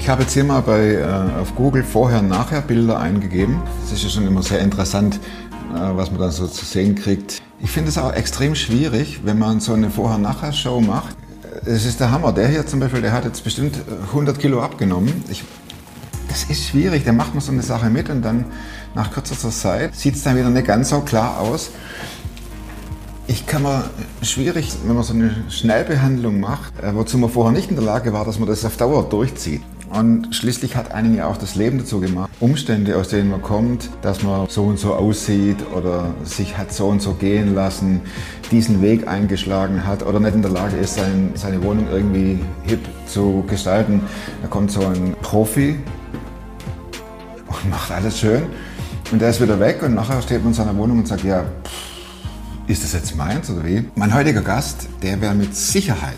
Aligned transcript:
Ich 0.00 0.08
habe 0.08 0.22
jetzt 0.22 0.32
hier 0.32 0.44
mal 0.44 0.62
bei, 0.62 0.94
äh, 0.94 1.04
auf 1.38 1.54
Google 1.54 1.84
vorher-nachher 1.84 2.62
Bilder 2.62 2.98
eingegeben. 2.98 3.60
Das 3.82 3.92
ist 3.92 4.02
ja 4.02 4.08
schon 4.08 4.26
immer 4.26 4.42
sehr 4.42 4.60
interessant, 4.60 5.16
äh, 5.74 5.78
was 5.78 6.10
man 6.10 6.18
dann 6.18 6.30
so 6.30 6.46
zu 6.46 6.64
sehen 6.64 6.94
kriegt. 6.94 7.42
Ich 7.60 7.70
finde 7.70 7.90
es 7.90 7.98
auch 7.98 8.14
extrem 8.14 8.54
schwierig, 8.54 9.20
wenn 9.24 9.38
man 9.38 9.60
so 9.60 9.74
eine 9.74 9.90
Vorher-Nachher-Show 9.90 10.80
macht. 10.80 11.16
Es 11.66 11.84
ist 11.84 12.00
der 12.00 12.10
Hammer. 12.10 12.32
Der 12.32 12.48
hier 12.48 12.66
zum 12.66 12.80
Beispiel, 12.80 13.02
der 13.02 13.12
hat 13.12 13.26
jetzt 13.26 13.44
bestimmt 13.44 13.76
100 14.06 14.38
Kilo 14.38 14.62
abgenommen. 14.62 15.22
Ich, 15.28 15.44
das 16.28 16.44
ist 16.44 16.68
schwierig. 16.68 17.04
Da 17.04 17.12
macht 17.12 17.34
man 17.34 17.42
so 17.42 17.52
eine 17.52 17.62
Sache 17.62 17.90
mit 17.90 18.08
und 18.08 18.22
dann 18.22 18.46
nach 18.94 19.12
kürzester 19.12 19.50
Zeit 19.50 19.94
sieht 19.94 20.14
es 20.14 20.22
dann 20.22 20.34
wieder 20.34 20.48
nicht 20.48 20.66
ganz 20.66 20.88
so 20.88 21.02
klar 21.02 21.38
aus. 21.40 21.72
Ich 23.26 23.46
kann 23.46 23.62
mir 23.62 23.84
schwierig, 24.22 24.72
wenn 24.86 24.94
man 24.94 25.04
so 25.04 25.12
eine 25.12 25.44
Schnellbehandlung 25.50 26.40
macht, 26.40 26.72
äh, 26.80 26.94
wozu 26.94 27.18
man 27.18 27.28
vorher 27.28 27.52
nicht 27.52 27.68
in 27.68 27.76
der 27.76 27.84
Lage 27.84 28.14
war, 28.14 28.24
dass 28.24 28.38
man 28.38 28.48
das 28.48 28.64
auf 28.64 28.78
Dauer 28.78 29.06
durchzieht. 29.06 29.60
Und 29.90 30.34
schließlich 30.34 30.76
hat 30.76 30.92
einen 30.92 31.16
ja 31.16 31.26
auch 31.26 31.36
das 31.36 31.56
Leben 31.56 31.78
dazu 31.78 31.98
gemacht. 31.98 32.30
Umstände, 32.38 32.96
aus 32.96 33.08
denen 33.08 33.28
man 33.28 33.42
kommt, 33.42 33.90
dass 34.02 34.22
man 34.22 34.48
so 34.48 34.64
und 34.64 34.78
so 34.78 34.94
aussieht 34.94 35.56
oder 35.74 36.14
sich 36.22 36.56
hat 36.56 36.72
so 36.72 36.86
und 36.86 37.02
so 37.02 37.14
gehen 37.14 37.56
lassen, 37.56 38.00
diesen 38.52 38.82
Weg 38.82 39.08
eingeschlagen 39.08 39.84
hat 39.84 40.04
oder 40.06 40.20
nicht 40.20 40.34
in 40.34 40.42
der 40.42 40.52
Lage 40.52 40.76
ist, 40.76 40.94
sein, 40.94 41.32
seine 41.34 41.62
Wohnung 41.64 41.88
irgendwie 41.90 42.38
hip 42.62 42.80
zu 43.06 43.44
gestalten. 43.48 44.02
Da 44.42 44.48
kommt 44.48 44.70
so 44.70 44.80
ein 44.86 45.16
Profi 45.22 45.76
und 47.48 47.70
macht 47.70 47.90
alles 47.90 48.20
schön. 48.20 48.44
Und 49.10 49.20
der 49.20 49.30
ist 49.30 49.40
wieder 49.40 49.58
weg 49.58 49.82
und 49.82 49.94
nachher 49.94 50.22
steht 50.22 50.38
man 50.38 50.48
in 50.48 50.54
seiner 50.54 50.76
Wohnung 50.76 50.98
und 50.98 51.08
sagt, 51.08 51.24
ja, 51.24 51.44
ist 52.68 52.84
das 52.84 52.92
jetzt 52.92 53.16
meins 53.16 53.50
oder 53.50 53.64
wie? 53.64 53.84
Mein 53.96 54.14
heutiger 54.14 54.42
Gast, 54.42 54.86
der 55.02 55.20
wäre 55.20 55.34
mit 55.34 55.56
Sicherheit 55.56 56.14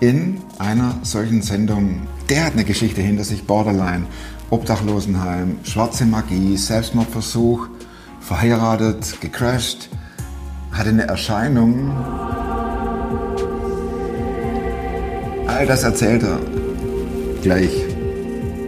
in 0.00 0.40
einer 0.58 0.96
solchen 1.02 1.42
Sendung, 1.42 2.08
der 2.28 2.44
hat 2.44 2.52
eine 2.52 2.64
Geschichte 2.64 3.00
hinter 3.00 3.24
sich, 3.24 3.44
Borderline, 3.44 4.06
Obdachlosenheim, 4.50 5.58
schwarze 5.62 6.04
Magie, 6.04 6.56
Selbstmordversuch, 6.56 7.68
verheiratet, 8.20 9.20
gecrashed, 9.20 9.88
hatte 10.72 10.90
eine 10.90 11.06
Erscheinung. 11.06 11.90
All 15.46 15.66
das 15.66 15.82
erzählt 15.82 16.22
er 16.22 16.38
gleich. 17.42 17.70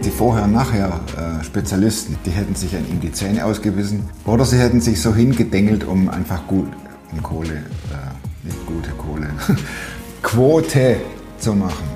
Die 0.03 0.09
Vorher- 0.09 0.45
und 0.45 0.53
Nachher-Spezialisten, 0.53 2.17
die 2.25 2.31
hätten 2.31 2.55
sich 2.55 2.75
an 2.75 2.87
ihm 2.89 2.99
die 2.99 3.11
Zähne 3.11 3.45
ausgebissen 3.45 4.09
oder 4.25 4.45
sie 4.45 4.57
hätten 4.57 4.81
sich 4.81 4.99
so 4.99 5.13
hingedengelt, 5.13 5.83
um 5.83 6.09
einfach 6.09 6.47
gut, 6.47 6.71
um 7.11 7.21
Kohle, 7.21 7.53
äh, 7.53 8.43
nicht 8.43 8.65
gute 8.65 8.89
Kohle, 8.91 9.27
Quote 10.23 10.97
zu 11.37 11.53
machen. 11.53 11.90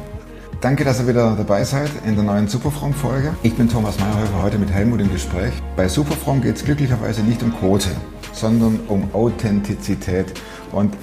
Danke, 0.65 0.83
dass 0.83 0.99
ihr 0.99 1.07
wieder 1.07 1.35
dabei 1.35 1.63
seid 1.63 1.91
in 2.07 2.15
der 2.15 2.23
neuen 2.23 2.47
Superfrom-Folge. 2.47 3.35
Ich 3.43 3.53
bin 3.53 3.69
Thomas 3.69 3.99
Meyerhöfer, 3.99 4.41
heute 4.41 4.57
mit 4.57 4.71
Helmut 4.71 4.99
im 4.99 5.11
Gespräch. 5.11 5.53
Bei 5.75 5.87
Superfrom 5.87 6.41
geht 6.41 6.55
es 6.55 6.65
glücklicherweise 6.65 7.21
nicht 7.21 7.43
um 7.43 7.55
Quote, 7.55 7.89
sondern 8.33 8.79
um 8.87 9.07
Authentizität. 9.13 10.25
Und 10.71 10.97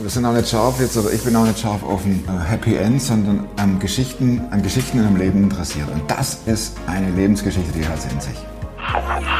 wir 0.00 0.10
sind 0.10 0.26
auch 0.26 0.32
nicht 0.32 0.48
scharf 0.48 0.78
jetzt, 0.78 0.96
oder 0.96 1.12
ich 1.12 1.24
bin 1.24 1.34
auch 1.34 1.44
nicht 1.44 1.58
scharf 1.58 1.82
auf 1.82 2.04
ein 2.04 2.22
äh, 2.28 2.50
Happy 2.50 2.76
End, 2.76 3.02
sondern 3.02 3.48
an 3.56 3.80
Geschichten, 3.80 4.42
an 4.52 4.62
Geschichten 4.62 5.00
in 5.00 5.06
einem 5.06 5.16
Leben 5.16 5.42
interessiert. 5.42 5.88
Und 5.92 6.08
das 6.08 6.42
ist 6.46 6.76
eine 6.86 7.10
Lebensgeschichte, 7.10 7.72
die 7.76 7.84
hat 7.84 7.98
in 8.12 8.20
sich. 8.20 9.39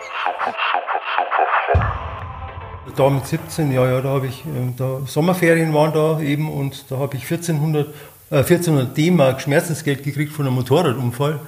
Da 2.95 3.09
mit 3.09 3.27
17, 3.27 3.71
ja, 3.71 3.85
ja, 3.85 4.01
da 4.01 4.09
habe 4.09 4.27
ich, 4.27 4.43
ähm, 4.45 4.73
da 4.75 5.01
Sommerferien 5.05 5.73
waren 5.73 5.93
da 5.93 6.19
eben 6.19 6.51
und 6.51 6.85
da 6.89 6.97
habe 6.97 7.15
ich 7.15 7.23
1400, 7.23 7.87
äh, 8.31 8.37
1400 8.37 8.97
D-Mark 8.97 9.41
Schmerzensgeld 9.41 10.03
gekriegt 10.03 10.33
von 10.33 10.47
einem 10.47 10.55
Motorradunfall. 10.55 11.39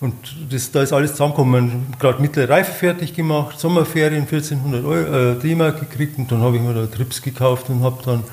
Und 0.00 0.14
das, 0.50 0.70
da 0.70 0.82
ist 0.82 0.92
alles 0.92 1.12
zusammengekommen. 1.12 1.86
Gerade 1.98 2.20
mittlere 2.20 2.50
Reife 2.50 2.72
fertig 2.72 3.14
gemacht, 3.14 3.58
Sommerferien 3.58 4.22
1400 4.22 4.84
Euro, 4.84 5.32
äh, 5.32 5.38
D-Mark 5.38 5.80
gekriegt 5.80 6.18
und 6.18 6.30
dann 6.30 6.42
habe 6.42 6.56
ich 6.56 6.62
mir 6.62 6.74
da 6.74 6.86
Trips 6.86 7.22
gekauft 7.22 7.70
und 7.70 7.82
habe 7.82 8.02
dann 8.04 8.24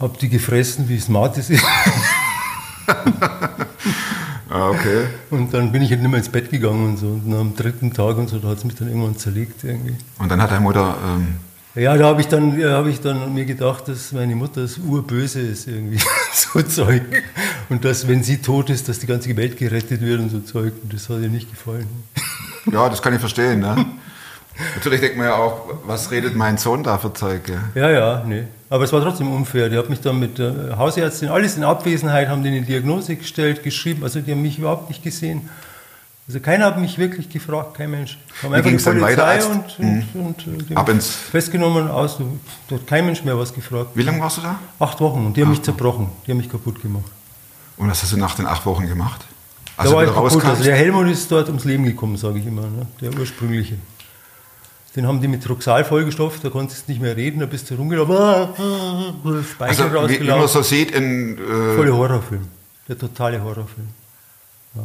hab 0.00 0.18
die 0.18 0.28
gefressen, 0.28 0.88
wie 0.88 0.98
smart 0.98 1.38
es 1.38 1.50
ist. 1.50 1.64
Ah, 4.52 4.68
okay. 4.68 5.06
Und 5.30 5.54
dann 5.54 5.72
bin 5.72 5.80
ich 5.80 5.90
halt 5.90 6.02
nicht 6.02 6.10
mehr 6.10 6.18
ins 6.18 6.28
Bett 6.28 6.50
gegangen 6.50 6.84
und 6.90 6.96
so. 6.98 7.06
Und 7.06 7.32
am 7.32 7.56
dritten 7.56 7.90
Tag 7.90 8.18
und 8.18 8.28
so, 8.28 8.38
da 8.38 8.48
hat 8.48 8.58
es 8.58 8.64
mich 8.64 8.74
dann 8.74 8.88
irgendwann 8.88 9.16
zerlegt 9.16 9.64
irgendwie. 9.64 9.94
Und 10.18 10.30
dann 10.30 10.42
hat 10.42 10.50
deine 10.50 10.60
Mutter, 10.60 10.94
ähm, 11.06 11.36
Ja, 11.74 11.96
da 11.96 12.04
habe 12.04 12.20
ich, 12.20 12.28
dann, 12.28 12.62
hab 12.62 12.84
ich 12.86 13.00
dann 13.00 13.32
mir 13.32 13.46
gedacht, 13.46 13.88
dass 13.88 14.12
meine 14.12 14.36
Mutter 14.36 14.60
das 14.60 14.76
urböse 14.76 15.40
ist, 15.40 15.68
irgendwie, 15.68 15.98
so 16.34 16.60
Zeug. 16.60 17.02
Und 17.70 17.82
dass, 17.86 18.06
wenn 18.08 18.22
sie 18.22 18.42
tot 18.42 18.68
ist, 18.68 18.90
dass 18.90 18.98
die 18.98 19.06
ganze 19.06 19.34
Welt 19.38 19.56
gerettet 19.56 20.02
wird 20.02 20.20
und 20.20 20.28
so 20.28 20.40
Zeug. 20.40 20.74
Und 20.82 20.92
das 20.92 21.08
hat 21.08 21.20
ihr 21.22 21.30
nicht 21.30 21.50
gefallen. 21.50 21.86
ja, 22.70 22.90
das 22.90 23.00
kann 23.00 23.14
ich 23.14 23.20
verstehen, 23.20 23.60
ne? 23.60 23.86
Natürlich 24.74 25.00
denkt 25.00 25.16
man 25.16 25.26
ja 25.26 25.34
auch, 25.36 25.62
was 25.86 26.10
redet 26.10 26.34
mein 26.36 26.58
Sohn 26.58 26.82
da 26.82 26.98
für 26.98 27.12
Zeug, 27.12 27.44
gell? 27.44 27.60
Ja, 27.74 27.90
ja, 27.90 28.24
nee. 28.26 28.44
Aber 28.68 28.84
es 28.84 28.92
war 28.92 29.00
trotzdem 29.02 29.32
unfair. 29.32 29.68
Die 29.68 29.76
hat 29.76 29.90
mich 29.90 30.00
dann 30.00 30.18
mit 30.18 30.38
der 30.38 30.76
Hausärztin, 30.76 31.28
alles 31.28 31.56
in 31.56 31.64
Abwesenheit, 31.64 32.28
haben 32.28 32.42
die 32.42 32.50
eine 32.50 32.62
Diagnose 32.62 33.16
gestellt, 33.16 33.62
geschrieben. 33.62 34.02
Also 34.04 34.20
die 34.20 34.30
haben 34.32 34.42
mich 34.42 34.58
überhaupt 34.58 34.88
nicht 34.88 35.02
gesehen. 35.02 35.48
Also 36.28 36.38
keiner 36.40 36.66
hat 36.66 36.78
mich 36.78 36.98
wirklich 36.98 37.28
gefragt, 37.28 37.74
kein 37.74 37.90
Mensch. 37.90 38.16
Haben 38.42 38.52
einfach 38.54 38.64
die 38.64 38.70
ging's 38.70 38.84
dann 38.84 38.98
Polizei 39.00 39.12
weiter 39.12 39.26
als- 39.26 39.46
und, 39.46 39.64
und, 39.78 40.06
und, 40.46 40.70
äh, 40.70 40.74
Ab 40.74 40.88
ins- 40.88 41.10
festgenommen 41.10 41.88
aus. 41.88 42.18
Da 42.68 42.76
hat 42.76 42.86
kein 42.86 43.04
Mensch 43.06 43.24
mehr 43.24 43.36
was 43.38 43.52
gefragt. 43.52 43.90
Wie 43.94 44.02
lange 44.02 44.20
warst 44.20 44.38
du 44.38 44.42
da? 44.42 44.58
Acht 44.78 45.00
Wochen 45.00 45.26
und 45.26 45.36
die 45.36 45.42
haben 45.42 45.50
mich 45.50 45.62
zerbrochen, 45.62 46.08
die 46.26 46.30
haben 46.30 46.38
mich 46.38 46.48
kaputt 46.50 46.80
gemacht. 46.80 47.04
Und 47.76 47.90
was 47.90 48.02
hast 48.02 48.12
du 48.12 48.16
nach 48.18 48.34
den 48.36 48.46
acht 48.46 48.64
Wochen 48.66 48.86
gemacht? 48.86 49.24
da 49.76 49.90
war 49.92 50.04
ich 50.04 50.14
kaputt. 50.14 50.44
Also 50.44 50.62
der 50.62 50.76
Helmut 50.76 51.08
ist 51.08 51.30
dort 51.32 51.48
ums 51.48 51.64
Leben 51.64 51.84
gekommen, 51.84 52.16
sage 52.16 52.38
ich 52.38 52.46
immer, 52.46 52.62
ne? 52.62 52.86
der 53.00 53.12
ursprüngliche. 53.18 53.74
Den 54.94 55.06
haben 55.06 55.20
die 55.22 55.28
mit 55.28 55.48
Roxal 55.48 55.84
vollgestopft, 55.84 56.44
da 56.44 56.50
konntest 56.50 56.86
du 56.86 56.92
nicht 56.92 57.00
mehr 57.00 57.16
reden, 57.16 57.40
da 57.40 57.46
bist 57.46 57.70
du 57.70 57.76
rumgelaufen, 57.76 58.54
Speichel 59.42 59.84
also, 59.84 60.08
wie, 60.08 60.20
wie 60.20 60.28
man 60.28 60.46
so 60.46 60.62
sieht 60.62 60.90
in... 60.90 61.38
Äh, 61.38 61.76
Voller 61.76 61.96
Horrorfilm, 61.96 62.46
der 62.88 62.98
totale 62.98 63.42
Horrorfilm. 63.42 63.88
Ja. 64.74 64.82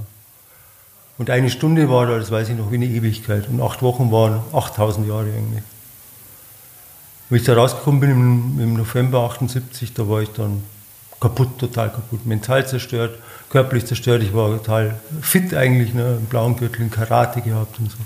Und 1.17 1.29
eine 1.29 1.50
Stunde 1.50 1.90
war 1.90 2.06
da, 2.06 2.17
das 2.17 2.31
weiß 2.31 2.50
ich 2.50 2.56
noch, 2.56 2.72
wie 2.72 2.75
eine 2.75 2.85
Ewigkeit. 2.85 3.50
Und 3.50 3.62
acht 3.62 3.81
Wochen 3.81 4.09
waren 4.12 4.40
8000 4.53 5.07
Jahre 5.07 5.25
eigentlich. 5.25 5.63
Wie 7.29 7.38
ich 7.38 7.44
da 7.44 7.56
rausgekommen 7.56 8.00
bin 8.00 8.12
im, 8.12 8.59
im 8.62 8.73
November 8.75 9.19
78, 9.23 9.94
da 9.94 10.07
war 10.07 10.22
ich 10.22 10.29
dann 10.29 10.63
kaputt, 11.19 11.57
total 11.57 11.91
kaputt. 11.91 12.25
Mental 12.25 12.66
zerstört, 12.66 13.17
körperlich 13.50 13.85
zerstört. 13.85 14.23
Ich 14.23 14.34
war 14.34 14.50
total 14.57 15.00
fit 15.22 15.53
eigentlich, 15.53 15.94
ne? 15.94 16.06
einen 16.06 16.25
blauen 16.28 16.56
Gürtel, 16.56 16.84
in 16.84 16.91
Karate 16.91 17.41
gehabt 17.41 17.79
und 17.79 17.91
so. 17.91 17.97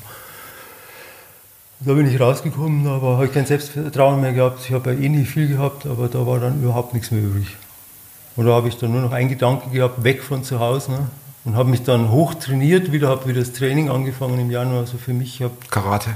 Da 1.84 1.94
bin 1.94 2.06
ich 2.06 2.20
rausgekommen, 2.20 2.86
aber 2.86 3.16
habe 3.16 3.26
ich 3.26 3.34
kein 3.34 3.48
Selbstvertrauen 3.48 4.22
mehr 4.22 4.34
gehabt. 4.34 4.60
Ich 4.64 4.72
habe 4.72 4.94
ja 4.94 5.00
eh 5.00 5.10
nicht 5.10 5.32
viel 5.32 5.48
gehabt, 5.48 5.88
aber 5.88 6.08
da 6.10 6.28
war 6.28 6.40
dann 6.40 6.62
überhaupt 6.62 6.94
nichts 6.94 7.10
mehr 7.10 7.24
übrig. 7.24 7.58
Und 8.36 8.46
da 8.46 8.54
habe 8.54 8.68
ich 8.68 8.78
dann 8.78 8.92
nur 8.92 9.02
noch 9.02 9.12
einen 9.12 9.30
Gedanke 9.30 9.72
gehabt, 9.72 10.04
weg 10.04 10.22
von 10.22 10.44
zu 10.44 10.60
Hause. 10.60 10.92
Ne? 10.92 11.08
Und 11.44 11.56
habe 11.56 11.72
mich 11.72 11.82
dann 11.82 12.12
hoch 12.12 12.36
trainiert, 12.36 12.92
wieder 12.92 13.10
habe 13.10 13.28
wieder 13.28 13.40
das 13.40 13.54
Training 13.54 13.90
angefangen 13.90 14.40
im 14.40 14.52
Januar. 14.52 14.82
Also 14.82 15.00
für 15.00 15.14
mich, 15.14 15.36
ich 15.36 15.42
habe 15.42 15.56
Karate. 15.72 16.12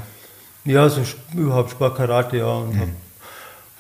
ja, 0.65 0.87
so 0.87 1.01
überhaupt 1.33 1.71
Sportkarate, 1.71 2.37
ja. 2.37 2.45
Und 2.45 2.79
habe 2.79 2.91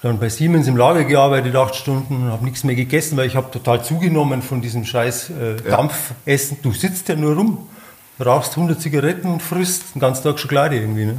dann 0.01 0.19
bei 0.19 0.29
Siemens 0.29 0.67
im 0.67 0.77
Lager 0.77 1.03
gearbeitet, 1.03 1.55
acht 1.55 1.75
Stunden, 1.75 2.15
und 2.15 2.31
habe 2.31 2.45
nichts 2.45 2.63
mehr 2.63 2.75
gegessen, 2.75 3.15
weil 3.15 3.27
ich 3.27 3.35
habe 3.35 3.51
total 3.51 3.83
zugenommen 3.83 4.41
von 4.41 4.59
diesem 4.59 4.85
scheiß 4.85 5.29
äh, 5.29 5.55
Dampfessen. 5.69 6.57
Du 6.63 6.71
sitzt 6.71 7.09
ja 7.09 7.15
nur 7.15 7.35
rum, 7.35 7.69
rauchst 8.23 8.57
100 8.57 8.81
Zigaretten 8.81 9.27
und 9.27 9.43
frisst 9.43 9.93
den 9.93 9.99
ganzen 9.99 10.23
Tag 10.23 10.39
Schokolade 10.39 10.77
irgendwie. 10.79 11.05
Ne? 11.05 11.17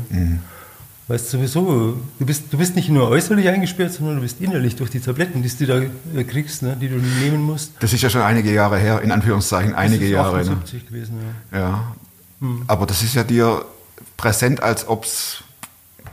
Weißt 1.08 1.32
du 1.32 1.36
sowieso, 1.38 1.96
du 2.18 2.26
bist, 2.26 2.52
du 2.52 2.58
bist 2.58 2.74
nicht 2.74 2.88
nur 2.88 3.08
äußerlich 3.08 3.48
eingesperrt, 3.48 3.92
sondern 3.92 4.16
du 4.16 4.22
bist 4.22 4.40
innerlich 4.40 4.74
durch 4.74 4.90
die 4.90 4.98
Tabletten, 4.98 5.40
die 5.40 5.48
du 5.48 5.66
da 5.66 5.80
äh, 6.18 6.24
kriegst, 6.24 6.62
ne, 6.62 6.76
die 6.80 6.88
du 6.88 6.96
nehmen 6.96 7.42
musst. 7.42 7.72
Das 7.78 7.92
ist 7.92 8.02
ja 8.02 8.10
schon 8.10 8.22
einige 8.22 8.52
Jahre 8.52 8.76
her, 8.78 9.00
in 9.02 9.12
Anführungszeichen 9.12 9.72
einige 9.74 10.00
das 10.00 10.06
ist 10.08 10.12
Jahre. 10.14 10.36
Ne? 10.38 10.40
78 10.40 10.86
gewesen, 10.88 11.18
ja. 11.52 11.58
Ja. 11.58 11.94
Hm. 12.40 12.64
Aber 12.66 12.86
das 12.86 13.04
ist 13.04 13.14
ja 13.14 13.22
dir 13.22 13.64
präsent, 14.16 14.60
als 14.62 14.88
ob 14.88 15.04
es 15.04 15.44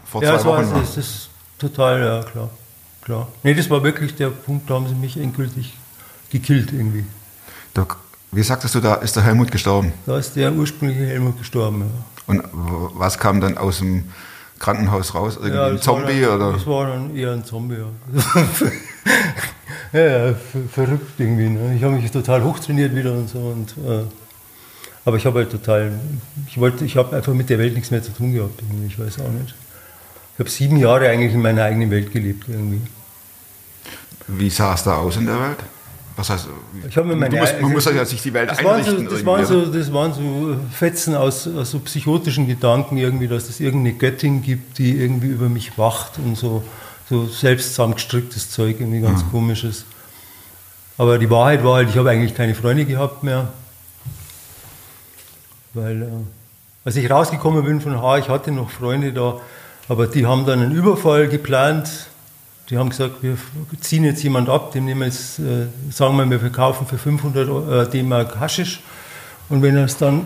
vor 0.06 0.22
Ja, 0.22 0.30
zwei 0.30 0.36
das 0.38 0.46
war, 0.46 0.58
Wochen 0.64 0.72
war. 0.74 0.82
das 0.82 0.98
ist 0.98 1.30
total, 1.58 2.00
ja, 2.00 2.24
klar. 2.24 2.50
klar. 3.02 3.28
Nee, 3.42 3.56
das 3.56 3.70
war 3.72 3.84
wirklich 3.84 4.14
der 4.16 4.30
Punkt, 4.30 4.70
da 4.70 4.76
haben 4.76 4.88
sie 4.88 4.94
mich 4.96 5.18
endgültig 5.18 5.74
gekillt 6.30 6.72
irgendwie. 6.72 7.06
Da, 7.74 7.88
wie 8.32 8.44
sagtest 8.44 8.76
du, 8.76 8.80
da 8.80 8.94
ist 8.96 9.16
der 9.16 9.24
Helmut 9.24 9.52
gestorben. 9.52 9.92
Da 10.06 10.20
ist 10.20 10.36
der 10.36 10.54
ursprüngliche 10.54 11.08
Helmut 11.08 11.40
gestorben. 11.40 11.82
Ja. 11.82 11.88
Und 12.28 12.44
was 12.54 13.18
kam 13.18 13.42
dann 13.42 13.58
aus 13.58 13.80
dem 13.80 14.04
Krankenhaus 14.64 15.14
raus? 15.14 15.36
Irgendwie 15.36 15.60
ein 15.60 15.76
das 15.76 15.88
war 15.88 15.96
Zombie 15.98 16.22
dann, 16.22 16.36
oder? 16.36 16.54
Das 16.54 16.66
war 16.66 16.88
dann 16.88 17.16
eher 17.16 17.32
ein 17.34 17.44
Zombie, 17.44 17.76
ja. 17.76 17.90
ja, 20.00 20.28
ja 20.28 20.34
ver- 20.34 20.70
verrückt 20.72 21.20
irgendwie. 21.20 21.50
Ne? 21.50 21.76
Ich 21.76 21.84
habe 21.84 21.96
mich 21.96 22.10
total 22.10 22.42
hochtrainiert 22.46 22.96
wieder 22.96 23.12
und 23.12 23.30
so. 23.30 23.40
Und, 23.40 23.72
äh, 23.86 24.04
aber 25.04 25.18
ich 25.18 25.26
habe 25.26 25.40
halt 25.40 25.52
total, 25.52 25.92
ich 26.48 26.58
wollte, 26.58 26.86
ich 26.86 26.96
habe 26.96 27.14
einfach 27.14 27.34
mit 27.34 27.50
der 27.50 27.60
Welt 27.60 27.74
nichts 27.74 27.92
mehr 27.92 28.02
zu 28.02 28.14
tun 28.14 28.32
gehabt. 28.34 28.62
Irgendwie. 28.62 28.88
Ich 28.88 28.98
weiß 28.98 29.20
auch 29.20 29.30
nicht. 29.32 29.54
Ich 30.36 30.40
habe 30.40 30.50
sieben 30.50 30.78
Jahre 30.78 31.10
eigentlich 31.10 31.34
in 31.34 31.42
meiner 31.42 31.64
eigenen 31.64 31.92
Welt 31.92 32.14
gelebt 32.14 32.46
irgendwie. 32.48 32.82
Wie 34.28 34.50
sah 34.50 34.76
es 34.76 34.84
da 34.84 34.96
aus 34.96 35.18
in 35.18 35.26
der 35.26 35.40
Welt? 35.42 35.58
Was 36.16 36.30
heißt, 36.30 36.48
Ich 36.88 36.96
habe 36.96 37.08
mir 37.08 37.16
meine, 37.16 37.36
musst, 37.38 37.54
man 37.54 37.64
also, 37.64 37.74
muss 37.74 37.86
ja 37.86 38.06
sich 38.06 38.22
die 38.22 38.34
Welt 38.34 38.50
das 38.52 38.64
waren, 38.64 38.76
einrichten. 38.82 39.10
so, 39.10 39.16
das, 39.16 39.26
waren 39.26 39.46
so, 39.46 39.66
das 39.66 39.94
waren 39.94 40.14
so 40.14 40.56
Fetzen 40.72 41.16
aus, 41.16 41.48
aus 41.48 41.72
so 41.72 41.80
psychotischen 41.80 42.48
Gedanken 42.48 42.98
irgendwie, 42.98 43.28
dass 43.28 43.50
es 43.50 43.60
irgendeine 43.60 43.96
Göttin 43.98 44.44
gibt, 44.44 44.78
die 44.78 44.96
irgendwie 44.96 45.28
über 45.28 45.50
mich 45.50 45.76
wacht 45.78 46.20
und 46.20 46.38
so, 46.38 46.64
so 47.10 47.26
selbst 47.26 47.70
zusammengestricktes 47.70 48.52
Zeug, 48.52 48.80
irgendwie 48.80 49.02
ganz 49.02 49.24
Mhm. 49.24 49.32
komisches. 49.32 49.86
Aber 51.00 51.18
die 51.18 51.30
Wahrheit 51.32 51.64
war 51.64 51.78
halt, 51.78 51.90
ich 51.90 51.98
habe 51.98 52.12
eigentlich 52.12 52.36
keine 52.36 52.54
Freunde 52.54 52.86
gehabt 52.86 53.24
mehr. 53.24 53.48
Weil, 55.74 56.04
äh, 56.04 56.06
als 56.86 56.96
ich 56.96 57.10
rausgekommen 57.10 57.64
bin 57.66 57.82
von 57.82 58.00
Haar, 58.00 58.20
ich 58.20 58.30
hatte 58.30 58.52
noch 58.52 58.70
Freunde 58.70 59.12
da, 59.14 59.40
aber 59.90 60.06
die 60.08 60.26
haben 60.28 60.46
dann 60.46 60.62
einen 60.62 60.72
Überfall 60.72 61.28
geplant. 61.28 61.90
Die 62.74 62.80
haben 62.80 62.90
gesagt, 62.90 63.22
wir 63.22 63.38
ziehen 63.82 64.04
jetzt 64.04 64.24
jemand 64.24 64.50
ab, 64.50 64.72
dem 64.72 64.86
nehmen 64.86 65.02
wir 65.02 65.06
jetzt, 65.06 65.38
äh, 65.38 65.68
sagen 65.92 66.18
wir, 66.18 66.28
wir 66.28 66.40
verkaufen 66.40 66.88
für 66.88 66.98
500 66.98 67.48
äh, 67.88 67.92
D-Mark 67.92 68.40
Haschisch. 68.40 68.82
Und 69.48 69.62
wenn 69.62 69.78
er 69.78 69.86
es 69.86 69.96
dann 69.98 70.26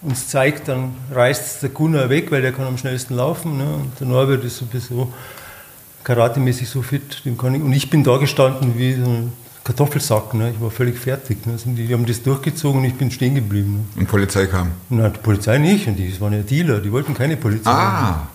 uns 0.00 0.26
zeigt, 0.28 0.68
dann 0.68 0.94
reißt 1.12 1.62
der 1.62 1.68
Gunnar 1.68 2.08
weg, 2.08 2.32
weil 2.32 2.40
der 2.40 2.52
kann 2.52 2.64
am 2.64 2.78
schnellsten 2.78 3.14
laufen. 3.14 3.58
Ne? 3.58 3.74
Und 3.74 4.00
der 4.00 4.06
Norbert 4.06 4.42
ist 4.42 4.56
sowieso 4.56 5.12
karatemäßig 6.02 6.66
so 6.66 6.80
fit. 6.80 7.20
Dem 7.26 7.36
kann 7.36 7.54
ich, 7.54 7.60
und 7.60 7.74
ich 7.74 7.90
bin 7.90 8.02
da 8.02 8.16
gestanden 8.16 8.78
wie 8.78 8.94
so 8.94 9.04
ein 9.04 9.32
Kartoffelsack. 9.62 10.32
Ne? 10.32 10.52
Ich 10.52 10.62
war 10.62 10.70
völlig 10.70 10.98
fertig. 10.98 11.44
Ne? 11.44 11.58
Sind 11.58 11.76
Die, 11.76 11.92
haben 11.92 12.06
das 12.06 12.22
durchgezogen 12.22 12.80
und 12.80 12.86
ich 12.86 12.94
bin 12.94 13.10
stehen 13.10 13.34
geblieben. 13.34 13.86
Ne? 13.94 14.00
Und 14.00 14.08
Polizei 14.08 14.46
kam. 14.46 14.70
Na, 14.88 15.10
die 15.10 15.18
Polizei 15.18 15.58
nicht, 15.58 15.86
und 15.88 15.96
die 15.96 16.18
waren 16.22 16.32
ja 16.32 16.40
Dealer, 16.40 16.80
die 16.80 16.90
wollten 16.90 17.12
keine 17.12 17.36
Polizei. 17.36 17.70
Ah. 17.70 18.28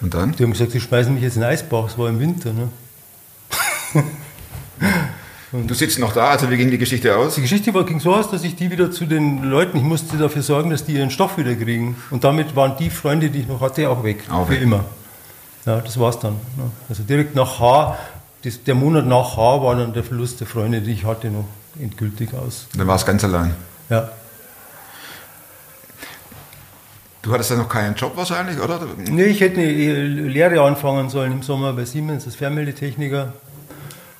Und 0.00 0.14
dann? 0.14 0.32
Die 0.32 0.42
haben 0.42 0.52
gesagt, 0.52 0.72
sie 0.72 0.80
schmeißen 0.80 1.12
mich 1.12 1.22
jetzt 1.22 1.36
in 1.36 1.42
den 1.42 1.50
Eisbach, 1.50 1.86
es 1.86 1.98
war 1.98 2.08
im 2.08 2.18
Winter. 2.20 2.52
Ne? 2.52 2.68
Du 5.52 5.74
sitzt 5.74 5.98
noch 5.98 6.12
da, 6.12 6.28
also 6.28 6.48
wie 6.48 6.56
ging 6.56 6.70
die 6.70 6.78
Geschichte 6.78 7.16
aus? 7.16 7.34
Die 7.34 7.40
Geschichte 7.40 7.74
war, 7.74 7.84
ging 7.84 7.98
so 7.98 8.14
aus, 8.14 8.30
dass 8.30 8.44
ich 8.44 8.54
die 8.54 8.70
wieder 8.70 8.92
zu 8.92 9.04
den 9.04 9.42
Leuten, 9.42 9.78
ich 9.78 9.82
musste 9.82 10.16
dafür 10.16 10.42
sorgen, 10.42 10.70
dass 10.70 10.84
die 10.84 10.92
ihren 10.92 11.10
Stoff 11.10 11.38
wieder 11.38 11.56
kriegen. 11.56 11.96
Und 12.10 12.22
damit 12.22 12.54
waren 12.54 12.76
die 12.78 12.88
Freunde, 12.88 13.30
die 13.30 13.40
ich 13.40 13.48
noch 13.48 13.60
hatte, 13.60 13.90
auch 13.90 14.04
weg. 14.04 14.22
Auch 14.30 14.46
für 14.46 14.52
weg. 14.52 14.62
immer. 14.62 14.84
Ja, 15.66 15.80
das 15.80 15.98
war's 15.98 16.20
dann. 16.20 16.34
Ne? 16.56 16.70
Also 16.88 17.02
direkt 17.02 17.34
nach 17.34 17.58
H, 17.58 17.98
das, 18.44 18.62
der 18.62 18.76
Monat 18.76 19.06
nach 19.06 19.36
H 19.36 19.62
war 19.62 19.74
dann 19.74 19.92
der 19.92 20.04
Verlust 20.04 20.38
der 20.38 20.46
Freunde, 20.46 20.82
die 20.82 20.92
ich 20.92 21.04
hatte, 21.04 21.28
noch 21.30 21.46
endgültig 21.80 22.32
aus. 22.32 22.66
Dann 22.76 22.86
war 22.86 22.94
es 22.94 23.04
ganz 23.04 23.24
allein. 23.24 23.52
Ja. 23.88 24.08
Du 27.22 27.32
hattest 27.32 27.50
ja 27.50 27.56
noch 27.56 27.68
keinen 27.68 27.94
Job 27.94 28.16
wahrscheinlich, 28.16 28.58
oder? 28.58 28.80
Nee, 28.96 29.24
ich 29.24 29.40
hätte 29.40 29.60
eine 29.60 29.68
Lehre 30.28 30.62
anfangen 30.62 31.10
sollen 31.10 31.32
im 31.32 31.42
Sommer 31.42 31.72
bei 31.74 31.84
Siemens 31.84 32.24
als 32.24 32.36
Fernmeldetechniker. 32.36 33.34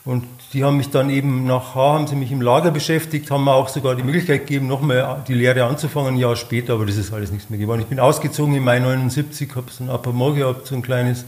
Und 0.05 0.25
die 0.53 0.65
haben 0.65 0.77
mich 0.77 0.91
dann 0.91 1.09
eben 1.11 1.47
nach 1.47 1.75
H, 1.75 1.93
haben 1.93 2.07
sie 2.07 2.17
mich 2.17 2.33
im 2.33 2.43
Lager 2.43 2.71
beschäftigt, 2.71 3.31
haben 3.31 3.45
mir 3.45 3.53
auch 3.53 3.69
sogar 3.69 3.95
die 3.95 4.03
Möglichkeit 4.03 4.47
gegeben, 4.47 4.67
nochmal 4.67 5.23
die 5.29 5.35
Lehre 5.35 5.65
anzufangen, 5.65 6.15
ein 6.15 6.19
Jahr 6.19 6.37
später, 6.37 6.75
aber 6.75 6.87
das 6.87 6.97
ist 6.97 7.13
alles 7.13 7.31
nichts 7.31 7.49
mehr 7.49 7.59
geworden. 7.59 7.81
Ich 7.81 7.87
bin 7.87 8.01
ausgezogen 8.01 8.55
im 8.55 8.65
Mai 8.65 8.81
79, 8.81 9.55
habe 9.55 9.71
so 9.71 9.85
ein 9.85 9.91
Appartement 9.91 10.37
gehabt, 10.37 10.67
so 10.67 10.75
ein 10.75 10.83
kleines, 10.83 11.25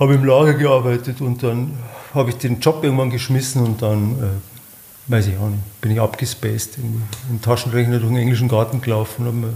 habe 0.00 0.14
im 0.14 0.24
Lager 0.24 0.54
gearbeitet 0.54 1.20
und 1.20 1.42
dann 1.42 1.78
habe 2.14 2.30
ich 2.30 2.38
den 2.38 2.60
Job 2.60 2.82
irgendwann 2.82 3.10
geschmissen 3.10 3.62
und 3.62 3.82
dann, 3.82 4.12
äh, 4.12 5.10
weiß 5.12 5.26
ich 5.26 5.36
auch 5.36 5.48
nicht, 5.48 5.80
bin 5.80 5.92
ich 5.92 6.00
abgespaced, 6.00 6.78
im 6.78 7.42
Taschenrechner 7.42 7.98
durch 7.98 8.10
den 8.10 8.18
englischen 8.18 8.48
Garten 8.48 8.80
gelaufen 8.80 9.22
und 9.22 9.26
habe 9.26 9.36
mir 9.36 9.52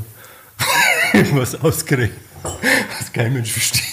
irgendwas 1.18 1.60
ausgerechnet, 1.60 2.18
was 2.98 3.12
kein 3.12 3.32
Mensch 3.32 3.52
versteht. 3.52 3.84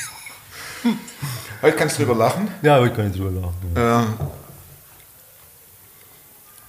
Heute 1.61 1.75
kannst 1.75 1.97
du 1.97 2.03
drüber 2.05 2.17
lachen. 2.17 2.47
Ja, 2.61 2.83
ich 2.83 2.93
kann 2.93 3.07
nicht 3.07 3.19
drüber 3.19 3.41
lachen. 3.41 3.55
Ja. 3.75 4.03
Äh, 4.03 4.05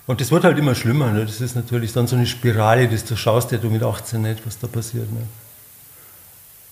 Und 0.06 0.20
das 0.20 0.30
wird 0.30 0.44
halt 0.44 0.56
immer 0.58 0.74
schlimmer. 0.74 1.12
Ne? 1.12 1.26
Das 1.26 1.40
ist 1.40 1.54
natürlich 1.54 1.92
dann 1.92 2.06
so 2.06 2.16
eine 2.16 2.26
Spirale, 2.26 2.88
das 2.88 3.04
du 3.04 3.14
schaust 3.16 3.52
ja 3.52 3.58
du 3.58 3.68
mit 3.68 3.82
18 3.82 4.22
nicht, 4.22 4.46
was 4.46 4.58
da 4.58 4.66
passiert. 4.66 5.12
Ne? 5.12 5.20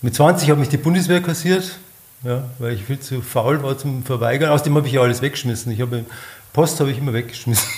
Mit 0.00 0.14
20 0.14 0.48
habe 0.50 0.60
mich 0.60 0.68
die 0.70 0.76
Bundeswehr 0.78 1.22
kassiert, 1.22 1.78
ja, 2.22 2.44
weil 2.58 2.72
ich 2.74 2.84
viel 2.84 2.98
zu 3.00 3.20
faul 3.22 3.62
war 3.62 3.76
zum 3.76 4.02
Verweigern. 4.04 4.50
Außerdem 4.50 4.74
habe 4.76 4.86
ich 4.86 4.94
ja 4.94 5.02
alles 5.02 5.20
weggeschmissen. 5.20 5.70
Ich 5.72 5.80
habe 5.80 6.04
Post 6.52 6.80
habe 6.80 6.90
ich 6.90 6.98
immer 6.98 7.12
weggeschmissen. 7.12 7.68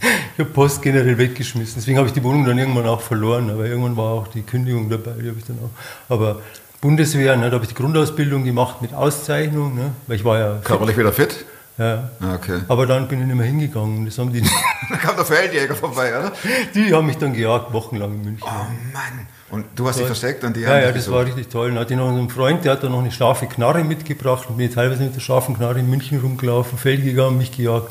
Ich 0.34 0.46
habe 0.46 0.54
Post 0.54 0.80
generell 0.80 1.18
weggeschmissen. 1.18 1.74
Deswegen 1.76 1.98
habe 1.98 2.08
ich 2.08 2.14
die 2.14 2.22
Wohnung 2.22 2.46
dann 2.46 2.56
irgendwann 2.56 2.86
auch 2.86 3.02
verloren. 3.02 3.50
Aber 3.50 3.66
irgendwann 3.66 3.96
war 3.96 4.12
auch 4.12 4.28
die 4.28 4.40
Kündigung 4.42 4.88
dabei. 4.88 5.12
Die 5.22 5.28
habe 5.28 5.38
ich 5.38 5.44
dann 5.44 5.58
auch. 5.58 6.14
Aber 6.14 6.40
Bundeswehr, 6.80 7.36
ne, 7.36 7.50
da 7.50 7.56
habe 7.56 7.64
ich 7.64 7.68
die 7.68 7.74
Grundausbildung 7.74 8.44
gemacht 8.44 8.80
mit 8.80 8.94
Auszeichnung, 8.94 9.74
ne, 9.74 9.90
weil 10.06 10.16
ich 10.16 10.24
war 10.24 10.38
ja 10.38 10.58
körperlich 10.64 10.96
wieder 10.96 11.12
fit? 11.12 11.44
Ja. 11.76 12.10
Ah, 12.20 12.34
Okay. 12.36 12.60
Aber 12.68 12.86
dann 12.86 13.06
bin 13.08 13.20
ich 13.20 13.26
nicht 13.26 13.36
mehr 13.36 13.46
hingegangen. 13.46 14.06
Das 14.06 14.16
haben 14.18 14.32
die, 14.32 14.42
Da 14.90 14.96
kam 14.96 15.16
der 15.16 15.24
Feldjäger 15.26 15.74
vorbei, 15.74 16.18
oder? 16.18 16.32
die 16.74 16.94
haben 16.94 17.06
mich 17.06 17.18
dann 17.18 17.34
gejagt, 17.34 17.72
wochenlang 17.72 18.14
in 18.14 18.22
München. 18.22 18.46
Oh 18.46 18.92
Mann. 18.92 19.26
Und 19.50 19.66
du 19.74 19.88
hast 19.88 19.98
dich 19.98 20.06
versteckt 20.06 20.44
und 20.44 20.56
die 20.56 20.60
ja, 20.60 20.68
haben 20.70 20.80
ja, 20.80 20.86
dich 20.92 21.04
das 21.04 21.10
war 21.12 21.24
richtig 21.26 21.48
toll. 21.48 21.68
Dann 21.70 21.78
hatte 21.80 21.92
ich 21.94 21.98
noch 21.98 22.08
einen 22.08 22.30
Freund, 22.30 22.64
der 22.64 22.72
hat 22.72 22.82
dann 22.82 22.92
noch 22.92 23.00
eine 23.00 23.10
scharfe 23.12 23.46
Knarre 23.46 23.82
mitgebracht 23.84 24.46
und 24.48 24.56
bin 24.56 24.72
teilweise 24.72 25.02
mit 25.02 25.14
der 25.14 25.20
scharfen 25.20 25.56
Knarre 25.56 25.80
in 25.80 25.90
München 25.90 26.20
rumgelaufen, 26.20 26.78
Feld 26.78 27.04
gegangen, 27.04 27.36
mich 27.36 27.50
gejagt 27.52 27.90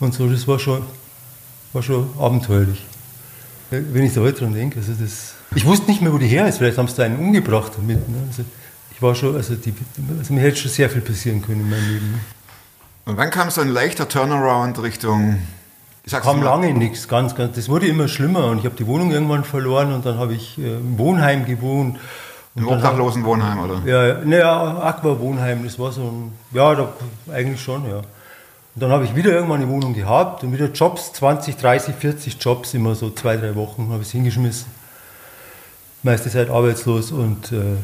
und 0.00 0.12
so. 0.14 0.28
Das 0.28 0.46
war 0.48 0.58
schon, 0.58 0.82
war 1.72 1.82
schon 1.82 2.08
abenteuerlich. 2.18 2.84
Wenn 3.70 4.04
ich 4.04 4.14
da 4.14 4.20
heute 4.20 4.40
dran 4.40 4.54
denke, 4.54 4.78
also 4.78 4.92
das, 4.92 5.34
ich 5.54 5.64
wusste 5.64 5.88
nicht 5.90 6.02
mehr, 6.02 6.12
wo 6.12 6.18
die 6.18 6.26
her 6.26 6.48
ist. 6.48 6.58
Vielleicht 6.58 6.78
haben 6.78 6.88
sie 6.88 6.96
da 6.96 7.04
einen 7.04 7.18
umgebracht 7.18 7.72
damit. 7.76 8.08
Ne? 8.08 8.16
Also 8.26 8.44
ich 8.90 9.00
war 9.00 9.14
schon, 9.14 9.36
also, 9.36 9.54
die, 9.54 9.72
also 10.18 10.32
mir 10.32 10.40
hätte 10.40 10.56
schon 10.56 10.70
sehr 10.70 10.90
viel 10.90 11.00
passieren 11.00 11.42
können 11.42 11.60
in 11.60 11.70
meinem 11.70 11.88
Leben. 11.88 12.10
Ne? 12.10 12.18
Und 13.04 13.16
wann 13.16 13.30
kam 13.30 13.50
so 13.50 13.60
ein 13.60 13.68
leichter 13.68 14.08
Turnaround 14.08 14.82
Richtung. 14.82 15.38
Ich 16.04 16.12
sag's 16.12 16.26
kam 16.26 16.38
mal, 16.40 16.44
lange 16.46 16.72
nichts, 16.72 17.08
ganz, 17.08 17.34
ganz. 17.34 17.56
Das 17.56 17.68
wurde 17.68 17.86
immer 17.86 18.08
schlimmer 18.08 18.46
und 18.46 18.58
ich 18.58 18.64
habe 18.64 18.74
die 18.76 18.86
Wohnung 18.86 19.10
irgendwann 19.10 19.44
verloren 19.44 19.92
und 19.92 20.06
dann 20.06 20.18
habe 20.18 20.34
ich 20.34 20.58
äh, 20.58 20.76
im 20.76 20.98
Wohnheim 20.98 21.44
gewohnt. 21.44 21.98
Im 22.56 22.66
obdachlosen 22.66 23.24
Wohnheim, 23.24 23.60
oder? 23.60 23.82
Ja, 23.84 24.24
naja, 24.24 24.78
Aqua-Wohnheim, 24.82 25.62
das 25.62 25.78
war 25.78 25.92
so 25.92 26.02
ein, 26.02 26.32
ja, 26.52 26.74
da, 26.74 26.92
eigentlich 27.32 27.62
schon, 27.62 27.88
ja. 27.88 28.02
Und 28.74 28.82
dann 28.82 28.90
habe 28.90 29.04
ich 29.04 29.16
wieder 29.16 29.32
irgendwann 29.32 29.60
eine 29.60 29.70
Wohnung 29.70 29.94
gehabt 29.94 30.44
und 30.44 30.52
wieder 30.52 30.66
Jobs, 30.66 31.12
20, 31.14 31.56
30, 31.56 31.94
40 31.94 32.36
Jobs, 32.40 32.74
immer 32.74 32.94
so 32.94 33.10
zwei, 33.10 33.36
drei 33.36 33.56
Wochen 33.56 33.88
habe 33.90 34.02
ich 34.02 34.08
es 34.08 34.12
hingeschmissen. 34.12 34.66
Meiste 36.02 36.30
Zeit 36.30 36.48
arbeitslos 36.48 37.10
und 37.10 37.52
äh, 37.52 37.76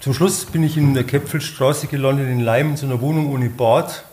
zum 0.00 0.14
Schluss 0.14 0.44
bin 0.46 0.62
ich 0.62 0.76
in 0.76 0.94
der 0.94 1.04
Käpfelstraße 1.04 1.88
gelandet, 1.88 2.28
in 2.28 2.40
Leim, 2.40 2.70
in 2.70 2.76
so 2.76 2.86
einer 2.86 3.00
Wohnung 3.00 3.32
ohne 3.32 3.50
Bad, 3.50 4.04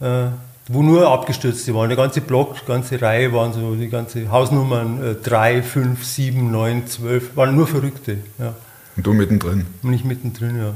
äh, 0.00 0.28
wo 0.68 0.82
nur 0.82 1.08
Abgestürzte 1.08 1.74
waren. 1.74 1.88
Der 1.88 1.96
ganze 1.96 2.20
Block, 2.20 2.56
die 2.60 2.66
ganze 2.66 3.00
Reihe 3.00 3.32
waren 3.32 3.52
so, 3.52 3.76
die 3.76 3.88
ganze 3.88 4.30
Hausnummern 4.30 5.02
äh, 5.02 5.14
3, 5.14 5.62
5, 5.62 6.04
7, 6.04 6.50
9, 6.50 6.86
12, 6.86 7.36
waren 7.36 7.54
nur 7.54 7.66
Verrückte. 7.66 8.18
Ja. 8.38 8.54
Und 8.96 9.06
du 9.06 9.12
mittendrin. 9.12 9.66
Und 9.82 9.92
ich 9.92 10.04
mittendrin, 10.04 10.58
ja. 10.58 10.72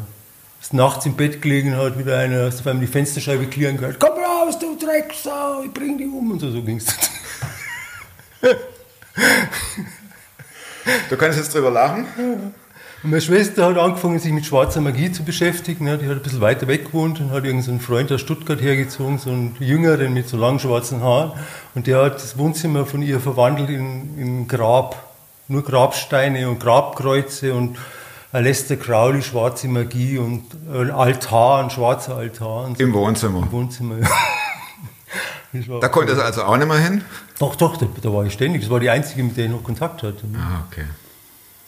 Ist 0.60 0.74
nachts 0.74 1.06
im 1.06 1.14
Bett 1.14 1.40
gelegen, 1.40 1.76
hat 1.76 1.98
wieder 1.98 2.18
einer 2.18 2.50
einmal 2.50 2.78
die 2.78 2.86
Fensterscheibe 2.86 3.46
klirren 3.46 3.78
gehört. 3.78 3.98
Komm 3.98 4.18
raus, 4.18 4.58
du 4.58 4.76
Drecksau, 4.76 5.62
ich 5.64 5.72
bring 5.72 5.96
dich 5.96 6.06
um. 6.06 6.32
Und 6.32 6.40
so, 6.40 6.50
so 6.50 6.62
ging 6.62 6.76
es. 6.76 6.86
Du 11.08 11.16
kannst 11.16 11.38
jetzt 11.38 11.54
drüber 11.54 11.70
lachen. 11.70 12.06
Und 13.02 13.10
meine 13.10 13.22
Schwester 13.22 13.66
hat 13.66 13.78
angefangen, 13.78 14.18
sich 14.18 14.32
mit 14.32 14.44
schwarzer 14.44 14.82
Magie 14.82 15.10
zu 15.10 15.24
beschäftigen. 15.24 15.86
ne. 15.86 15.96
Die 15.96 16.06
hat 16.06 16.16
ein 16.16 16.22
bisschen 16.22 16.42
weiter 16.42 16.66
weg 16.68 16.86
gewohnt 16.86 17.20
und 17.20 17.30
hat 17.30 17.44
irgendeinen 17.44 17.80
Freund 17.80 18.12
aus 18.12 18.20
Stuttgart 18.20 18.60
hergezogen, 18.60 19.18
so 19.18 19.30
einen 19.30 19.56
Jüngeren 19.58 20.12
mit 20.12 20.28
so 20.28 20.36
langen 20.36 20.58
schwarzen 20.58 21.02
Haaren. 21.02 21.32
Und 21.74 21.86
der 21.86 22.02
hat 22.02 22.16
das 22.16 22.36
Wohnzimmer 22.36 22.84
von 22.84 23.00
ihr 23.00 23.20
verwandelt 23.20 23.70
in, 23.70 24.18
in 24.18 24.48
Grab. 24.48 24.96
Nur 25.48 25.64
Grabsteine 25.64 26.48
und 26.48 26.60
Grabkreuze 26.60 27.54
und 27.54 27.76
Aleister 28.32 28.76
Crowley, 28.76 29.22
schwarze 29.22 29.66
Magie 29.66 30.18
und 30.18 30.44
ein 30.72 30.90
Altar, 30.90 31.64
ein 31.64 31.70
schwarzer 31.70 32.16
Altar. 32.16 32.64
Und 32.66 32.78
so. 32.78 32.84
Im 32.84 32.92
Wohnzimmer. 32.92 33.42
Im 33.42 33.52
Wohnzimmer, 33.52 33.98
ja. 33.98 34.08
Da 35.80 35.88
konnte 35.88 36.12
es 36.12 36.18
also 36.20 36.44
auch 36.44 36.56
nicht 36.56 36.68
mehr 36.68 36.78
hin. 36.78 37.02
Doch, 37.40 37.56
doch, 37.56 37.76
da, 37.76 37.86
da 38.00 38.12
war 38.12 38.24
ich 38.24 38.32
ständig. 38.32 38.62
Das 38.62 38.70
war 38.70 38.78
die 38.78 38.88
einzige, 38.88 39.24
mit 39.24 39.36
der 39.36 39.46
ich 39.46 39.50
noch 39.50 39.64
Kontakt 39.64 40.04
hatte. 40.04 40.24
Ah, 40.36 40.62
okay. 40.70 40.84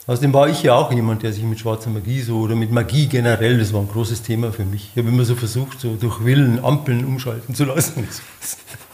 Außerdem 0.06 0.32
war 0.32 0.48
ich 0.48 0.62
ja 0.62 0.74
auch 0.74 0.92
jemand, 0.92 1.24
der 1.24 1.32
sich 1.32 1.42
mit 1.42 1.58
schwarzer 1.58 1.90
Magie 1.90 2.20
so 2.20 2.38
oder 2.40 2.54
mit 2.54 2.70
Magie 2.70 3.06
generell, 3.06 3.58
das 3.58 3.72
war 3.72 3.80
ein 3.80 3.88
großes 3.88 4.22
Thema 4.22 4.52
für 4.52 4.64
mich. 4.64 4.90
Ich 4.92 4.98
habe 4.98 5.08
immer 5.08 5.24
so 5.24 5.34
versucht, 5.34 5.80
so 5.80 5.96
durch 5.96 6.24
Willen 6.24 6.64
Ampeln 6.64 7.04
umschalten 7.04 7.54
zu 7.54 7.64
lassen. 7.64 8.06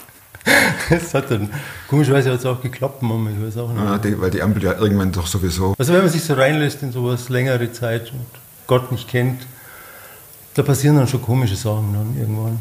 Es 0.91 1.15
hat 1.15 1.31
dann, 1.31 1.51
komischerweise 1.89 2.31
hat 2.33 2.41
es 2.41 2.47
auch 2.47 2.61
geklappt, 2.61 3.03
Mama, 3.03 3.31
ich 3.31 3.47
weiß 3.47 3.59
auch 3.59 3.73
nicht. 3.73 3.85
Ja, 3.85 3.99
die, 3.99 4.21
weil 4.21 4.31
die 4.31 4.43
Ampel 4.43 4.63
ja 4.63 4.75
irgendwann 4.75 5.13
doch 5.13 5.27
sowieso. 5.27 5.75
Also 5.79 5.93
wenn 5.93 6.01
man 6.03 6.11
sich 6.11 6.23
so 6.25 6.35
reinlässt 6.35 6.83
in 6.83 6.93
sowas 6.93 7.29
längere 7.29 7.73
Zeit 7.73 8.13
und 8.13 8.27
Gott 8.67 8.91
nicht 8.93 9.09
kennt, 9.09 9.47
da 10.55 10.63
passieren 10.63 10.97
dann 10.97 11.09
schon 11.09 11.23
komische 11.23 11.57
Sachen 11.57 11.93
dann 11.93 12.17
irgendwann. 12.19 12.59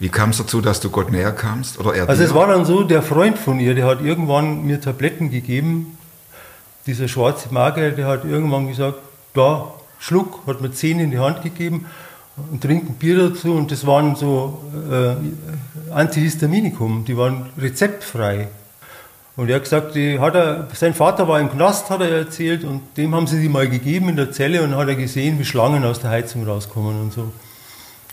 Wie 0.00 0.08
kam 0.08 0.30
es 0.30 0.38
dazu, 0.38 0.60
dass 0.60 0.80
du 0.80 0.90
Gott 0.90 1.12
näher 1.12 1.32
kamst? 1.32 1.78
Oder 1.78 1.94
er 1.94 2.08
Also 2.08 2.22
dir? 2.22 2.28
es 2.28 2.34
war 2.34 2.48
dann 2.48 2.64
so, 2.64 2.82
der 2.82 3.02
Freund 3.02 3.38
von 3.38 3.60
ihr, 3.60 3.74
der 3.74 3.86
hat 3.86 4.02
irgendwann 4.02 4.64
mir 4.64 4.80
Tabletten 4.80 5.30
gegeben, 5.30 5.96
dieser 6.86 7.08
schwarze 7.08 7.52
Magier, 7.52 7.92
der 7.92 8.06
hat 8.06 8.24
irgendwann 8.24 8.68
gesagt, 8.68 8.98
da, 9.34 9.72
Schluck, 9.98 10.46
hat 10.46 10.60
mir 10.60 10.72
zehn 10.72 11.00
in 11.00 11.10
die 11.10 11.18
Hand 11.18 11.42
gegeben 11.42 11.86
und 12.36 12.60
trink 12.60 12.88
ein 12.88 12.94
Bier 12.94 13.28
dazu 13.28 13.54
und 13.54 13.70
das 13.70 13.86
waren 13.86 14.16
so 14.16 14.62
äh, 14.90 15.92
Antihistaminikum, 15.92 17.04
die 17.04 17.16
waren 17.16 17.46
rezeptfrei. 17.58 18.48
Und 19.36 19.48
er 19.48 19.56
hat 19.56 19.64
gesagt, 19.64 19.94
die 19.96 20.18
hat 20.20 20.34
er, 20.36 20.68
sein 20.74 20.94
Vater 20.94 21.26
war 21.26 21.40
im 21.40 21.50
Knast, 21.50 21.90
hat 21.90 22.00
er 22.00 22.10
erzählt, 22.10 22.62
und 22.62 22.82
dem 22.96 23.14
haben 23.14 23.26
sie 23.26 23.40
die 23.40 23.48
mal 23.48 23.68
gegeben 23.68 24.08
in 24.08 24.16
der 24.16 24.30
Zelle 24.30 24.62
und 24.62 24.76
hat 24.76 24.88
er 24.88 24.94
gesehen, 24.94 25.38
wie 25.40 25.44
Schlangen 25.44 25.84
aus 25.84 26.00
der 26.00 26.10
Heizung 26.10 26.46
rauskommen 26.46 27.00
und 27.00 27.12
so. 27.12 27.32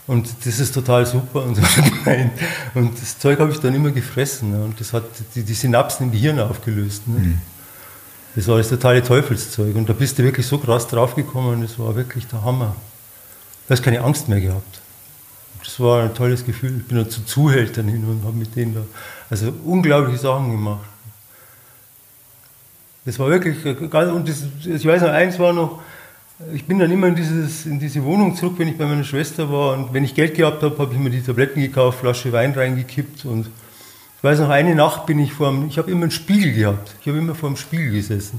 Und 0.08 0.28
das 0.44 0.58
ist 0.58 0.74
total 0.74 1.06
super 1.06 1.44
und 1.44 1.54
so. 1.54 1.62
Und 2.74 3.00
das 3.00 3.20
Zeug 3.20 3.38
habe 3.38 3.52
ich 3.52 3.60
dann 3.60 3.72
immer 3.72 3.92
gefressen 3.92 4.50
ne? 4.50 4.64
und 4.64 4.80
das 4.80 4.92
hat 4.92 5.04
die, 5.36 5.44
die 5.44 5.54
Synapsen 5.54 6.06
im 6.06 6.12
Gehirn 6.12 6.40
aufgelöst. 6.40 7.06
Ne? 7.06 7.38
Das 8.34 8.48
war 8.48 8.58
das 8.58 8.68
totale 8.68 9.02
Teufelszeug 9.02 9.76
und 9.76 9.88
da 9.88 9.92
bist 9.92 10.18
du 10.18 10.24
wirklich 10.24 10.44
so 10.44 10.58
krass 10.58 10.88
draufgekommen, 10.88 11.62
das 11.62 11.78
war 11.78 11.94
wirklich 11.94 12.26
der 12.26 12.42
Hammer. 12.42 12.74
Du 13.72 13.76
hast 13.78 13.84
keine 13.84 14.02
Angst 14.02 14.28
mehr 14.28 14.38
gehabt. 14.38 14.80
Das 15.64 15.80
war 15.80 16.02
ein 16.02 16.12
tolles 16.12 16.44
Gefühl. 16.44 16.76
Ich 16.76 16.88
bin 16.88 16.98
dann 16.98 17.08
zu 17.08 17.24
Zuhältern 17.24 17.88
hin 17.88 18.04
und 18.04 18.22
habe 18.22 18.36
mit 18.36 18.54
denen 18.54 18.74
da 18.74 18.82
also 19.30 19.50
unglaubliche 19.64 20.18
Sachen 20.18 20.50
gemacht. 20.50 20.84
Das 23.06 23.18
war 23.18 23.30
wirklich 23.30 23.64
und 23.64 24.28
das, 24.28 24.44
ich 24.66 24.84
weiß 24.84 25.00
noch, 25.00 25.08
eins 25.08 25.38
war 25.38 25.54
noch, 25.54 25.80
ich 26.52 26.66
bin 26.66 26.80
dann 26.80 26.90
immer 26.90 27.06
in, 27.06 27.14
dieses, 27.14 27.64
in 27.64 27.80
diese 27.80 28.04
Wohnung 28.04 28.36
zurück, 28.36 28.56
wenn 28.58 28.68
ich 28.68 28.76
bei 28.76 28.84
meiner 28.84 29.04
Schwester 29.04 29.50
war 29.50 29.72
und 29.72 29.94
wenn 29.94 30.04
ich 30.04 30.14
Geld 30.14 30.34
gehabt 30.34 30.62
habe, 30.62 30.76
habe 30.76 30.92
ich 30.92 31.00
mir 31.00 31.08
die 31.08 31.22
Tabletten 31.22 31.62
gekauft, 31.62 32.00
Flasche 32.00 32.30
Wein 32.30 32.52
reingekippt 32.52 33.24
und 33.24 33.46
ich 33.46 34.22
weiß 34.22 34.40
noch, 34.40 34.50
eine 34.50 34.74
Nacht 34.74 35.06
bin 35.06 35.18
ich 35.18 35.32
vor 35.32 35.50
dem, 35.50 35.68
ich 35.68 35.78
habe 35.78 35.90
immer 35.90 36.02
einen 36.02 36.10
Spiegel 36.10 36.52
gehabt, 36.52 36.94
ich 37.00 37.08
habe 37.08 37.16
immer 37.16 37.34
vor 37.34 37.48
dem 37.48 37.56
Spiegel 37.56 37.90
gesessen. 37.92 38.38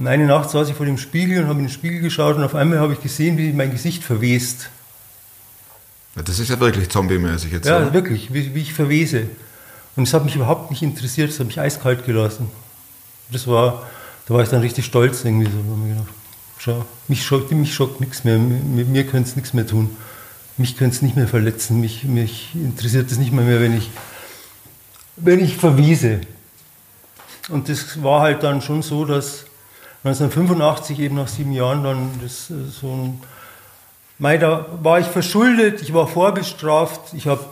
Und 0.00 0.06
eine 0.06 0.24
Nacht 0.24 0.48
saß 0.48 0.66
ich 0.70 0.74
vor 0.74 0.86
dem 0.86 0.96
Spiegel 0.96 1.42
und 1.42 1.48
habe 1.48 1.58
in 1.58 1.66
den 1.66 1.70
Spiegel 1.70 2.00
geschaut 2.00 2.36
und 2.36 2.42
auf 2.42 2.54
einmal 2.54 2.78
habe 2.78 2.94
ich 2.94 3.02
gesehen, 3.02 3.36
wie 3.36 3.52
mein 3.52 3.70
Gesicht 3.70 4.02
verwest. 4.02 4.70
Ja, 6.16 6.22
Das 6.22 6.38
ist 6.38 6.48
ja 6.48 6.58
wirklich 6.58 6.88
zombie-mäßig 6.88 7.52
jetzt. 7.52 7.66
Ja, 7.66 7.76
oder? 7.76 7.92
wirklich, 7.92 8.32
wie, 8.32 8.54
wie 8.54 8.62
ich 8.62 8.72
verwese. 8.72 9.26
Und 9.96 10.04
es 10.04 10.14
hat 10.14 10.24
mich 10.24 10.34
überhaupt 10.36 10.70
nicht 10.70 10.82
interessiert, 10.82 11.28
es 11.28 11.38
hat 11.38 11.48
mich 11.48 11.60
eiskalt 11.60 12.06
gelassen. 12.06 12.48
Das 13.30 13.46
war, 13.46 13.86
da 14.24 14.32
war 14.32 14.42
ich 14.42 14.48
dann 14.48 14.62
richtig 14.62 14.86
stolz 14.86 15.22
irgendwie 15.22 15.50
so. 15.50 15.58
Da 15.58 15.68
hab 15.68 15.76
ich 15.76 15.82
mir 15.82 15.88
gedacht, 15.90 16.14
schau, 16.56 16.86
mich 17.08 17.22
schockt, 17.22 17.52
mich 17.52 17.74
schockt 17.74 18.00
nichts 18.00 18.24
mehr, 18.24 18.38
mit 18.38 18.88
mir 18.88 19.06
könnte 19.06 19.28
es 19.28 19.36
nichts 19.36 19.52
mehr 19.52 19.66
tun. 19.66 19.94
Mich 20.56 20.78
könnte 20.78 20.96
es 20.96 21.02
nicht 21.02 21.16
mehr 21.16 21.28
verletzen, 21.28 21.78
mich, 21.78 22.04
mich 22.04 22.54
interessiert 22.54 23.10
es 23.10 23.18
nicht 23.18 23.32
mehr, 23.32 23.44
mehr, 23.44 23.60
wenn 23.60 23.76
ich, 23.76 23.90
wenn 25.16 25.44
ich 25.44 25.58
verwiese. 25.58 26.22
Und 27.50 27.68
das 27.68 28.02
war 28.02 28.22
halt 28.22 28.42
dann 28.42 28.62
schon 28.62 28.80
so, 28.80 29.04
dass 29.04 29.44
1985, 30.04 30.98
eben 30.98 31.16
nach 31.16 31.28
sieben 31.28 31.52
Jahren, 31.52 31.84
dann 31.84 32.10
das, 32.22 32.50
äh, 32.50 32.54
so 32.70 32.88
ein 32.88 33.20
Mei, 34.20 34.36
da 34.36 34.66
war 34.82 35.00
ich 35.00 35.06
verschuldet, 35.06 35.80
ich 35.80 35.94
war 35.94 36.06
vorbestraft, 36.06 37.14
ich 37.14 37.26
habe 37.26 37.42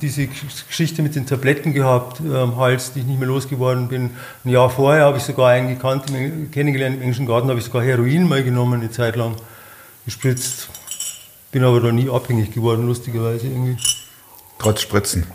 diese 0.00 0.26
Geschichte 0.26 1.02
mit 1.02 1.14
den 1.16 1.26
Tabletten 1.26 1.74
gehabt 1.74 2.18
äh, 2.20 2.34
am 2.34 2.56
Hals, 2.56 2.94
die 2.94 3.00
ich 3.00 3.04
nicht 3.04 3.18
mehr 3.18 3.28
losgeworden 3.28 3.88
bin. 3.88 4.12
Ein 4.42 4.48
Jahr 4.48 4.70
vorher 4.70 5.04
habe 5.04 5.18
ich 5.18 5.22
sogar 5.22 5.50
einen 5.50 5.68
gekannt, 5.68 6.06
kennengelernt 6.50 6.96
im 6.96 7.02
englischen 7.02 7.26
Garten, 7.26 7.50
habe 7.50 7.58
ich 7.58 7.66
sogar 7.66 7.82
Heroin 7.82 8.26
mal 8.26 8.42
genommen, 8.42 8.80
eine 8.80 8.90
Zeit 8.90 9.16
lang 9.16 9.36
gespritzt. 10.06 10.70
Bin 11.52 11.62
aber 11.62 11.80
da 11.82 11.92
nie 11.92 12.08
abhängig 12.08 12.52
geworden, 12.52 12.86
lustigerweise 12.86 13.46
irgendwie. 13.46 13.76
Trotz 14.58 14.80
Spritzen. 14.80 15.26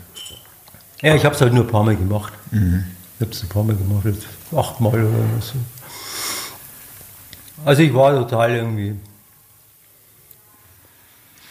Ja, 1.02 1.14
ich 1.14 1.24
habe 1.24 1.36
es 1.36 1.40
halt 1.40 1.52
nur 1.52 1.64
ein 1.64 1.70
paar 1.70 1.84
Mal 1.84 1.94
gemacht. 1.94 2.32
Ich 2.50 3.20
habe 3.20 3.30
es 3.30 3.42
ein 3.44 3.48
paar 3.48 3.62
Mal 3.62 3.76
gemacht, 3.76 4.06
jetzt 4.06 4.26
achtmal 4.56 5.04
oder 5.04 5.40
so. 5.40 5.54
Also 7.64 7.82
ich 7.82 7.92
war 7.94 8.12
total 8.12 8.54
irgendwie. 8.54 8.94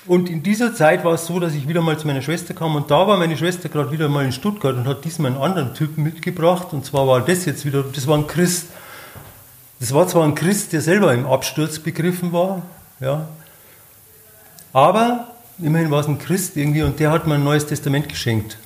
Und 0.05 0.29
in 0.29 0.41
dieser 0.41 0.73
Zeit 0.73 1.03
war 1.05 1.13
es 1.13 1.27
so, 1.27 1.39
dass 1.39 1.53
ich 1.53 1.67
wieder 1.67 1.81
mal 1.81 1.97
zu 1.99 2.07
meiner 2.07 2.23
Schwester 2.23 2.55
kam 2.55 2.75
und 2.75 2.89
da 2.89 3.07
war 3.07 3.17
meine 3.17 3.37
Schwester 3.37 3.69
gerade 3.69 3.91
wieder 3.91 4.09
mal 4.09 4.25
in 4.25 4.31
Stuttgart 4.31 4.75
und 4.75 4.87
hat 4.87 5.05
diesmal 5.05 5.31
einen 5.31 5.41
anderen 5.41 5.75
Typen 5.75 6.03
mitgebracht 6.03 6.69
und 6.71 6.83
zwar 6.83 7.07
war 7.07 7.21
das 7.21 7.45
jetzt 7.45 7.63
wieder, 7.63 7.83
das 7.83 8.07
war 8.07 8.17
ein 8.17 8.25
Christ. 8.25 8.67
Das 9.79 9.93
war 9.93 10.07
zwar 10.07 10.23
ein 10.23 10.33
Christ, 10.33 10.73
der 10.73 10.81
selber 10.81 11.13
im 11.13 11.27
Absturz 11.27 11.77
begriffen 11.77 12.33
war, 12.33 12.63
ja, 12.99 13.27
aber 14.73 15.27
immerhin 15.59 15.91
war 15.91 15.99
es 15.99 16.07
ein 16.07 16.17
Christ 16.17 16.57
irgendwie 16.57 16.83
und 16.83 16.99
der 16.99 17.11
hat 17.11 17.27
mir 17.27 17.35
ein 17.35 17.43
neues 17.43 17.65
Testament 17.67 18.09
geschenkt. 18.09 18.57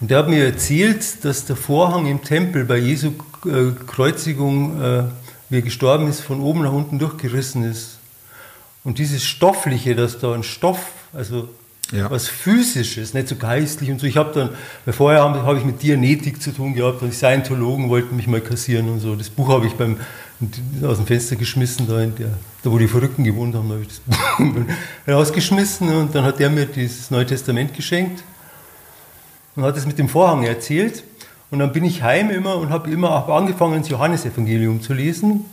Und 0.00 0.10
der 0.10 0.18
hat 0.18 0.28
mir 0.28 0.44
erzählt, 0.44 1.24
dass 1.24 1.46
der 1.46 1.56
Vorhang 1.56 2.06
im 2.06 2.22
Tempel 2.22 2.64
bei 2.64 2.76
Jesu 2.76 3.12
äh, 3.46 3.72
Kreuzigung, 3.86 4.80
äh, 4.80 5.04
wie 5.48 5.56
er 5.56 5.62
gestorben 5.62 6.08
ist, 6.08 6.20
von 6.20 6.40
oben 6.40 6.62
nach 6.62 6.72
unten 6.72 6.98
durchgerissen 6.98 7.64
ist. 7.64 7.98
Und 8.84 8.98
dieses 8.98 9.24
Stoffliche, 9.24 9.94
dass 9.94 10.18
da 10.18 10.32
ein 10.34 10.42
Stoff, 10.42 10.78
also 11.12 11.48
Ja. 11.92 12.10
was 12.10 12.28
Physisches, 12.28 13.14
nicht 13.14 13.28
so 13.28 13.36
geistlich 13.36 13.90
und 13.90 14.00
so. 14.00 14.06
Ich 14.06 14.16
habe 14.16 14.32
dann, 14.32 14.50
weil 14.84 14.94
vorher 14.94 15.22
habe 15.22 15.42
hab 15.44 15.56
ich 15.56 15.64
mit 15.64 15.82
Dianetik 15.82 16.42
zu 16.42 16.52
tun 16.52 16.74
gehabt 16.74 17.02
und 17.02 17.10
die 17.10 17.16
Scientologen 17.16 17.88
wollten 17.88 18.16
mich 18.16 18.26
mal 18.26 18.40
kassieren 18.40 18.88
und 18.88 19.00
so. 19.00 19.14
Das 19.14 19.30
Buch 19.30 19.48
habe 19.48 19.66
ich 19.66 19.74
beim, 19.74 19.96
aus 20.82 20.96
dem 20.98 21.06
Fenster 21.06 21.36
geschmissen, 21.36 21.86
da, 21.88 22.04
der, 22.04 22.30
da 22.62 22.70
wo 22.70 22.78
die 22.78 22.88
Verrückten 22.88 23.24
gewohnt 23.24 23.54
haben, 23.54 23.70
habe 23.70 23.82
ich 23.82 23.88
das 23.88 24.00
Buch 24.38 24.64
rausgeschmissen 25.08 25.88
und 25.88 26.14
dann 26.14 26.24
hat 26.24 26.38
der 26.38 26.50
mir 26.50 26.66
dieses 26.66 27.10
Neue 27.10 27.26
Testament 27.26 27.72
geschenkt 27.74 28.22
und 29.54 29.62
hat 29.64 29.76
es 29.76 29.86
mit 29.86 29.98
dem 29.98 30.08
Vorhang 30.08 30.42
erzählt. 30.44 31.02
Und 31.50 31.60
dann 31.60 31.72
bin 31.72 31.84
ich 31.84 32.02
heim 32.02 32.30
immer 32.30 32.56
und 32.56 32.70
habe 32.70 32.90
immer 32.90 33.10
hab 33.10 33.28
angefangen, 33.28 33.80
das 33.80 33.88
Johannesevangelium 33.88 34.82
zu 34.82 34.94
lesen. 34.94 35.44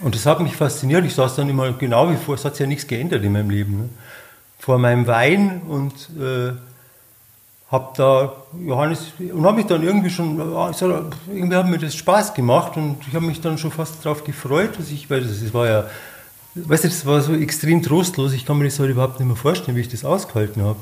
Und 0.00 0.14
das 0.14 0.26
hat 0.26 0.40
mich 0.40 0.56
fasziniert. 0.56 1.04
Ich 1.04 1.14
saß 1.14 1.36
dann 1.36 1.48
immer 1.48 1.72
genau 1.72 2.10
wie 2.10 2.16
vor, 2.16 2.34
es 2.34 2.44
hat 2.44 2.54
sich 2.54 2.60
ja 2.60 2.66
nichts 2.66 2.86
geändert 2.86 3.22
in 3.24 3.32
meinem 3.32 3.50
Leben. 3.50 3.78
Ne? 3.78 3.88
Vor 4.58 4.78
meinem 4.78 5.06
Wein 5.06 5.62
und 5.66 5.92
äh, 6.20 6.52
habe 7.70 7.88
da 7.96 8.32
Johannes 8.64 9.06
und 9.18 9.44
habe 9.44 9.56
mich 9.56 9.66
dann 9.66 9.82
irgendwie 9.82 10.10
schon, 10.10 10.36
sag, 10.74 11.16
irgendwie 11.32 11.56
hat 11.56 11.68
mir 11.68 11.78
das 11.78 11.94
Spaß 11.94 12.34
gemacht 12.34 12.76
und 12.76 12.98
ich 13.08 13.14
habe 13.14 13.24
mich 13.24 13.40
dann 13.40 13.56
schon 13.58 13.70
fast 13.72 14.04
darauf 14.04 14.24
gefreut, 14.24 14.78
dass 14.78 14.90
ich, 14.90 15.08
weil 15.08 15.22
das, 15.22 15.40
das 15.40 15.54
war 15.54 15.66
ja, 15.66 15.84
weißt 16.54 16.84
du, 16.84 16.88
das 16.88 17.06
war 17.06 17.22
so 17.22 17.34
extrem 17.34 17.82
trostlos. 17.82 18.34
Ich 18.34 18.44
kann 18.44 18.58
mir 18.58 18.66
das 18.66 18.78
heute 18.78 18.92
überhaupt 18.92 19.18
nicht 19.18 19.26
mehr 19.26 19.36
vorstellen, 19.36 19.76
wie 19.76 19.80
ich 19.80 19.88
das 19.88 20.04
ausgehalten 20.04 20.62
habe. 20.62 20.80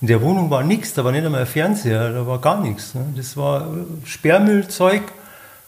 In 0.00 0.06
der 0.06 0.22
Wohnung 0.22 0.50
war 0.50 0.62
nichts, 0.62 0.94
da 0.94 1.04
war 1.04 1.12
nicht 1.12 1.24
einmal 1.24 1.42
ein 1.42 1.46
Fernseher, 1.46 2.12
da 2.12 2.26
war 2.26 2.40
gar 2.40 2.60
nichts. 2.60 2.94
Ne? 2.94 3.04
Das 3.16 3.36
war 3.36 3.66
äh, 3.66 4.06
Sperrmüllzeug, 4.06 5.02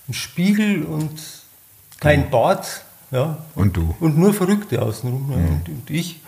ein 0.08 0.14
Spiegel 0.14 0.84
und 0.84 1.20
kein 2.00 2.30
Bad. 2.30 2.84
Ja. 3.10 3.38
Und 3.54 3.76
du? 3.76 3.94
Und 4.00 4.18
nur 4.18 4.32
Verrückte 4.32 4.80
außenrum. 4.80 5.28
Ne? 5.28 5.36
Und, 5.36 5.68
und 5.68 5.90
ich. 5.90 6.20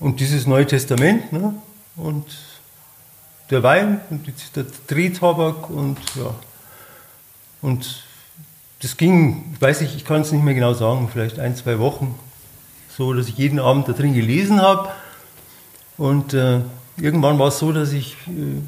Und 0.00 0.20
dieses 0.20 0.46
Neue 0.46 0.66
Testament. 0.66 1.30
Ne? 1.32 1.54
Und 1.96 2.26
der 3.50 3.62
Wein 3.62 4.00
und 4.08 4.26
der 4.56 4.64
Drehtabak 4.86 5.68
und 5.68 5.98
ja. 6.16 6.34
Und 7.60 8.02
das 8.80 8.96
ging, 8.96 9.52
ich 9.54 9.60
weiß 9.60 9.82
nicht, 9.82 9.94
ich 9.94 10.04
kann 10.04 10.22
es 10.22 10.32
nicht 10.32 10.42
mehr 10.42 10.54
genau 10.54 10.72
sagen, 10.72 11.08
vielleicht 11.12 11.38
ein, 11.38 11.54
zwei 11.54 11.78
Wochen. 11.78 12.18
So, 12.96 13.12
dass 13.12 13.28
ich 13.28 13.36
jeden 13.36 13.60
Abend 13.60 13.88
da 13.88 13.92
drin 13.92 14.14
gelesen 14.14 14.60
habe. 14.60 14.88
Und 16.02 16.34
äh, 16.34 16.62
irgendwann 16.96 17.38
war 17.38 17.46
es 17.46 17.60
so, 17.60 17.70
dass 17.70 17.92
ich 17.92 18.16
äh, 18.26 18.60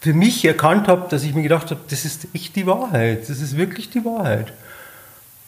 für 0.00 0.12
mich 0.12 0.44
erkannt 0.44 0.88
habe, 0.88 1.08
dass 1.08 1.22
ich 1.22 1.36
mir 1.36 1.44
gedacht 1.44 1.70
habe, 1.70 1.78
das 1.88 2.04
ist 2.04 2.26
echt 2.34 2.56
die 2.56 2.66
Wahrheit, 2.66 3.28
das 3.28 3.40
ist 3.40 3.56
wirklich 3.56 3.88
die 3.88 4.04
Wahrheit. 4.04 4.52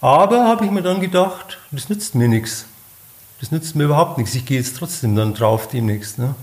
Aber 0.01 0.47
habe 0.47 0.67
ich 0.67 0.71
mir 0.71 0.83
dann 0.83 1.01
gedacht, 1.01 1.59
das 1.73 1.89
nützt 1.89 2.15
mir 2.15 2.29
nichts. 2.29 2.67
Das 3.41 3.51
nützt 3.51 3.75
mir 3.75 3.87
überhaupt 3.87 4.17
nichts. 4.17 4.37
Ich 4.37 4.47
gehe 4.47 4.57
jetzt 4.57 4.77
trotzdem 4.77 5.17
dann 5.17 5.35
drauf 5.35 5.67
demnächst. 5.67 6.21
Ne? 6.21 6.37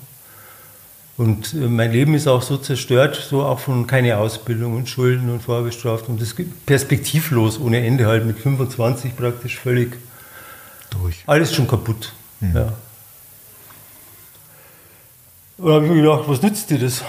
Und 1.15 1.53
äh, 1.53 1.59
mein 1.59 1.93
Leben 1.93 2.13
ist 2.13 2.27
auch 2.27 2.41
so 2.41 2.57
zerstört, 2.57 3.25
so 3.29 3.43
auch 3.43 3.59
von 3.59 3.87
keine 3.87 4.17
Ausbildung 4.17 4.75
und 4.75 4.89
Schulden 4.89 5.29
und 5.29 5.43
vorbestraft 5.43 6.09
und 6.09 6.21
das 6.21 6.35
perspektivlos 6.65 7.57
ohne 7.57 7.85
Ende 7.85 8.05
halt 8.05 8.25
mit 8.25 8.37
25 8.37 9.15
praktisch 9.15 9.57
völlig 9.57 9.95
Durch. 10.89 11.23
alles 11.25 11.55
schon 11.55 11.69
kaputt. 11.69 12.11
Ja. 12.53 12.73
Und 15.61 15.67
da 15.67 15.73
habe 15.75 15.85
ich 15.85 15.91
mir 15.91 16.01
gedacht, 16.01 16.23
was 16.25 16.41
nützt 16.41 16.71
dir 16.71 16.79
das? 16.79 17.03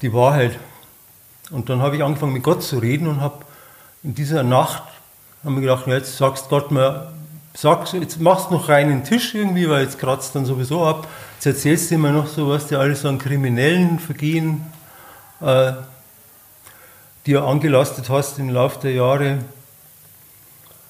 Die 0.00 0.14
Wahrheit. 0.14 0.58
Und 1.50 1.68
dann 1.68 1.82
habe 1.82 1.96
ich 1.96 2.02
angefangen 2.02 2.32
mit 2.32 2.42
Gott 2.42 2.62
zu 2.62 2.78
reden 2.78 3.06
und 3.06 3.20
habe 3.20 3.44
in 4.02 4.14
dieser 4.14 4.42
Nacht 4.42 4.82
haben 5.44 5.56
wir 5.56 5.60
gedacht, 5.60 5.86
jetzt 5.88 6.16
sagst 6.16 6.48
Gott 6.48 6.70
mal, 6.70 7.12
sagst, 7.52 7.92
jetzt 7.92 8.18
machst 8.18 8.48
du 8.48 8.54
noch 8.54 8.70
reinen 8.70 9.04
Tisch 9.04 9.34
irgendwie, 9.34 9.68
weil 9.68 9.82
jetzt 9.82 9.98
kratzt 9.98 10.34
dann 10.34 10.46
sowieso 10.46 10.86
ab. 10.86 11.06
Jetzt 11.34 11.44
erzählst 11.44 11.90
du 11.90 11.96
immer 11.96 12.10
noch 12.10 12.28
so, 12.28 12.48
was 12.48 12.68
dir 12.68 12.80
alles 12.80 13.04
an 13.04 13.18
kriminellen 13.18 13.98
Vergehen, 13.98 14.62
äh, 15.42 15.72
dir 17.26 17.44
angelastet 17.44 18.08
hast 18.08 18.38
im 18.38 18.48
Laufe 18.48 18.80
der 18.80 18.92
Jahre. 18.92 19.40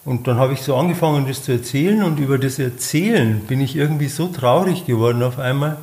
Und 0.04 0.28
dann 0.28 0.38
habe 0.38 0.52
ich 0.52 0.62
so 0.62 0.76
angefangen, 0.76 1.26
das 1.26 1.42
zu 1.42 1.50
erzählen 1.50 2.04
und 2.04 2.20
über 2.20 2.38
das 2.38 2.60
Erzählen 2.60 3.40
bin 3.40 3.60
ich 3.60 3.74
irgendwie 3.74 4.08
so 4.08 4.28
traurig 4.28 4.86
geworden 4.86 5.24
auf 5.24 5.40
einmal, 5.40 5.78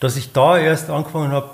dass 0.00 0.16
ich 0.16 0.32
da 0.32 0.58
erst 0.58 0.90
angefangen 0.90 1.30
habe, 1.30 1.50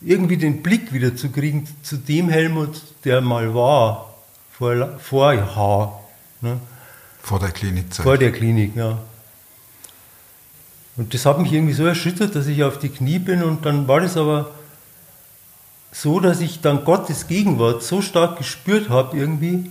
irgendwie 0.00 0.36
den 0.36 0.62
Blick 0.62 0.92
wieder 0.92 1.16
zu 1.16 1.30
kriegen 1.30 1.66
zu 1.82 1.96
dem 1.96 2.28
Helmut, 2.28 2.82
der 3.04 3.20
mal 3.20 3.54
war, 3.54 4.14
vor, 4.52 4.98
vor 4.98 5.32
Jahr, 5.32 6.00
ne? 6.40 6.60
Vor 7.22 7.40
der 7.40 7.50
Klinikzeit. 7.50 8.04
vor 8.04 8.18
der 8.18 8.30
Klinik, 8.30 8.76
ja. 8.76 8.98
Und 10.96 11.12
das 11.12 11.26
hat 11.26 11.38
mich 11.38 11.52
irgendwie 11.52 11.72
so 11.74 11.84
erschüttert, 11.84 12.34
dass 12.34 12.46
ich 12.46 12.62
auf 12.62 12.78
die 12.78 12.88
Knie 12.88 13.18
bin 13.18 13.42
und 13.42 13.66
dann 13.66 13.88
war 13.88 14.00
das 14.00 14.16
aber 14.16 14.50
so, 15.92 16.20
dass 16.20 16.40
ich 16.40 16.60
dann 16.60 16.84
Gottes 16.84 17.26
Gegenwart 17.26 17.82
so 17.82 18.02
stark 18.02 18.38
gespürt 18.38 18.88
habe 18.90 19.16
irgendwie, 19.16 19.70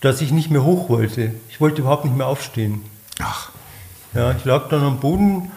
dass 0.00 0.20
ich 0.20 0.30
nicht 0.30 0.50
mehr 0.50 0.64
hoch 0.64 0.88
wollte. 0.88 1.34
Ich 1.50 1.60
wollte 1.60 1.82
überhaupt 1.82 2.04
nicht 2.04 2.16
mehr 2.16 2.26
aufstehen. 2.26 2.82
Ach, 3.20 3.50
Ja, 4.14 4.32
ich 4.32 4.44
lag 4.44 4.68
dann 4.68 4.82
am 4.82 5.00
Boden 5.00 5.50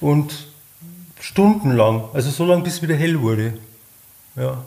und 0.00 0.46
stundenlang, 1.20 2.04
also 2.12 2.30
so 2.30 2.44
lange, 2.44 2.62
bis 2.62 2.74
es 2.74 2.82
wieder 2.82 2.94
hell 2.94 3.20
wurde. 3.20 3.54
Ja. 4.36 4.62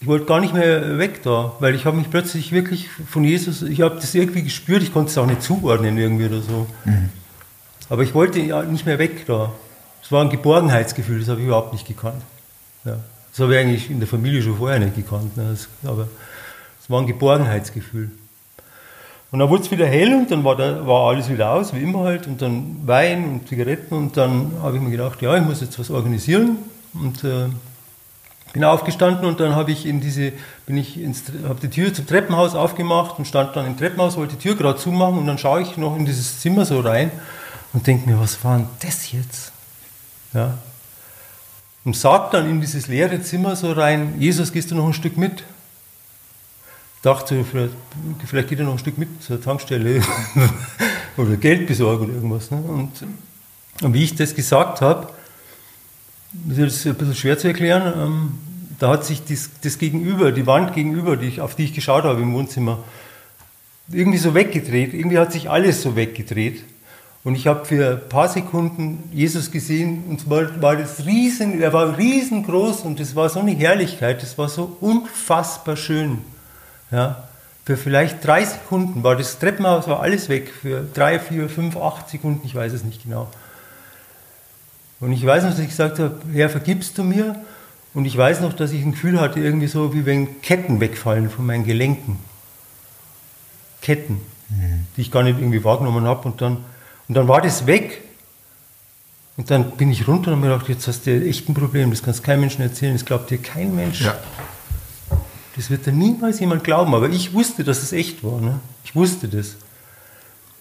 Ich 0.00 0.06
wollte 0.06 0.24
gar 0.24 0.40
nicht 0.40 0.54
mehr 0.54 0.98
weg 0.98 1.22
da, 1.22 1.52
weil 1.60 1.74
ich 1.74 1.84
habe 1.84 1.96
mich 1.96 2.10
plötzlich 2.10 2.52
wirklich 2.52 2.88
von 3.08 3.22
Jesus, 3.22 3.62
ich 3.62 3.82
habe 3.82 3.96
das 3.96 4.14
irgendwie 4.14 4.42
gespürt, 4.42 4.82
ich 4.82 4.92
konnte 4.92 5.10
es 5.10 5.18
auch 5.18 5.26
nicht 5.26 5.42
zuordnen 5.42 5.98
irgendwie 5.98 6.26
oder 6.26 6.40
so. 6.40 6.66
Aber 7.90 8.02
ich 8.02 8.14
wollte 8.14 8.38
nicht 8.66 8.86
mehr 8.86 8.98
weg 8.98 9.26
da. 9.26 9.52
Es 10.02 10.10
war 10.10 10.22
ein 10.22 10.30
Geborgenheitsgefühl, 10.30 11.20
das 11.20 11.28
habe 11.28 11.40
ich 11.40 11.46
überhaupt 11.46 11.72
nicht 11.72 11.86
gekannt. 11.86 12.22
Ja. 12.84 12.98
Das 13.30 13.40
habe 13.40 13.54
ich 13.54 13.60
eigentlich 13.60 13.90
in 13.90 14.00
der 14.00 14.08
Familie 14.08 14.42
schon 14.42 14.56
vorher 14.56 14.78
nicht 14.78 14.96
gekannt. 14.96 15.36
Ne. 15.36 15.50
Das, 15.50 15.68
aber 15.88 16.08
es 16.80 16.88
war 16.88 17.00
ein 17.00 17.06
Geborgenheitsgefühl. 17.06 18.10
Und 19.32 19.38
dann 19.38 19.48
wurde 19.48 19.62
es 19.62 19.70
wieder 19.70 19.86
hell 19.86 20.12
und 20.14 20.30
dann 20.30 20.42
war, 20.42 20.56
da, 20.56 20.86
war 20.86 21.08
alles 21.08 21.30
wieder 21.30 21.52
aus, 21.52 21.72
wie 21.72 21.80
immer 21.80 22.00
halt, 22.00 22.26
und 22.26 22.42
dann 22.42 22.80
Wein 22.84 23.24
und 23.24 23.48
Zigaretten 23.48 23.94
und 23.94 24.16
dann 24.16 24.52
habe 24.60 24.76
ich 24.76 24.82
mir 24.82 24.90
gedacht, 24.90 25.22
ja, 25.22 25.36
ich 25.36 25.44
muss 25.44 25.60
jetzt 25.60 25.78
was 25.78 25.90
organisieren 25.90 26.58
und 26.94 27.22
äh, 27.22 27.46
bin 28.52 28.64
aufgestanden 28.64 29.26
und 29.26 29.38
dann 29.38 29.54
habe 29.54 29.70
ich 29.70 29.86
in 29.86 30.00
diese, 30.00 30.32
bin 30.66 30.76
ich 30.76 31.00
ins, 31.00 31.24
habe 31.48 31.60
die 31.60 31.68
Tür 31.68 31.94
zum 31.94 32.08
Treppenhaus 32.08 32.56
aufgemacht 32.56 33.18
und 33.18 33.24
stand 33.24 33.54
dann 33.54 33.66
im 33.66 33.76
Treppenhaus, 33.76 34.16
wollte 34.16 34.34
die 34.34 34.42
Tür 34.42 34.56
gerade 34.56 34.78
zumachen 34.78 35.18
und 35.18 35.26
dann 35.26 35.38
schaue 35.38 35.62
ich 35.62 35.76
noch 35.76 35.96
in 35.96 36.06
dieses 36.06 36.40
Zimmer 36.40 36.64
so 36.64 36.80
rein 36.80 37.12
und 37.72 37.86
denke 37.86 38.10
mir, 38.10 38.18
was 38.18 38.42
war 38.42 38.56
denn 38.56 38.66
das 38.80 39.12
jetzt? 39.12 39.52
Ja. 40.34 40.58
Und 41.84 41.96
sag 41.96 42.32
dann 42.32 42.50
in 42.50 42.60
dieses 42.60 42.88
leere 42.88 43.22
Zimmer 43.22 43.54
so 43.54 43.70
rein, 43.72 44.14
Jesus, 44.18 44.52
gehst 44.52 44.72
du 44.72 44.74
noch 44.74 44.86
ein 44.86 44.92
Stück 44.92 45.16
mit? 45.16 45.44
Dachte, 47.02 47.44
vielleicht, 47.44 47.74
vielleicht 48.26 48.48
geht 48.48 48.58
er 48.58 48.66
noch 48.66 48.72
ein 48.72 48.78
Stück 48.78 48.98
mit 48.98 49.22
zur 49.22 49.40
Tankstelle 49.40 50.02
oder 51.16 51.36
Geld 51.36 51.66
besorgen 51.66 52.04
oder 52.04 52.14
irgendwas. 52.14 52.50
Ne? 52.50 52.58
Und, 52.58 52.90
und 53.82 53.94
wie 53.94 54.04
ich 54.04 54.14
das 54.14 54.34
gesagt 54.34 54.80
habe, 54.80 55.08
das 56.32 56.58
ist 56.58 56.86
ein 56.86 56.94
bisschen 56.94 57.14
schwer 57.14 57.38
zu 57.38 57.48
erklären, 57.48 57.92
ähm, 57.96 58.32
da 58.78 58.90
hat 58.90 59.04
sich 59.04 59.24
das, 59.24 59.50
das 59.62 59.78
Gegenüber, 59.78 60.32
die 60.32 60.46
Wand 60.46 60.74
gegenüber, 60.74 61.16
die 61.16 61.26
ich, 61.26 61.40
auf 61.40 61.54
die 61.54 61.64
ich 61.64 61.74
geschaut 61.74 62.04
habe 62.04 62.20
im 62.20 62.32
Wohnzimmer, 62.32 62.82
irgendwie 63.92 64.18
so 64.18 64.34
weggedreht. 64.34 64.94
Irgendwie 64.94 65.18
hat 65.18 65.32
sich 65.32 65.50
alles 65.50 65.82
so 65.82 65.96
weggedreht. 65.96 66.62
Und 67.22 67.34
ich 67.34 67.46
habe 67.46 67.66
für 67.66 68.00
ein 68.02 68.08
paar 68.08 68.28
Sekunden 68.28 69.10
Jesus 69.12 69.50
gesehen 69.50 70.04
und 70.08 70.20
zwar 70.20 70.62
war 70.62 70.76
das 70.76 71.04
riesen, 71.04 71.60
er 71.60 71.72
war 71.74 71.98
riesengroß 71.98 72.80
und 72.82 72.98
das 72.98 73.14
war 73.14 73.28
so 73.28 73.40
eine 73.40 73.50
Herrlichkeit, 73.50 74.22
das 74.22 74.38
war 74.38 74.48
so 74.48 74.74
unfassbar 74.80 75.76
schön. 75.76 76.18
Ja, 76.90 77.24
für 77.64 77.76
vielleicht 77.76 78.26
drei 78.26 78.44
Sekunden 78.44 79.04
war 79.04 79.16
das 79.16 79.38
Treppenhaus, 79.38 79.86
war 79.86 80.00
alles 80.00 80.28
weg. 80.28 80.50
Für 80.50 80.82
drei, 80.94 81.18
vier, 81.20 81.48
fünf, 81.48 81.76
acht 81.76 82.08
Sekunden, 82.08 82.44
ich 82.44 82.54
weiß 82.54 82.72
es 82.72 82.84
nicht 82.84 83.04
genau. 83.04 83.28
Und 84.98 85.12
ich 85.12 85.24
weiß 85.24 85.44
noch, 85.44 85.50
dass 85.50 85.60
ich 85.60 85.68
gesagt 85.68 85.98
habe, 85.98 86.20
Herr, 86.32 86.50
vergibst 86.50 86.98
du 86.98 87.04
mir? 87.04 87.36
Und 87.94 88.04
ich 88.04 88.16
weiß 88.16 88.40
noch, 88.40 88.52
dass 88.52 88.72
ich 88.72 88.82
ein 88.82 88.92
Gefühl 88.92 89.20
hatte, 89.20 89.40
irgendwie 89.40 89.66
so, 89.66 89.94
wie 89.94 90.06
wenn 90.06 90.42
Ketten 90.42 90.80
wegfallen 90.80 91.30
von 91.30 91.46
meinen 91.46 91.64
Gelenken. 91.64 92.18
Ketten, 93.82 94.20
die 94.96 95.00
ich 95.00 95.10
gar 95.10 95.22
nicht 95.22 95.38
irgendwie 95.38 95.64
wahrgenommen 95.64 96.04
habe. 96.04 96.28
Und 96.28 96.40
dann, 96.40 96.58
und 97.08 97.14
dann 97.14 97.28
war 97.28 97.40
das 97.40 97.66
weg. 97.66 98.02
Und 99.36 99.50
dann 99.50 99.70
bin 99.72 99.90
ich 99.90 100.06
runter 100.06 100.32
und 100.32 100.38
habe 100.38 100.46
mir 100.48 100.52
gedacht, 100.52 100.68
jetzt 100.68 100.86
hast 100.86 101.06
du 101.06 101.24
echt 101.24 101.48
ein 101.48 101.54
Problem, 101.54 101.90
das 101.90 102.02
kannst 102.02 102.22
keinem 102.22 102.40
Menschen 102.40 102.62
erzählen, 102.62 102.92
das 102.92 103.04
glaubt 103.04 103.30
dir 103.30 103.38
kein 103.38 103.74
Mensch. 103.74 104.02
ja. 104.02 104.18
Das 105.60 105.68
wird 105.68 105.84
dir 105.84 105.92
niemals 105.92 106.40
jemand 106.40 106.64
glauben, 106.64 106.94
aber 106.94 107.10
ich 107.10 107.34
wusste, 107.34 107.64
dass 107.64 107.82
es 107.82 107.92
echt 107.92 108.24
war. 108.24 108.40
Ne? 108.40 108.60
Ich 108.82 108.96
wusste 108.96 109.28
das. 109.28 109.56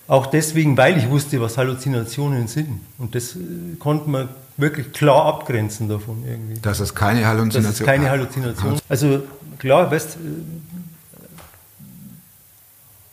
Auch 0.10 0.26
deswegen, 0.26 0.76
weil 0.76 0.98
ich 0.98 1.10
wusste, 1.10 1.40
was 1.40 1.58
Halluzinationen 1.58 2.50
sind. 2.50 2.82
Und 2.98 3.16
das 3.16 3.38
äh, 3.38 3.40
konnte 3.80 4.10
man 4.10 4.28
wirklich 4.58 4.92
klar 4.92 5.24
abgrenzen 5.26 5.88
davon 5.88 6.26
irgendwie. 6.28 6.60
Das 6.62 6.82
ist 6.82 6.96
keine 6.96 7.26
Halluzination. 7.26 7.64
Das 7.64 7.80
ist 7.80 7.86
keine 7.86 8.10
Halluzination. 8.10 8.78
Also 8.90 9.24
klar, 9.58 9.90
weißt, 9.90 10.18
äh, 10.18 10.20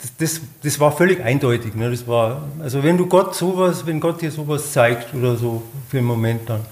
das, 0.01 0.17
das, 0.19 0.41
das 0.65 0.81
war 0.81 0.91
völlig 0.91 1.23
eindeutig. 1.23 1.77
Ne? 1.77 1.89
Das 1.89 2.09
war, 2.09 2.49
also 2.59 2.83
wenn 2.83 2.99
du 2.99 3.07
Gott 3.07 3.37
sowas, 3.37 3.87
wenn 3.87 4.01
Gott 4.01 4.21
dir 4.21 4.33
sowas 4.33 4.73
zeigt 4.73 5.15
oder 5.15 5.37
so 5.37 5.63
für 5.89 5.99
einen 5.99 6.09
Moment 6.09 6.51
dann, 6.51 6.63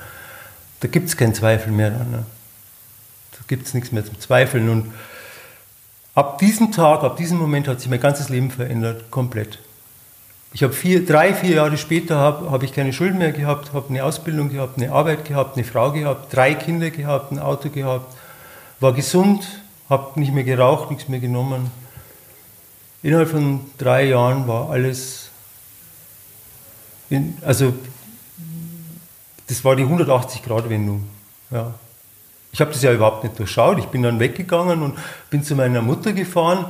da 0.81 0.89
gibt 0.89 1.09
es 1.09 1.17
keinen 1.17 1.35
Zweifel 1.35 1.73
mehr 1.73 1.91
dran. 1.91 2.11
Ne? 2.11 2.27
Gibt 3.47 3.67
es 3.67 3.75
nichts 3.75 3.93
mehr 3.93 4.05
zum 4.05 4.19
Zweifeln. 4.21 4.69
Und 4.69 4.93
ab 6.15 6.39
diesem 6.39 6.73
Tag, 6.73 7.03
ab 7.03 7.17
diesem 7.17 7.39
Moment 7.39 7.69
hat 7.69 7.81
sich 7.81 7.91
mein 7.91 8.01
ganzes 8.01 8.29
Leben 8.29 8.51
verändert, 8.51 9.11
komplett. 9.11 9.59
Ich 10.55 10.63
habe 10.63 10.73
vier, 10.73 11.05
drei, 11.05 11.35
vier 11.35 11.57
Jahre 11.57 11.77
später 11.77 12.17
habe 12.17 12.51
hab 12.51 12.63
ich 12.63 12.73
keine 12.73 12.93
Schulden 12.93 13.19
mehr 13.19 13.33
gehabt, 13.33 13.73
habe 13.73 13.89
eine 13.89 14.05
Ausbildung 14.05 14.51
gehabt, 14.51 14.79
eine 14.79 14.93
Arbeit 14.93 15.25
gehabt, 15.25 15.57
eine 15.57 15.65
Frau 15.65 15.91
gehabt, 15.91 16.33
drei 16.33 16.55
Kinder 16.55 16.91
gehabt, 16.91 17.33
ein 17.33 17.41
Auto 17.41 17.71
gehabt, 17.71 18.17
war 18.79 18.93
gesund, 18.93 19.45
habe 19.91 20.19
nicht 20.21 20.33
mehr 20.33 20.45
geraucht, 20.45 20.91
nichts 20.91 21.09
mehr 21.09 21.19
genommen. 21.19 21.73
Innerhalb 23.03 23.31
von 23.31 23.61
drei 23.79 24.05
Jahren 24.05 24.47
war 24.47 24.71
alles, 24.71 25.29
in, 27.11 27.37
also 27.43 27.75
das 29.49 29.65
war 29.65 29.75
die 29.75 29.85
180-Grad-Wendung. 29.85 31.05
Ja. 31.51 31.75
Ich 32.55 32.61
habe 32.61 32.71
das 32.71 32.81
ja 32.83 32.93
überhaupt 32.93 33.25
nicht 33.25 33.37
durchschaut. 33.39 33.79
Ich 33.81 33.87
bin 33.87 34.03
dann 34.05 34.21
weggegangen 34.21 34.81
und 34.83 34.95
bin 35.29 35.43
zu 35.43 35.57
meiner 35.57 35.83
Mutter 35.83 36.13
gefahren. 36.13 36.65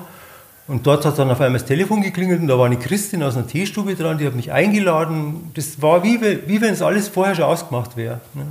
Und 0.67 0.87
dort 0.87 1.05
hat 1.05 1.19
dann 1.19 1.31
auf 1.31 1.41
einmal 1.43 1.61
das 1.61 1.69
Telefon 1.69 2.01
geklingelt 2.01 2.41
und 2.41 2.47
da 2.49 2.59
war 2.59 2.65
eine 2.65 2.79
Christin 2.79 3.23
aus 3.23 3.37
einer 3.37 3.47
Teestube 3.47 3.95
dran, 3.95 4.17
die 4.17 4.27
hat 4.27 4.35
mich 4.35 4.51
eingeladen. 4.51 5.51
Das 5.53 5.83
war 5.83 6.03
wie, 6.03 6.19
wie 6.23 6.61
wenn 6.63 6.73
es 6.73 6.81
alles 6.81 7.09
vorher 7.09 7.35
schon 7.35 7.45
ausgemacht 7.45 7.99
wäre. 7.99 8.23
Ne? 8.33 8.47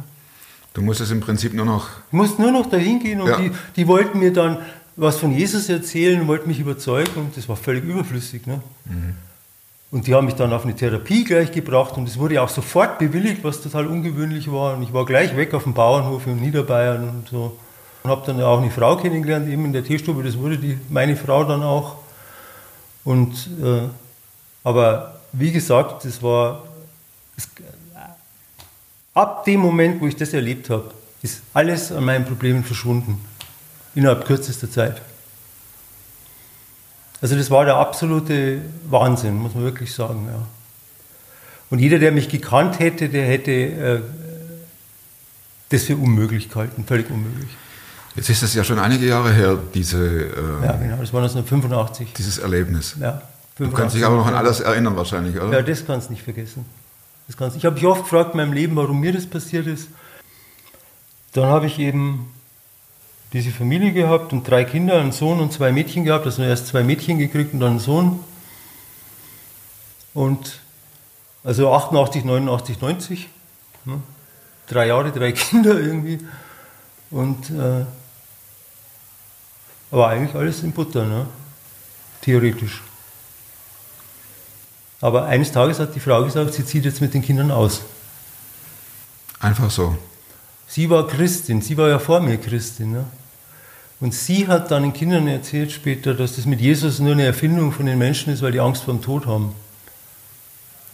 Du 0.75 0.83
musst 0.83 1.01
es 1.01 1.09
im 1.09 1.21
Prinzip 1.21 1.55
nur 1.55 1.65
noch. 1.65 1.89
Ich 2.07 2.13
musste 2.13 2.39
nur 2.39 2.51
noch 2.51 2.67
dahin 2.67 2.99
gehen 2.99 3.19
und 3.19 3.29
Ja. 3.29 3.37
die, 3.37 3.51
die 3.77 3.87
wollten 3.87 4.19
mir 4.19 4.31
dann 4.31 4.59
was 4.95 5.17
von 5.17 5.31
Jesus 5.35 5.69
erzählen 5.69 6.21
und 6.21 6.27
wollten 6.27 6.47
mich 6.47 6.59
überzeugen 6.59 7.09
und 7.15 7.35
das 7.35 7.49
war 7.49 7.55
völlig 7.55 7.83
überflüssig. 7.83 8.45
Ne? 8.45 8.59
Und 9.93 10.07
die 10.07 10.15
haben 10.15 10.25
mich 10.25 10.33
dann 10.33 10.51
auf 10.51 10.63
eine 10.63 10.75
Therapie 10.75 11.23
gleich 11.23 11.51
gebracht 11.51 11.97
und 11.97 12.09
es 12.09 12.17
wurde 12.17 12.41
auch 12.41 12.49
sofort 12.49 12.97
bewilligt, 12.97 13.43
was 13.43 13.61
total 13.61 13.85
ungewöhnlich 13.85 14.51
war. 14.51 14.75
Und 14.75 14.81
ich 14.81 14.91
war 14.91 15.05
gleich 15.05 15.37
weg 15.37 15.53
auf 15.53 15.65
dem 15.65 15.75
Bauernhof 15.75 16.25
in 16.25 16.37
Niederbayern 16.37 17.07
und 17.07 17.29
so. 17.29 17.55
Und 18.01 18.09
habe 18.09 18.23
dann 18.25 18.41
auch 18.41 18.59
eine 18.59 18.71
Frau 18.71 18.97
kennengelernt, 18.97 19.47
eben 19.47 19.65
in 19.65 19.71
der 19.71 19.83
Teestube, 19.83 20.23
das 20.23 20.35
wurde 20.39 20.57
die, 20.57 20.79
meine 20.89 21.15
Frau 21.15 21.43
dann 21.43 21.61
auch. 21.61 21.97
Und, 23.03 23.35
äh, 23.63 23.81
aber 24.63 25.19
wie 25.31 25.51
gesagt, 25.51 26.05
das 26.05 26.23
war, 26.23 26.63
es, 27.37 27.47
ab 29.13 29.45
dem 29.45 29.59
Moment, 29.59 30.01
wo 30.01 30.07
ich 30.07 30.15
das 30.15 30.33
erlebt 30.33 30.71
habe, 30.71 30.89
ist 31.21 31.43
alles 31.53 31.91
an 31.91 32.03
meinen 32.03 32.25
Problemen 32.25 32.63
verschwunden. 32.63 33.23
Innerhalb 33.93 34.25
kürzester 34.25 34.71
Zeit. 34.71 35.03
Also 37.23 37.37
das 37.37 37.49
war 37.49 37.63
der 37.63 37.77
absolute 37.77 38.59
Wahnsinn, 38.89 39.37
muss 39.37 39.55
man 39.55 39.63
wirklich 39.63 39.93
sagen. 39.93 40.27
Ja. 40.29 40.41
Und 41.69 41.79
jeder, 41.79 41.97
der 41.97 42.11
mich 42.11 42.27
gekannt 42.27 42.79
hätte, 42.79 43.07
der 43.07 43.25
hätte 43.25 43.51
äh, 43.51 44.01
das 45.69 45.83
für 45.83 45.95
unmöglich 45.95 46.49
gehalten, 46.49 46.83
völlig 46.85 47.09
unmöglich. 47.09 47.47
Jetzt 48.17 48.29
ist 48.29 48.43
es 48.43 48.53
ja 48.53 48.65
schon 48.65 48.77
einige 48.77 49.07
Jahre 49.07 49.31
her, 49.31 49.57
diese, 49.73 50.05
äh, 50.05 50.65
Ja, 50.65 50.73
genau, 50.73 50.97
das 50.97 51.13
war 51.13 51.21
1985. 51.21 52.11
dieses 52.11 52.39
Erlebnis. 52.39 52.97
Ja, 52.99 53.21
Du 53.55 53.71
kannst 53.71 53.95
dich 53.95 54.03
aber 54.03 54.17
noch 54.17 54.27
an 54.27 54.35
alles 54.35 54.59
erinnern 54.59 54.97
wahrscheinlich, 54.97 55.37
oder? 55.37 55.59
Ja, 55.59 55.61
das 55.61 55.85
kannst 55.85 56.09
du 56.09 56.13
nicht 56.13 56.23
vergessen. 56.23 56.65
Das 57.27 57.37
kannst, 57.37 57.55
ich 57.55 57.63
habe 57.63 57.75
mich 57.75 57.85
oft 57.85 58.03
gefragt 58.03 58.31
in 58.33 58.37
meinem 58.37 58.51
Leben, 58.51 58.75
warum 58.75 58.99
mir 58.99 59.13
das 59.13 59.27
passiert 59.27 59.65
ist. 59.65 59.87
Dann 61.31 61.45
habe 61.45 61.67
ich 61.67 61.79
eben 61.79 62.32
diese 63.33 63.49
Familie 63.51 63.91
gehabt 63.91 64.31
und 64.31 64.47
drei 64.47 64.63
Kinder, 64.63 64.99
einen 64.99 65.11
Sohn 65.11 65.39
und 65.39 65.51
zwei 65.51 65.71
Mädchen 65.71 66.03
gehabt. 66.03 66.25
Also 66.25 66.43
erst 66.43 66.67
zwei 66.67 66.83
Mädchen 66.83 67.17
gekriegt 67.17 67.53
und 67.53 67.59
dann 67.59 67.71
einen 67.71 67.79
Sohn. 67.79 68.23
Und 70.13 70.59
also 71.43 71.73
88, 71.73 72.23
89, 72.23 72.79
90. 72.79 73.29
Ne? 73.85 73.99
Drei 74.67 74.87
Jahre, 74.87 75.11
drei 75.11 75.31
Kinder 75.33 75.79
irgendwie. 75.79 76.19
Und 77.09 77.49
äh, 77.49 77.85
aber 79.91 80.07
eigentlich 80.07 80.35
alles 80.35 80.63
in 80.63 80.71
Butter, 80.71 81.05
ne? 81.05 81.27
theoretisch. 82.21 82.81
Aber 85.01 85.25
eines 85.25 85.51
Tages 85.51 85.79
hat 85.79 85.93
die 85.93 85.99
Frau 85.99 86.23
gesagt, 86.23 86.53
sie 86.53 86.65
zieht 86.65 86.85
jetzt 86.85 87.01
mit 87.01 87.13
den 87.13 87.21
Kindern 87.21 87.51
aus. 87.51 87.81
Einfach 89.39 89.69
so. 89.69 89.97
Sie 90.65 90.89
war 90.89 91.07
Christin, 91.07 91.61
sie 91.61 91.77
war 91.77 91.89
ja 91.89 91.99
vor 91.99 92.21
mir 92.21 92.37
Christin. 92.37 92.93
Ne? 92.93 93.05
Und 94.03 94.13
sie 94.13 94.49
hat 94.49 94.69
dann 94.69 94.83
den 94.83 94.91
Kindern 94.91 95.29
erzählt 95.29 95.71
später, 95.71 96.13
dass 96.13 96.35
das 96.35 96.45
mit 96.45 96.59
Jesus 96.59 96.99
nur 96.99 97.13
eine 97.13 97.23
Erfindung 97.23 97.71
von 97.71 97.85
den 97.85 97.97
Menschen 97.97 98.33
ist, 98.33 98.41
weil 98.41 98.51
die 98.51 98.59
Angst 98.59 98.83
vor 98.83 98.93
dem 98.93 99.01
Tod 99.01 99.25
haben. 99.25 99.55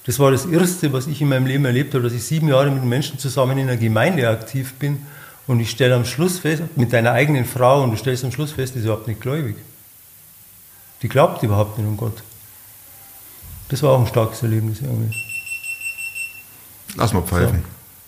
Das 0.06 0.20
war 0.20 0.30
das 0.30 0.46
Erste, 0.46 0.94
was 0.94 1.08
ich 1.08 1.20
in 1.20 1.30
meinem 1.30 1.48
Leben 1.48 1.66
erlebt 1.66 1.96
habe, 1.96 2.04
dass 2.04 2.14
ich 2.14 2.24
sieben 2.24 2.50
Jahre 2.50 2.70
mit 2.70 2.84
Menschen 2.84 3.18
zusammen 3.18 3.58
in 3.58 3.68
einer 3.68 3.78
Gemeinde 3.78 4.30
aktiv 4.30 4.76
bin 4.76 5.08
und 5.48 5.60
ich 5.60 5.72
stelle 5.72 5.96
am 5.96 6.06
Schluss 6.06 6.38
fest, 6.38 6.62
mit 6.76 6.94
deiner 6.94 7.14
eigenen 7.14 7.46
Frau, 7.46 7.82
und 7.82 7.90
du 7.90 7.98
stellst 7.98 8.24
am 8.26 8.32
Schluss 8.32 8.52
fest, 8.52 8.76
die 8.76 8.80
ist 8.80 8.86
überhaupt 8.86 9.08
nicht 9.08 9.22
gläubig. 9.22 9.56
Die 11.02 11.10
glaubt 11.10 11.42
überhaupt 11.42 11.80
nicht 11.80 11.88
an 11.88 11.98
Gott. 11.98 12.22
Das 13.70 13.82
war 13.82 13.94
auch 13.94 14.02
ein 14.02 14.08
starkes 14.08 14.44
Erlebnis 14.44 14.82
irgendwie. 14.84 15.16
Lass 16.96 17.12
mal 17.12 17.24
pfeifen. 17.24 17.64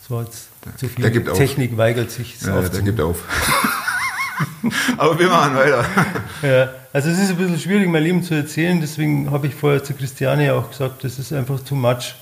So, 0.08 0.20
so 0.20 0.22
jetzt 0.22 0.50
zu 0.78 0.88
viel. 0.88 1.24
Technik 1.34 1.76
weigert 1.76 2.12
sich. 2.12 2.40
Ja, 2.42 2.62
der 2.62 2.84
gibt 2.84 3.02
auf. 3.02 3.18
Aber 4.98 5.18
wir 5.20 5.28
machen 5.30 5.56
weiter. 5.56 5.86
Ja, 6.42 6.70
also 6.92 7.10
es 7.10 7.20
ist 7.20 7.30
ein 7.30 7.38
bisschen 7.38 7.60
schwierig, 7.60 7.88
mein 7.88 8.04
Leben 8.04 8.24
zu 8.24 8.34
erzählen, 8.34 8.82
deswegen 8.82 9.30
habe 9.30 9.48
ich 9.48 9.54
vorher 9.54 9.84
zu 9.84 9.94
Christiane 9.94 10.54
auch 10.54 10.72
gesagt, 10.72 11.04
das 11.04 11.20
ist 11.20 11.32
einfach 11.32 11.60
too 11.60 11.76
much. 11.76 12.16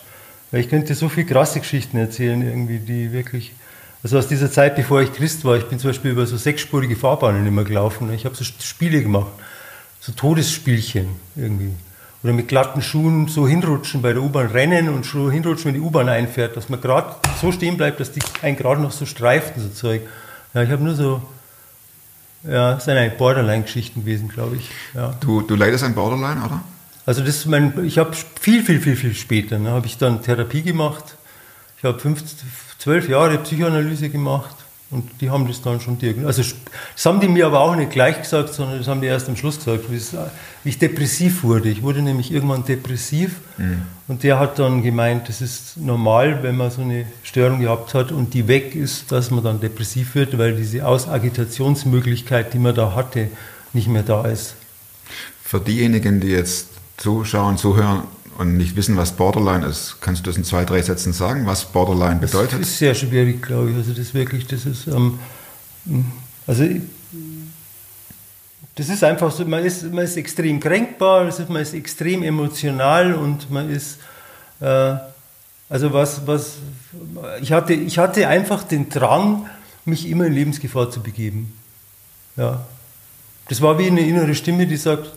Weil 0.51 0.61
ich 0.61 0.69
könnte 0.69 0.93
so 0.95 1.09
viele 1.09 1.27
krasse 1.27 1.59
Geschichten 1.59 1.97
erzählen, 1.97 2.41
irgendwie, 2.41 2.79
die 2.79 3.11
wirklich. 3.11 3.53
Also 4.01 4.17
aus 4.17 4.27
dieser 4.27 4.49
Zeit, 4.51 4.75
bevor 4.75 5.01
ich 5.01 5.11
Christ 5.13 5.43
war, 5.43 5.57
ich 5.57 5.65
bin 5.65 5.77
zum 5.77 5.89
Beispiel 5.89 6.11
über 6.11 6.25
so 6.25 6.37
sechsspurige 6.37 6.95
Fahrbahnen 6.95 7.45
immer 7.45 7.65
gelaufen. 7.65 8.11
Ich 8.13 8.25
habe 8.25 8.33
so 8.33 8.43
Spiele 8.43 9.01
gemacht, 9.01 9.31
so 9.99 10.13
Todesspielchen 10.13 11.07
irgendwie. 11.35 11.73
Oder 12.23 12.33
mit 12.33 12.47
glatten 12.47 12.81
Schuhen 12.81 13.27
so 13.27 13.47
hinrutschen 13.47 14.01
bei 14.01 14.13
der 14.13 14.21
U-Bahn, 14.21 14.47
rennen 14.47 14.89
und 14.89 15.05
so 15.05 15.31
hinrutschen, 15.31 15.65
wenn 15.65 15.73
die 15.75 15.85
U-Bahn 15.85 16.09
einfährt, 16.09 16.57
dass 16.57 16.69
man 16.69 16.81
gerade 16.81 17.15
so 17.41 17.51
stehen 17.51 17.77
bleibt, 17.77 17.99
dass 17.99 18.11
die 18.11 18.21
einen 18.41 18.57
gerade 18.57 18.81
noch 18.81 18.91
so 18.91 19.05
streift 19.05 19.55
und 19.55 19.63
so 19.63 19.69
Zeug. 19.69 20.01
Ja, 20.53 20.63
ich 20.63 20.69
habe 20.69 20.83
nur 20.83 20.95
so 20.95 21.21
ja, 22.43 22.73
das 22.73 22.85
sind 22.85 22.97
eigentlich 22.97 23.17
Borderline-Geschichten 23.17 24.01
gewesen, 24.01 24.29
glaube 24.29 24.57
ich. 24.57 24.69
Ja. 24.93 25.15
Du, 25.19 25.41
du 25.41 25.55
leidest 25.55 25.83
an 25.83 25.95
Borderline, 25.95 26.45
oder? 26.45 26.61
Also 27.05 27.23
das 27.23 27.45
mein, 27.45 27.85
ich 27.85 27.97
habe 27.97 28.11
viel, 28.39 28.63
viel, 28.63 28.79
viel, 28.79 28.95
viel 28.95 29.15
später, 29.15 29.57
ne, 29.57 29.71
habe 29.71 29.87
ich 29.87 29.97
dann 29.97 30.21
Therapie 30.21 30.61
gemacht. 30.61 31.15
Ich 31.77 31.83
habe 31.83 31.97
zwölf 32.77 33.09
Jahre 33.09 33.37
Psychoanalyse 33.39 34.09
gemacht 34.09 34.58
und 34.91 35.07
die 35.21 35.29
haben 35.29 35.47
das 35.47 35.61
dann 35.61 35.79
schon 35.79 35.99
diagnostiziert. 35.99 36.27
Also 36.27 36.55
das 36.95 37.05
haben 37.05 37.19
die 37.19 37.27
mir 37.27 37.45
aber 37.45 37.59
auch 37.59 37.75
nicht 37.75 37.91
gleich 37.91 38.19
gesagt, 38.21 38.53
sondern 38.53 38.79
das 38.79 38.87
haben 38.87 39.01
die 39.01 39.07
erst 39.07 39.29
am 39.29 39.35
Schluss 39.35 39.57
gesagt, 39.57 39.85
wie 39.91 40.69
ich 40.69 40.79
depressiv 40.79 41.43
wurde. 41.43 41.69
Ich 41.69 41.83
wurde 41.83 42.01
nämlich 42.01 42.31
irgendwann 42.31 42.65
depressiv 42.65 43.35
und 44.07 44.23
der 44.23 44.39
hat 44.39 44.57
dann 44.57 44.81
gemeint, 44.81 45.29
das 45.29 45.41
ist 45.41 45.77
normal, 45.77 46.41
wenn 46.41 46.57
man 46.57 46.71
so 46.71 46.81
eine 46.81 47.05
Störung 47.21 47.59
gehabt 47.59 47.93
hat 47.93 48.11
und 48.11 48.33
die 48.33 48.47
weg 48.47 48.73
ist, 48.73 49.11
dass 49.11 49.29
man 49.29 49.43
dann 49.43 49.59
depressiv 49.59 50.15
wird, 50.15 50.37
weil 50.37 50.55
diese 50.55 50.85
Ausagitationsmöglichkeit, 50.87 52.53
die 52.53 52.59
man 52.59 52.73
da 52.73 52.95
hatte, 52.95 53.29
nicht 53.73 53.87
mehr 53.87 54.03
da 54.03 54.25
ist. 54.25 54.55
Für 55.43 55.59
diejenigen, 55.59 56.19
die 56.19 56.29
jetzt 56.29 56.69
zuschauen, 56.97 57.57
zuhören 57.57 58.03
und 58.39 58.55
nicht 58.55 58.77
wissen, 58.77 58.95
was 58.95 59.11
Borderline 59.11 59.65
ist, 59.65 59.97
kannst 59.99 60.25
du 60.25 60.29
das 60.29 60.37
in 60.37 60.45
zwei, 60.45 60.63
drei 60.63 60.81
Sätzen 60.81 61.11
sagen, 61.11 61.45
was 61.45 61.65
Borderline 61.65 62.21
bedeutet? 62.21 62.61
Das 62.61 62.69
ist 62.69 62.77
sehr 62.77 62.95
schwierig, 62.95 63.41
glaube 63.41 63.71
ich. 63.71 63.75
Also 63.75 63.91
das 63.91 64.13
wirklich, 64.13 64.47
das 64.47 64.65
ist, 64.65 64.87
ähm, 64.87 65.19
also 66.47 66.65
das 68.75 68.87
ist 68.87 69.03
einfach 69.03 69.29
so, 69.29 69.43
man 69.43 69.65
ist, 69.65 69.83
man 69.91 70.05
ist 70.05 70.15
extrem 70.15 70.61
kränkbar, 70.61 71.27
ist, 71.27 71.49
man 71.49 71.61
ist 71.61 71.73
extrem 71.73 72.23
emotional 72.23 73.13
und 73.13 73.51
man 73.51 73.69
ist, 73.69 73.97
äh, 74.61 74.95
also 75.67 75.91
was, 75.91 76.25
was, 76.25 76.59
ich 77.41 77.51
hatte, 77.51 77.73
ich 77.73 77.97
hatte 77.97 78.25
einfach 78.29 78.63
den 78.63 78.87
Drang, 78.87 79.47
mich 79.83 80.07
immer 80.07 80.27
in 80.27 80.33
Lebensgefahr 80.33 80.89
zu 80.89 81.01
begeben. 81.01 81.51
Ja. 82.37 82.65
Das 83.49 83.59
war 83.61 83.77
wie 83.79 83.87
eine 83.87 84.07
innere 84.07 84.33
Stimme, 84.33 84.65
die 84.65 84.77
sagt, 84.77 85.11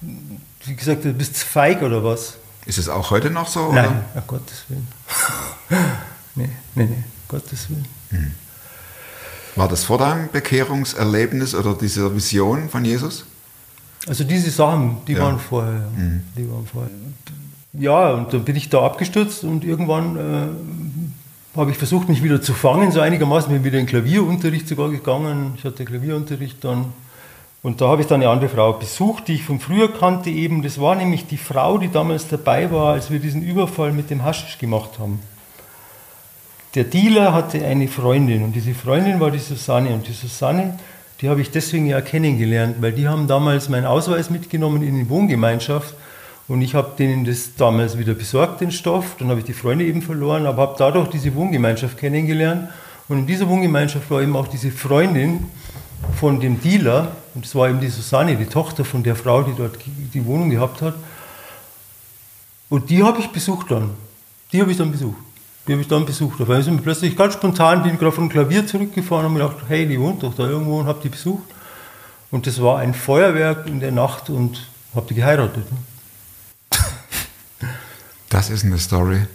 die 0.00 0.74
gesagt 0.74 1.04
hat, 1.04 1.04
du 1.04 1.12
bist 1.12 1.36
feig 1.38 1.82
oder 1.82 2.02
was? 2.02 2.36
Ist 2.68 2.76
es 2.78 2.88
auch 2.88 3.10
heute 3.10 3.30
noch 3.30 3.48
so? 3.48 3.72
Nein, 3.72 3.86
Oder? 3.86 4.04
um 4.14 4.22
Gottes 4.26 4.64
Willen. 4.68 4.86
nee, 6.36 6.48
nee, 6.74 6.84
nee, 6.84 7.04
Gottes 7.26 7.68
Willen. 7.70 8.34
War 9.56 9.68
das 9.68 9.84
vor 9.84 9.96
deinem 9.98 10.28
Bekehrungserlebnis 10.30 11.54
oder 11.54 11.74
dieser 11.74 12.14
Vision 12.14 12.68
von 12.68 12.84
Jesus? 12.84 13.24
Also 14.06 14.22
diese 14.24 14.50
Sachen, 14.50 14.98
die 15.06 15.14
Ja. 15.14 15.24
waren 15.24 15.38
vorher. 15.40 15.72
Ja. 15.98 16.04
Die 16.36 16.50
waren 16.50 16.66
vorher. 16.70 16.90
Ja, 17.72 18.10
und 18.12 18.32
dann 18.34 18.44
bin 18.44 18.54
ich 18.54 18.68
da 18.68 18.84
abgestürzt 18.84 19.44
und 19.44 19.64
irgendwann 19.64 20.16
äh, 20.16 21.58
habe 21.58 21.70
ich 21.70 21.78
versucht, 21.78 22.08
mich 22.08 22.22
wieder 22.22 22.40
zu 22.42 22.52
fangen, 22.52 22.92
so 22.92 23.00
einigermaßen. 23.00 23.50
Bin 23.50 23.64
wieder 23.64 23.78
in 23.78 23.86
Klavierunterricht 23.86 24.68
sogar 24.68 24.90
gegangen. 24.90 25.54
Ich 25.56 25.64
hatte 25.64 25.84
Klavierunterricht 25.86 26.62
dann. 26.62 26.92
Und 27.68 27.82
da 27.82 27.88
habe 27.88 28.00
ich 28.00 28.08
dann 28.08 28.22
eine 28.22 28.30
andere 28.30 28.48
Frau 28.48 28.72
besucht, 28.72 29.28
die 29.28 29.34
ich 29.34 29.42
von 29.42 29.60
früher 29.60 29.92
kannte 29.92 30.30
eben. 30.30 30.62
Das 30.62 30.80
war 30.80 30.94
nämlich 30.94 31.26
die 31.26 31.36
Frau, 31.36 31.76
die 31.76 31.90
damals 31.90 32.26
dabei 32.26 32.72
war, 32.72 32.94
als 32.94 33.10
wir 33.10 33.18
diesen 33.18 33.42
Überfall 33.42 33.92
mit 33.92 34.08
dem 34.08 34.24
Haschisch 34.24 34.56
gemacht 34.56 34.92
haben. 34.98 35.20
Der 36.74 36.84
Dealer 36.84 37.34
hatte 37.34 37.62
eine 37.62 37.86
Freundin 37.86 38.42
und 38.42 38.56
diese 38.56 38.72
Freundin 38.72 39.20
war 39.20 39.30
die 39.30 39.38
Susanne. 39.38 39.90
Und 39.90 40.08
die 40.08 40.14
Susanne, 40.14 40.78
die 41.20 41.28
habe 41.28 41.42
ich 41.42 41.50
deswegen 41.50 41.84
ja 41.84 42.00
kennengelernt, 42.00 42.76
weil 42.80 42.92
die 42.92 43.06
haben 43.06 43.26
damals 43.26 43.68
meinen 43.68 43.84
Ausweis 43.84 44.30
mitgenommen 44.30 44.82
in 44.82 44.94
die 44.94 45.10
Wohngemeinschaft 45.10 45.92
und 46.48 46.62
ich 46.62 46.74
habe 46.74 46.92
denen 46.98 47.26
das 47.26 47.54
damals 47.56 47.98
wieder 47.98 48.14
besorgt, 48.14 48.62
den 48.62 48.70
Stoff. 48.70 49.16
Dann 49.18 49.28
habe 49.28 49.40
ich 49.40 49.46
die 49.46 49.52
Freunde 49.52 49.84
eben 49.84 50.00
verloren, 50.00 50.46
aber 50.46 50.62
habe 50.62 50.76
dadurch 50.78 51.08
diese 51.08 51.34
Wohngemeinschaft 51.34 51.98
kennengelernt. 51.98 52.70
Und 53.08 53.18
in 53.18 53.26
dieser 53.26 53.46
Wohngemeinschaft 53.46 54.10
war 54.10 54.22
eben 54.22 54.36
auch 54.36 54.48
diese 54.48 54.70
Freundin 54.70 55.48
von 56.18 56.40
dem 56.40 56.60
Dealer, 56.60 57.12
und 57.34 57.44
das 57.44 57.54
war 57.54 57.68
eben 57.68 57.80
die 57.80 57.88
Susanne, 57.88 58.36
die 58.36 58.46
Tochter 58.46 58.84
von 58.84 59.02
der 59.02 59.16
Frau, 59.16 59.42
die 59.42 59.54
dort 59.56 59.78
die 59.86 60.24
Wohnung 60.24 60.50
gehabt 60.50 60.82
hat. 60.82 60.94
Und 62.68 62.90
die 62.90 63.02
habe 63.02 63.20
ich 63.20 63.28
besucht 63.28 63.70
dann. 63.70 63.90
Die 64.52 64.60
habe 64.60 64.70
ich 64.70 64.76
dann 64.76 64.92
besucht. 64.92 65.18
Die 65.66 65.72
habe 65.72 65.82
ich 65.82 65.88
dann 65.88 66.06
besucht. 66.06 66.40
Auf 66.40 66.48
einmal 66.48 66.62
sind 66.62 66.76
wir 66.76 66.82
plötzlich 66.82 67.16
ganz 67.16 67.34
spontan, 67.34 67.82
bin 67.82 67.98
gerade 67.98 68.12
vom 68.12 68.28
Klavier 68.28 68.66
zurückgefahren 68.66 69.26
und 69.26 69.32
habe 69.32 69.44
mir 69.44 69.50
gedacht, 69.50 69.68
hey, 69.68 69.86
die 69.86 70.00
wohnt 70.00 70.22
doch 70.22 70.34
da 70.34 70.44
irgendwo 70.44 70.80
und 70.80 70.86
habe 70.86 71.00
die 71.02 71.08
besucht. 71.08 71.44
Und 72.30 72.46
das 72.46 72.60
war 72.62 72.78
ein 72.78 72.94
Feuerwerk 72.94 73.66
in 73.66 73.80
der 73.80 73.92
Nacht 73.92 74.30
und 74.30 74.68
habe 74.94 75.06
die 75.08 75.14
geheiratet. 75.14 75.64
Ne? 75.70 75.78
Das 78.28 78.50
ist 78.50 78.64
eine 78.64 78.78
Story. 78.78 79.26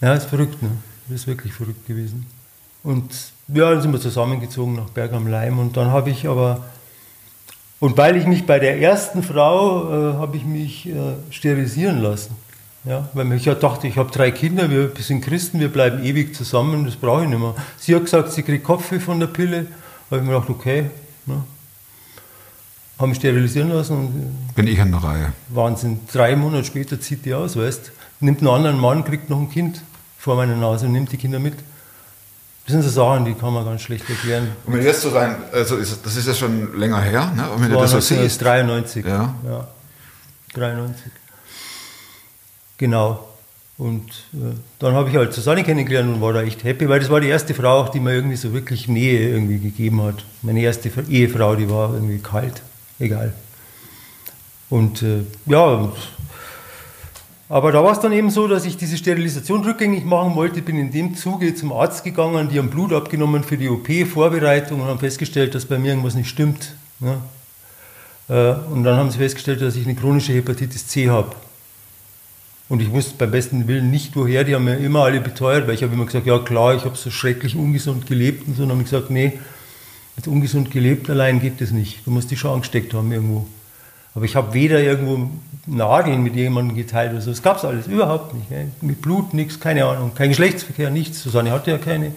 Ja, 0.00 0.14
ist 0.14 0.26
verrückt, 0.26 0.60
ne? 0.62 0.70
Das 1.08 1.20
ist 1.20 1.26
wirklich 1.26 1.52
verrückt 1.52 1.86
gewesen. 1.86 2.26
Und 2.82 3.12
ja, 3.48 3.70
dann 3.70 3.82
sind 3.82 3.92
wir 3.92 4.00
zusammengezogen 4.00 4.74
nach 4.74 4.90
Berg 4.90 5.12
am 5.12 5.26
Leim 5.26 5.58
und 5.58 5.76
dann 5.76 5.88
habe 5.88 6.10
ich 6.10 6.26
aber, 6.26 6.64
und 7.80 7.96
weil 7.96 8.16
ich 8.16 8.26
mich 8.26 8.46
bei 8.46 8.58
der 8.58 8.80
ersten 8.80 9.22
Frau, 9.22 9.88
äh, 9.88 10.14
habe 10.14 10.36
ich 10.36 10.44
mich 10.44 10.88
äh, 10.88 10.94
sterilisieren 11.30 12.00
lassen. 12.00 12.36
Ja, 12.84 13.08
weil 13.12 13.32
ich 13.34 13.44
ja 13.44 13.54
dachte, 13.54 13.86
ich 13.86 13.96
habe 13.96 14.10
drei 14.10 14.32
Kinder, 14.32 14.68
wir 14.68 14.90
sind 14.98 15.20
Christen, 15.20 15.60
wir 15.60 15.68
bleiben 15.68 16.02
ewig 16.02 16.34
zusammen, 16.34 16.84
das 16.84 16.96
brauche 16.96 17.22
ich 17.22 17.28
nicht 17.28 17.38
mehr. 17.38 17.54
Sie 17.78 17.94
hat 17.94 18.04
gesagt, 18.04 18.32
sie 18.32 18.42
kriegt 18.42 18.64
Kopfweh 18.64 18.98
von 18.98 19.20
der 19.20 19.28
Pille. 19.28 19.66
habe 20.10 20.20
ich 20.20 20.26
mir 20.26 20.34
gedacht, 20.34 20.50
okay. 20.50 20.90
Ne? 21.26 21.44
Habe 22.98 23.08
mich 23.08 23.18
sterilisieren 23.18 23.70
lassen 23.70 23.96
und 23.96 24.54
Bin 24.56 24.66
ich 24.66 24.80
an 24.80 24.90
der 24.90 25.02
Reihe. 25.02 25.32
Wahnsinn. 25.48 26.00
Drei 26.12 26.34
Monate 26.34 26.64
später 26.64 27.00
zieht 27.00 27.24
die 27.24 27.34
aus, 27.34 27.56
weißt 27.56 27.92
Nimmt 28.18 28.40
einen 28.40 28.48
anderen 28.48 28.78
Mann, 28.78 29.04
kriegt 29.04 29.30
noch 29.30 29.38
ein 29.38 29.50
Kind 29.50 29.80
vor 30.18 30.36
meiner 30.36 30.56
Nase 30.56 30.86
und 30.86 30.92
nimmt 30.92 31.10
die 31.12 31.16
Kinder 31.16 31.38
mit. 31.38 31.54
Das 32.64 32.72
sind 32.72 32.82
so 32.82 32.90
Sachen, 32.90 33.24
die 33.24 33.34
kann 33.34 33.52
man 33.52 33.64
ganz 33.64 33.82
schlecht 33.82 34.08
erklären. 34.08 34.48
Und 34.66 34.74
wenn 34.74 34.82
jetzt 34.82 35.02
so 35.02 35.10
rein, 35.10 35.36
also 35.52 35.76
ist, 35.76 36.04
das 36.04 36.16
ist 36.16 36.28
ja 36.28 36.34
schon 36.34 36.78
länger 36.78 37.00
her, 37.00 37.32
ne? 37.34 37.50
Und 37.50 37.62
wenn 37.62 37.70
du 37.70 37.76
das 37.76 37.90
so 37.90 38.00
siehst, 38.00 38.40
1993. 38.44 39.04
Ja. 39.04 39.34
ja. 39.44 39.68
93. 40.54 41.10
Genau. 42.78 43.28
Und 43.78 44.10
äh, 44.34 44.54
dann 44.78 44.94
habe 44.94 45.08
ich 45.08 45.16
halt 45.16 45.32
Susanne 45.32 45.64
kennengelernt 45.64 46.14
und 46.14 46.20
war 46.20 46.32
da 46.32 46.42
echt 46.42 46.62
happy, 46.62 46.88
weil 46.88 47.00
das 47.00 47.10
war 47.10 47.20
die 47.20 47.28
erste 47.28 47.52
Frau, 47.52 47.88
die 47.88 47.98
mir 47.98 48.12
irgendwie 48.12 48.36
so 48.36 48.52
wirklich 48.52 48.86
Nähe 48.86 49.30
irgendwie 49.30 49.58
gegeben 49.58 50.02
hat. 50.02 50.24
Meine 50.42 50.60
erste 50.60 50.90
Ehefrau, 51.08 51.56
die 51.56 51.68
war 51.68 51.92
irgendwie 51.92 52.18
kalt, 52.18 52.62
egal. 53.00 53.32
Und 54.68 55.02
äh, 55.02 55.24
ja, 55.46 55.92
aber 57.52 57.70
da 57.70 57.84
war 57.84 57.92
es 57.92 58.00
dann 58.00 58.12
eben 58.12 58.30
so, 58.30 58.48
dass 58.48 58.64
ich 58.64 58.78
diese 58.78 58.96
Sterilisation 58.96 59.62
rückgängig 59.62 60.06
machen 60.06 60.34
wollte. 60.36 60.62
Bin 60.62 60.78
in 60.78 60.90
dem 60.90 61.14
Zuge 61.14 61.54
zum 61.54 61.70
Arzt 61.70 62.02
gegangen, 62.02 62.48
die 62.48 62.58
haben 62.58 62.70
Blut 62.70 62.94
abgenommen 62.94 63.44
für 63.44 63.58
die 63.58 63.68
OP-Vorbereitung 63.68 64.80
und 64.80 64.86
haben 64.86 64.98
festgestellt, 64.98 65.54
dass 65.54 65.66
bei 65.66 65.78
mir 65.78 65.90
irgendwas 65.90 66.14
nicht 66.14 66.30
stimmt. 66.30 66.74
Ne? 66.98 67.18
Äh, 68.30 68.54
Und 68.72 68.84
dann 68.84 68.96
haben 68.96 69.10
sie 69.10 69.18
festgestellt, 69.18 69.60
dass 69.60 69.76
ich 69.76 69.84
eine 69.84 69.94
chronische 69.94 70.32
Hepatitis 70.32 70.86
C 70.86 71.10
habe. 71.10 71.36
Und 72.70 72.80
ich 72.80 72.90
wusste 72.90 73.16
beim 73.18 73.30
besten 73.30 73.68
Willen 73.68 73.90
nicht, 73.90 74.16
woher. 74.16 74.44
Die 74.44 74.54
haben 74.54 74.64
mir 74.64 74.78
immer 74.78 75.00
alle 75.04 75.20
beteuert, 75.20 75.66
weil 75.68 75.74
ich 75.74 75.82
habe 75.82 75.92
immer 75.92 76.06
gesagt, 76.06 76.24
ja 76.24 76.38
klar, 76.38 76.74
ich 76.74 76.86
habe 76.86 76.96
so 76.96 77.10
schrecklich 77.10 77.54
ungesund 77.54 78.06
gelebt 78.06 78.48
und 78.48 78.56
so. 78.56 78.62
Und 78.62 78.70
haben 78.70 78.82
gesagt, 78.82 79.10
nee, 79.10 79.38
mit 80.16 80.26
ungesund 80.26 80.70
gelebt 80.70 81.10
allein 81.10 81.38
geht 81.38 81.60
das 81.60 81.70
nicht. 81.70 82.06
Du 82.06 82.12
musst 82.12 82.30
dich 82.30 82.40
schon 82.40 82.54
angesteckt 82.54 82.94
haben 82.94 83.12
irgendwo. 83.12 83.46
Aber 84.14 84.24
ich 84.24 84.36
habe 84.36 84.52
weder 84.52 84.80
irgendwo 84.80 85.30
Nadeln 85.66 86.22
mit 86.22 86.34
jemandem 86.34 86.76
geteilt 86.76 87.12
oder 87.12 87.20
so. 87.20 87.30
Das 87.30 87.42
gab 87.42 87.56
es 87.56 87.64
alles 87.64 87.86
überhaupt 87.86 88.34
nicht. 88.34 88.48
Gell? 88.48 88.68
Mit 88.80 89.00
Blut 89.00 89.32
nichts, 89.32 89.58
keine 89.60 89.84
Ahnung. 89.86 90.12
Kein 90.14 90.30
Geschlechtsverkehr, 90.30 90.90
nichts. 90.90 91.22
Susanne 91.22 91.50
hatte 91.50 91.70
ja 91.70 91.78
keine 91.78 92.12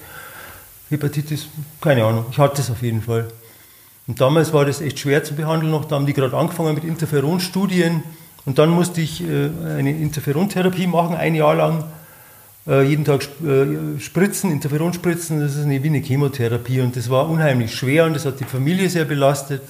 Hepatitis, 0.90 1.48
keine 1.80 2.06
Ahnung. 2.06 2.26
Ich 2.32 2.38
hatte 2.38 2.62
es 2.62 2.70
auf 2.70 2.82
jeden 2.82 3.02
Fall. 3.02 3.28
Und 4.08 4.20
damals 4.20 4.54
war 4.54 4.66
das 4.66 4.82
echt 4.82 5.00
schwer 5.00 5.24
zu 5.24 5.36
behandeln 5.36 5.72
noch. 5.72 5.86
Da 5.86 5.96
haben 5.96 6.06
die 6.06 6.14
gerade 6.14 6.36
angefangen 6.36 6.76
mit 6.76 6.84
Interferonstudien. 6.84 8.04
Und 8.46 8.60
dann 8.60 8.70
musste 8.70 9.02
ich 9.02 9.24
äh, 9.24 9.50
eine 9.78 9.92
Interferontherapie 9.92 10.88
machen, 10.88 11.16
ein 11.16 11.34
Jahr 11.34 11.56
lang. 11.56 11.86
Äh, 12.68 12.84
jeden 12.84 13.06
Tag 13.06 13.28
äh, 13.44 14.00
spritzen, 14.00 14.52
Interferonspritzen, 14.52 15.40
das 15.40 15.56
ist 15.56 15.66
eine, 15.66 15.82
wie 15.82 15.88
eine 15.88 16.00
Chemotherapie. 16.00 16.82
Und 16.82 16.96
das 16.96 17.10
war 17.10 17.30
unheimlich 17.30 17.74
schwer 17.74 18.06
und 18.06 18.14
das 18.14 18.26
hat 18.26 18.40
die 18.40 18.44
Familie 18.44 18.90
sehr 18.90 19.06
belastet. 19.06 19.62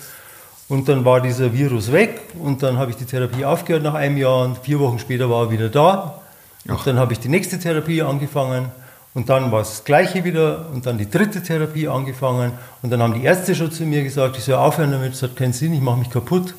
Und 0.67 0.89
dann 0.89 1.05
war 1.05 1.21
dieser 1.21 1.53
Virus 1.53 1.91
weg 1.91 2.21
und 2.41 2.63
dann 2.63 2.77
habe 2.77 2.89
ich 2.89 2.97
die 2.97 3.05
Therapie 3.05 3.45
aufgehört 3.45 3.83
nach 3.83 3.93
einem 3.93 4.17
Jahr 4.17 4.45
und 4.45 4.57
vier 4.57 4.79
Wochen 4.79 4.97
später 4.97 5.29
war 5.29 5.45
er 5.45 5.51
wieder 5.51 5.69
da. 5.69 6.21
Ach. 6.67 6.79
Und 6.79 6.87
dann 6.87 6.97
habe 6.97 7.13
ich 7.13 7.19
die 7.19 7.29
nächste 7.29 7.59
Therapie 7.59 8.01
angefangen 8.01 8.71
und 9.13 9.29
dann 9.29 9.51
war 9.51 9.61
es 9.61 9.69
das 9.69 9.83
gleiche 9.83 10.23
wieder 10.23 10.65
und 10.73 10.85
dann 10.87 10.97
die 10.97 11.09
dritte 11.09 11.43
Therapie 11.43 11.87
angefangen 11.87 12.53
und 12.81 12.89
dann 12.89 13.01
haben 13.01 13.13
die 13.13 13.23
Ärzte 13.23 13.53
schon 13.53 13.71
zu 13.71 13.83
mir 13.83 14.03
gesagt, 14.03 14.37
ich 14.37 14.43
soll 14.43 14.55
aufhören 14.55 14.91
damit, 14.91 15.13
es 15.13 15.21
hat 15.21 15.35
keinen 15.35 15.53
Sinn, 15.53 15.73
ich 15.73 15.81
mache 15.81 15.97
mich 15.97 16.09
kaputt. 16.09 16.55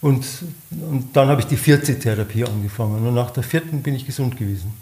Und, 0.00 0.26
und 0.70 1.14
dann 1.14 1.28
habe 1.28 1.40
ich 1.40 1.46
die 1.46 1.56
vierte 1.56 1.98
Therapie 1.98 2.44
angefangen 2.44 3.06
und 3.06 3.14
nach 3.14 3.30
der 3.30 3.42
vierten 3.42 3.82
bin 3.82 3.94
ich 3.94 4.06
gesund 4.06 4.36
gewesen. 4.36 4.72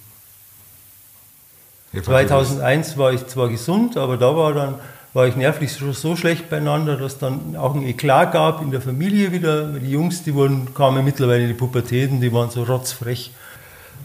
Hepatitis. 1.92 2.28
2001 2.28 2.98
war 2.98 3.12
ich 3.12 3.26
zwar 3.26 3.48
gesund, 3.48 3.96
aber 3.96 4.16
da 4.16 4.36
war 4.36 4.52
dann 4.52 4.74
war 5.14 5.28
ich 5.28 5.36
nervlich 5.36 5.72
so, 5.72 5.92
so 5.92 6.16
schlecht 6.16 6.50
beieinander, 6.50 6.96
dass 6.96 7.18
dann 7.18 7.56
auch 7.56 7.74
ein 7.74 7.84
Eklat 7.84 8.32
gab 8.32 8.60
in 8.60 8.72
der 8.72 8.80
Familie 8.80 9.30
wieder. 9.30 9.68
Die 9.68 9.90
Jungs, 9.90 10.24
die 10.24 10.34
wurden, 10.34 10.74
kamen 10.74 11.04
mittlerweile 11.04 11.42
in 11.42 11.48
die 11.48 11.54
Pubertät 11.54 12.10
und 12.10 12.20
die 12.20 12.32
waren 12.32 12.50
so 12.50 12.64
rotzfrech. 12.64 13.30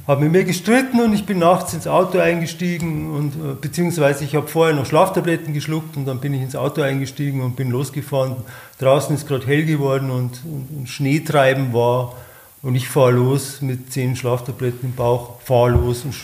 Haben 0.08 0.24
mit 0.24 0.32
mir 0.32 0.44
gestritten 0.44 1.02
und 1.02 1.14
ich 1.14 1.26
bin 1.26 1.40
nachts 1.40 1.74
ins 1.74 1.88
Auto 1.88 2.20
eingestiegen 2.20 3.12
und 3.12 3.34
äh, 3.34 3.56
beziehungsweise 3.60 4.24
ich 4.24 4.36
habe 4.36 4.48
vorher 4.48 4.76
noch 4.76 4.86
Schlaftabletten 4.86 5.54
geschluckt 5.54 5.98
und 5.98 6.06
dann 6.06 6.20
bin 6.20 6.34
ich 6.36 6.42
ins 6.42 6.56
Auto 6.56 6.82
eingestiegen 6.82 7.42
und 7.42 7.56
bin 7.56 7.72
losgefahren. 7.72 8.36
Draußen 8.78 9.16
ist 9.16 9.28
gerade 9.28 9.46
hell 9.48 9.66
geworden 9.66 10.12
und, 10.12 10.40
und, 10.46 10.68
und 10.78 10.90
Schneetreiben 10.90 11.74
war 11.74 12.16
und 12.62 12.76
ich 12.76 12.88
fahre 12.88 13.12
los 13.12 13.62
mit 13.62 13.92
zehn 13.92 14.16
Schlaftabletten 14.16 14.90
im 14.90 14.96
Bauch, 14.96 15.42
fahre 15.42 15.72
los 15.72 16.06
und, 16.06 16.16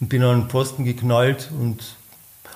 und 0.00 0.08
bin 0.08 0.22
an 0.22 0.42
den 0.42 0.50
Pfosten 0.50 0.84
geknallt 0.84 1.50
und 1.58 1.96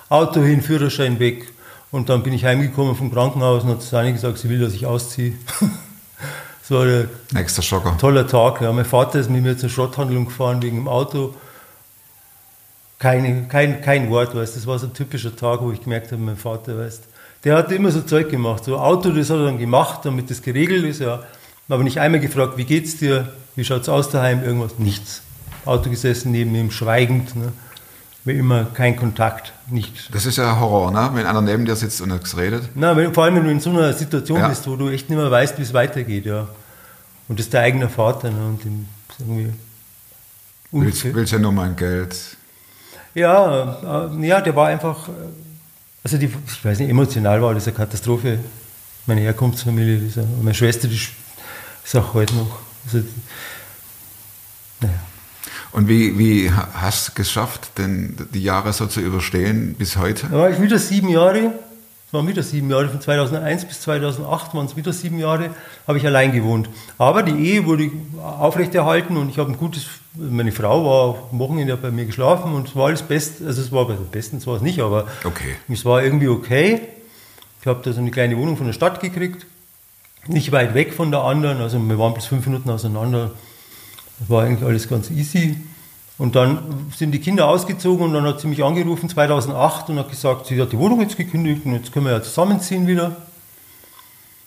Auto 0.09 0.41
hin, 0.41 0.61
Führerschein 0.61 1.19
weg. 1.19 1.47
Und 1.91 2.09
dann 2.09 2.23
bin 2.23 2.33
ich 2.33 2.45
heimgekommen 2.45 2.95
vom 2.95 3.11
Krankenhaus 3.11 3.63
und 3.63 3.69
hat 3.69 3.81
Susanne 3.81 4.13
gesagt, 4.13 4.37
sie 4.37 4.49
will, 4.49 4.59
dass 4.59 4.73
ich 4.73 4.85
ausziehe. 4.85 5.33
das 6.61 6.71
war 6.71 6.85
der 6.85 7.09
Nächster 7.33 7.61
Schocker. 7.61 7.97
toller 7.97 8.27
Tag. 8.27 8.61
Ja. 8.61 8.71
Mein 8.71 8.85
Vater 8.85 9.19
ist 9.19 9.29
mit 9.29 9.43
mir 9.43 9.57
zur 9.57 9.69
Schrotthandlung 9.69 10.25
gefahren 10.25 10.61
wegen 10.61 10.77
dem 10.77 10.87
Auto. 10.87 11.35
Keine, 12.97 13.47
kein, 13.47 13.81
kein 13.81 14.09
Wort, 14.09 14.35
weißt 14.35 14.55
Das 14.55 14.67
war 14.67 14.79
so 14.79 14.87
ein 14.87 14.93
typischer 14.93 15.35
Tag, 15.35 15.61
wo 15.61 15.71
ich 15.71 15.81
gemerkt 15.81 16.11
habe, 16.11 16.21
mein 16.21 16.37
Vater, 16.37 16.77
weißt 16.77 17.03
der 17.43 17.57
hat 17.57 17.71
immer 17.71 17.91
so 17.91 18.01
Zeug 18.01 18.29
gemacht. 18.29 18.65
So 18.65 18.77
Auto, 18.77 19.09
das 19.09 19.29
hat 19.29 19.37
er 19.37 19.45
dann 19.45 19.57
gemacht, 19.57 20.01
damit 20.03 20.29
das 20.29 20.41
geregelt 20.41 20.85
ist. 20.85 20.99
Ja. 20.99 21.23
Aber 21.67 21.83
nicht 21.83 21.99
einmal 21.99 22.19
gefragt, 22.19 22.57
wie 22.57 22.65
geht's 22.65 22.97
dir? 22.97 23.29
Wie 23.55 23.63
schaut's 23.63 23.89
aus 23.89 24.09
daheim? 24.09 24.43
Irgendwas? 24.43 24.77
Nichts. 24.77 25.23
Auto 25.65 25.89
gesessen 25.89 26.31
neben 26.31 26.53
ihm, 26.55 26.71
schweigend. 26.71 27.35
Ne. 27.35 27.51
Wie 28.23 28.33
immer, 28.33 28.65
kein 28.65 28.95
Kontakt, 28.97 29.51
nichts. 29.67 30.07
Das 30.11 30.27
ist 30.27 30.37
ja 30.37 30.59
Horror, 30.59 30.91
ne? 30.91 31.09
wenn 31.13 31.25
einer 31.25 31.41
neben 31.41 31.65
dir 31.65 31.75
sitzt 31.75 32.01
und 32.01 32.09
nichts 32.09 32.37
redet. 32.37 32.69
Na, 32.75 32.95
wenn, 32.95 33.13
vor 33.13 33.23
allem, 33.23 33.35
wenn 33.37 33.45
du 33.45 33.49
in 33.51 33.59
so 33.59 33.71
einer 33.71 33.91
Situation 33.93 34.37
Ja. 34.39 34.47
bist, 34.47 34.67
wo 34.67 34.75
du 34.75 34.89
echt 34.89 35.09
nicht 35.09 35.17
mehr 35.17 35.31
weißt, 35.31 35.57
wie 35.57 35.63
es 35.63 35.73
weitergeht, 35.73 36.25
ja. 36.27 36.47
Und 37.27 37.39
das 37.39 37.47
ist 37.47 37.53
dein 37.53 37.63
eigener 37.63 37.89
Vater, 37.89 38.29
ne? 38.29 38.45
Und 38.45 38.61
irgendwie. 39.19 39.53
Willst, 40.71 41.03
willst 41.13 41.33
ja 41.33 41.39
nur 41.39 41.51
mein 41.51 41.75
Geld. 41.75 42.15
Ja, 43.15 44.07
äh, 44.13 44.27
ja, 44.27 44.39
der 44.39 44.55
war 44.55 44.67
einfach. 44.67 45.07
äh, 45.07 45.11
Also, 46.03 46.17
die, 46.17 46.25
ich 46.47 46.63
weiß 46.65 46.79
nicht, 46.79 46.89
emotional 46.89 47.41
war 47.41 47.53
das 47.55 47.67
eine 47.67 47.75
Katastrophe. 47.75 48.37
Meine 49.07 49.21
Herkunftsfamilie, 49.21 50.07
ja- 50.15 50.23
meine 50.41 50.53
Schwester, 50.53 50.87
die 50.87 50.95
ist 50.95 51.09
ist 51.83 51.95
auch 51.95 52.13
heute 52.13 52.35
noch. 52.35 52.59
Also, 52.85 52.99
naja. 54.79 54.93
Und 55.73 55.87
wie, 55.87 56.17
wie 56.19 56.51
ha- 56.51 56.67
hast 56.73 57.07
du 57.07 57.11
es 57.11 57.15
geschafft, 57.15 57.71
denn 57.77 58.17
die 58.33 58.43
Jahre 58.43 58.73
so 58.73 58.87
zu 58.87 58.99
überstehen 58.99 59.75
bis 59.77 59.95
heute? 59.97 60.27
Da 60.27 60.37
war 60.37 60.49
ich 60.49 60.61
wieder 60.61 60.77
sieben 60.77 61.07
Jahre, 61.09 61.53
es 62.07 62.13
waren 62.13 62.27
wieder 62.27 62.43
sieben 62.43 62.69
Jahre, 62.69 62.89
von 62.89 62.99
2001 62.99 63.65
bis 63.65 63.79
2008 63.81 64.53
waren 64.53 64.65
es 64.65 64.75
wieder 64.75 64.91
sieben 64.91 65.17
Jahre, 65.17 65.51
habe 65.87 65.97
ich 65.97 66.05
allein 66.05 66.33
gewohnt. 66.33 66.67
Aber 66.97 67.23
die 67.23 67.31
Ehe 67.47 67.65
wurde 67.65 67.89
aufrechterhalten 68.21 69.15
und 69.15 69.29
ich 69.29 69.37
habe 69.37 69.49
ein 69.51 69.57
gutes, 69.57 69.85
meine 70.15 70.51
Frau 70.51 70.83
war 70.85 71.29
am 71.31 71.39
Wochenende 71.39 71.77
bei 71.77 71.89
mir 71.89 72.05
geschlafen 72.05 72.53
und 72.53 72.67
es 72.67 72.75
war 72.75 72.87
alles 72.87 73.01
best, 73.03 73.41
also 73.45 73.61
es 73.61 73.71
war 73.71 73.87
bei 73.87 73.93
bestens 73.93 74.45
war 74.47 74.57
es 74.57 74.61
nicht, 74.61 74.79
aber 74.81 75.07
Okay. 75.23 75.55
es 75.69 75.85
war 75.85 76.03
irgendwie 76.03 76.27
okay. 76.27 76.81
Ich 77.61 77.67
habe 77.67 77.79
da 77.83 77.93
so 77.93 78.01
eine 78.01 78.11
kleine 78.11 78.35
Wohnung 78.37 78.57
von 78.57 78.65
der 78.65 78.73
Stadt 78.73 78.99
gekriegt, 78.99 79.45
nicht 80.27 80.51
weit 80.51 80.73
weg 80.73 80.93
von 80.93 81.11
der 81.11 81.21
anderen, 81.21 81.61
also 81.61 81.79
wir 81.79 81.97
waren 81.97 82.13
bis 82.13 82.25
fünf 82.25 82.45
Minuten 82.45 82.69
auseinander. 82.69 83.31
Das 84.21 84.29
war 84.29 84.43
eigentlich 84.43 84.63
alles 84.63 84.87
ganz 84.87 85.09
easy. 85.09 85.57
Und 86.17 86.35
dann 86.35 86.91
sind 86.95 87.11
die 87.11 87.19
Kinder 87.19 87.47
ausgezogen 87.47 88.05
und 88.05 88.13
dann 88.13 88.25
hat 88.25 88.39
sie 88.39 88.47
mich 88.47 88.63
angerufen 88.63 89.09
2008 89.09 89.89
und 89.89 89.97
hat 89.97 90.09
gesagt, 90.09 90.45
sie 90.45 90.61
hat 90.61 90.71
die 90.71 90.77
Wohnung 90.77 91.01
jetzt 91.01 91.17
gekündigt 91.17 91.65
und 91.65 91.73
jetzt 91.73 91.91
können 91.91 92.05
wir 92.05 92.13
ja 92.13 92.21
zusammenziehen 92.21 92.85
wieder. 92.85 93.17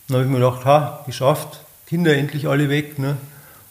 Dann 0.07 0.17
habe 0.17 0.23
ich 0.23 0.31
mir 0.31 0.37
gedacht, 0.37 0.63
ha, 0.63 1.03
geschafft, 1.05 1.59
Kinder 1.85 2.15
endlich 2.15 2.47
alle 2.47 2.69
weg. 2.69 2.97
Ne? 2.97 3.17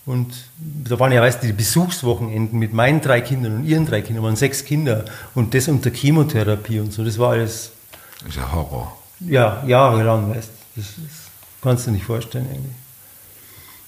Und 0.04 0.34
da 0.58 1.00
waren 1.00 1.12
ja, 1.12 1.22
weißt 1.22 1.42
du, 1.42 1.46
die 1.46 1.54
Besuchswochenenden 1.54 2.58
mit 2.58 2.74
meinen 2.74 3.00
drei 3.00 3.22
Kindern 3.22 3.56
und 3.56 3.64
ihren 3.64 3.86
drei 3.86 4.02
Kindern, 4.02 4.22
waren 4.24 4.36
sechs 4.36 4.66
Kinder 4.66 5.06
und 5.34 5.54
das 5.54 5.68
unter 5.68 5.90
Chemotherapie 5.90 6.80
und 6.80 6.92
so, 6.92 7.04
das 7.04 7.18
war 7.18 7.30
alles 7.30 7.72
Das 8.20 8.28
ist 8.28 8.36
ja 8.36 8.52
Horror. 8.52 8.98
ja, 9.20 9.64
jahrelang, 9.66 10.28
weißt 10.34 10.50
du. 10.50 10.80
Das, 10.80 10.88
das 10.96 11.30
kannst 11.62 11.86
du 11.86 11.90
nicht 11.90 12.04
vorstellen 12.04 12.46
eigentlich. 12.50 12.74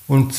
Und 0.09 0.33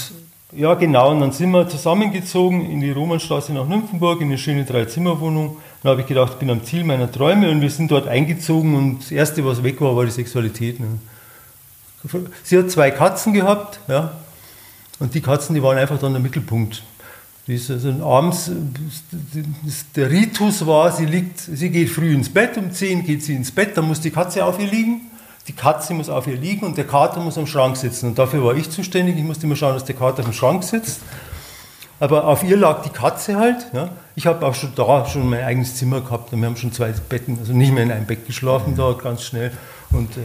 ja, 0.53 0.75
genau, 0.75 1.11
und 1.11 1.19
dann 1.19 1.31
sind 1.33 1.51
wir 1.51 1.67
zusammengezogen 1.67 2.69
in 2.69 2.79
die 2.79 2.91
Romanstraße 2.91 3.51
nach 3.53 3.67
Nymphenburg, 3.67 4.21
in 4.21 4.27
eine 4.27 4.37
schöne 4.37 4.63
Dreizimmerwohnung. 4.63 5.57
Dann 5.83 5.91
habe 5.91 6.01
ich 6.01 6.07
gedacht, 6.07 6.33
ich 6.33 6.39
bin 6.39 6.49
am 6.49 6.63
Ziel 6.63 6.85
meiner 6.85 7.11
Träume 7.11 7.49
und 7.51 7.61
wir 7.61 7.69
sind 7.69 7.91
dort 7.91 8.07
eingezogen 8.07 8.75
und 8.75 8.99
das 8.99 9.11
Erste, 9.11 9.45
was 9.45 9.61
weg 9.63 9.81
war, 9.81 9.95
war 9.95 10.05
die 10.05 10.11
Sexualität. 10.11 10.79
Ne. 10.79 10.87
Sie 12.43 12.57
hat 12.57 12.71
zwei 12.71 12.91
Katzen 12.91 13.33
gehabt, 13.33 13.79
ja, 13.89 14.13
und 14.99 15.13
die 15.13 15.21
Katzen, 15.21 15.53
die 15.53 15.61
waren 15.61 15.77
einfach 15.77 15.99
dann 15.99 16.13
der 16.13 16.21
Mittelpunkt. 16.21 16.81
Die 17.45 17.55
ist 17.55 17.69
also 17.69 17.89
abends, 18.03 18.51
der 19.95 20.09
Ritus 20.09 20.65
war, 20.65 20.91
sie, 20.91 21.05
liegt, 21.05 21.39
sie 21.39 21.69
geht 21.69 21.89
früh 21.89 22.13
ins 22.13 22.29
Bett, 22.29 22.57
um 22.57 22.71
10 22.71 23.05
geht 23.05 23.23
sie 23.23 23.35
ins 23.35 23.51
Bett, 23.51 23.77
dann 23.77 23.87
muss 23.87 24.01
die 24.01 24.11
Katze 24.11 24.43
auf 24.43 24.59
ihr 24.59 24.67
liegen, 24.67 25.01
die 25.47 25.53
Katze 25.53 25.93
muss 25.93 26.09
auf 26.09 26.27
ihr 26.27 26.35
liegen 26.35 26.65
und 26.65 26.77
der 26.77 26.85
Kater 26.85 27.21
muss 27.21 27.37
am 27.37 27.47
Schrank 27.47 27.77
sitzen. 27.77 28.07
Und 28.07 28.19
dafür 28.19 28.43
war 28.43 28.55
ich 28.55 28.69
zuständig, 28.69 29.17
ich 29.17 29.23
musste 29.23 29.45
immer 29.45 29.55
schauen, 29.55 29.73
dass 29.73 29.85
der 29.85 29.95
Kater 29.95 30.23
dem 30.23 30.33
Schrank 30.33 30.63
sitzt. 30.63 31.01
Aber 31.99 32.25
auf 32.25 32.43
ihr 32.43 32.57
lag 32.57 32.83
die 32.83 32.89
Katze 32.89 33.37
halt. 33.37 33.67
Ja. 33.73 33.89
Ich 34.15 34.27
habe 34.27 34.45
auch 34.45 34.53
schon 34.53 34.73
da 34.75 35.05
schon 35.05 35.29
mein 35.29 35.43
eigenes 35.43 35.75
Zimmer 35.75 36.01
gehabt 36.01 36.31
und 36.31 36.41
wir 36.41 36.47
haben 36.47 36.57
schon 36.57 36.71
zwei 36.71 36.91
Betten, 36.91 37.37
also 37.39 37.53
nicht 37.53 37.73
mehr 37.73 37.83
in 37.83 37.91
einem 37.91 38.05
Bett 38.05 38.27
geschlafen 38.27 38.75
da, 38.75 38.93
ganz 38.93 39.23
schnell. 39.23 39.51
Und, 39.91 40.17
äh, 40.17 40.21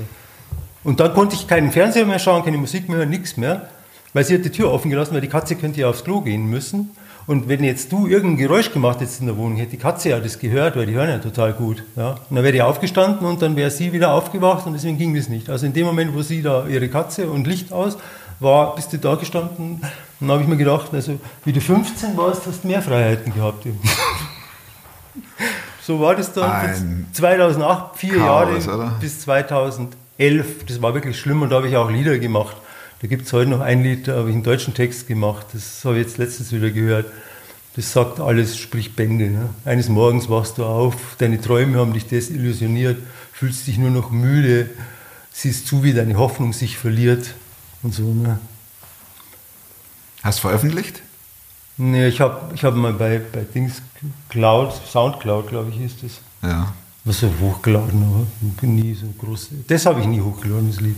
und 0.84 1.00
dann 1.00 1.14
konnte 1.14 1.34
ich 1.36 1.46
keinen 1.46 1.70
Fernseher 1.70 2.04
mehr 2.04 2.18
schauen, 2.18 2.44
keine 2.44 2.58
Musik 2.58 2.88
mehr 2.88 2.98
hören, 2.98 3.10
nichts 3.10 3.36
mehr, 3.36 3.68
weil 4.12 4.24
sie 4.24 4.34
hat 4.34 4.44
die 4.44 4.50
Tür 4.50 4.70
offen 4.70 4.90
gelassen, 4.90 5.14
weil 5.14 5.20
die 5.20 5.28
Katze 5.28 5.56
könnte 5.56 5.80
ja 5.80 5.88
aufs 5.88 6.04
Klo 6.04 6.20
gehen 6.20 6.46
müssen. 6.46 6.90
Und 7.26 7.48
wenn 7.48 7.62
jetzt 7.62 7.92
du 7.92 8.06
irgendein 8.06 8.36
Geräusch 8.36 8.72
gemacht 8.72 9.00
hättest 9.00 9.20
in 9.20 9.26
der 9.26 9.36
Wohnung, 9.36 9.56
hätte 9.56 9.72
die 9.72 9.76
Katze 9.76 10.10
ja 10.10 10.20
das 10.20 10.38
gehört, 10.38 10.76
weil 10.76 10.86
die 10.86 10.94
hören 10.94 11.08
ja 11.08 11.18
total 11.18 11.52
gut. 11.52 11.84
Ja. 11.96 12.16
Und 12.28 12.36
dann 12.36 12.42
wäre 12.42 12.52
die 12.52 12.62
aufgestanden 12.62 13.26
und 13.26 13.42
dann 13.42 13.54
wäre 13.54 13.70
sie 13.70 13.92
wieder 13.92 14.12
aufgewacht 14.12 14.66
und 14.66 14.72
deswegen 14.72 14.98
ging 14.98 15.14
das 15.14 15.28
nicht. 15.28 15.48
Also 15.48 15.66
in 15.66 15.72
dem 15.72 15.86
Moment, 15.86 16.14
wo 16.14 16.22
sie 16.22 16.42
da 16.42 16.66
ihre 16.66 16.88
Katze 16.88 17.30
und 17.30 17.46
Licht 17.46 17.72
aus, 17.72 17.96
war, 18.40 18.74
bist 18.74 18.92
du 18.92 18.98
da 18.98 19.14
gestanden. 19.14 19.80
Und 20.20 20.20
dann 20.20 20.30
habe 20.30 20.42
ich 20.42 20.48
mir 20.48 20.56
gedacht, 20.56 20.92
also 20.92 21.18
wie 21.44 21.52
du 21.52 21.60
15 21.60 22.16
warst, 22.16 22.46
hast 22.46 22.64
du 22.64 22.68
mehr 22.68 22.82
Freiheiten 22.82 23.32
gehabt. 23.32 23.64
so 25.82 26.00
war 26.00 26.16
das 26.16 26.32
dann. 26.32 26.50
Ein 26.50 27.06
2008, 27.12 27.96
vier 27.96 28.16
Chaos, 28.16 28.66
Jahre 28.66 28.76
oder? 28.76 28.96
bis 29.00 29.20
2011. 29.20 30.64
Das 30.66 30.82
war 30.82 30.94
wirklich 30.94 31.18
schlimm 31.18 31.42
und 31.42 31.50
da 31.50 31.56
habe 31.56 31.68
ich 31.68 31.76
auch 31.76 31.90
Lieder 31.90 32.18
gemacht. 32.18 32.56
Da 33.02 33.08
gibt 33.08 33.26
es 33.26 33.32
heute 33.32 33.50
noch 33.50 33.60
ein 33.60 33.82
Lied, 33.82 34.06
da 34.06 34.14
habe 34.14 34.28
ich 34.28 34.34
einen 34.34 34.44
deutschen 34.44 34.74
Text 34.74 35.08
gemacht. 35.08 35.46
Das 35.52 35.84
habe 35.84 35.98
ich 35.98 36.06
jetzt 36.06 36.18
letztens 36.18 36.52
wieder 36.52 36.70
gehört. 36.70 37.06
Das 37.74 37.92
sagt 37.92 38.20
alles, 38.20 38.56
spricht 38.56 38.94
Bände. 38.94 39.28
Ne? 39.28 39.50
Eines 39.64 39.88
Morgens 39.88 40.28
wachst 40.28 40.58
du 40.58 40.64
auf, 40.64 40.94
deine 41.18 41.40
Träume 41.40 41.78
haben 41.78 41.92
dich 41.92 42.06
desillusioniert, 42.06 42.98
fühlst 43.32 43.66
dich 43.66 43.78
nur 43.78 43.90
noch 43.90 44.10
müde, 44.12 44.70
siehst 45.32 45.66
zu, 45.66 45.82
wie 45.82 45.92
deine 45.92 46.16
Hoffnung 46.16 46.52
sich 46.52 46.78
verliert 46.78 47.34
und 47.82 47.92
so. 47.92 48.04
Ne? 48.04 48.38
Hast 50.22 50.38
du 50.38 50.42
veröffentlicht? 50.42 51.02
Nee, 51.78 52.06
ich 52.06 52.20
habe 52.20 52.54
ich 52.54 52.62
hab 52.62 52.74
mal 52.76 52.92
bei, 52.92 53.20
bei 53.32 53.40
Dings 53.40 53.82
Cloud, 54.28 54.72
Soundcloud, 54.86 55.48
glaube 55.48 55.70
ich, 55.70 55.80
ist 55.80 56.04
das. 56.04 56.20
Ja. 56.48 56.72
Was 57.04 57.18
so 57.18 57.32
hochgeladen, 57.40 58.28
ich 58.42 58.60
bin 58.60 58.76
nie 58.76 58.94
so 58.94 59.06
groß. 59.18 59.48
Das 59.66 59.86
habe 59.86 60.00
ich 60.00 60.06
nie 60.06 60.20
hochgeladen, 60.20 60.70
das 60.70 60.80
Lied. 60.80 60.96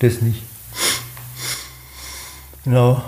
Das 0.00 0.20
nicht. 0.20 0.42
Genau. 2.68 3.02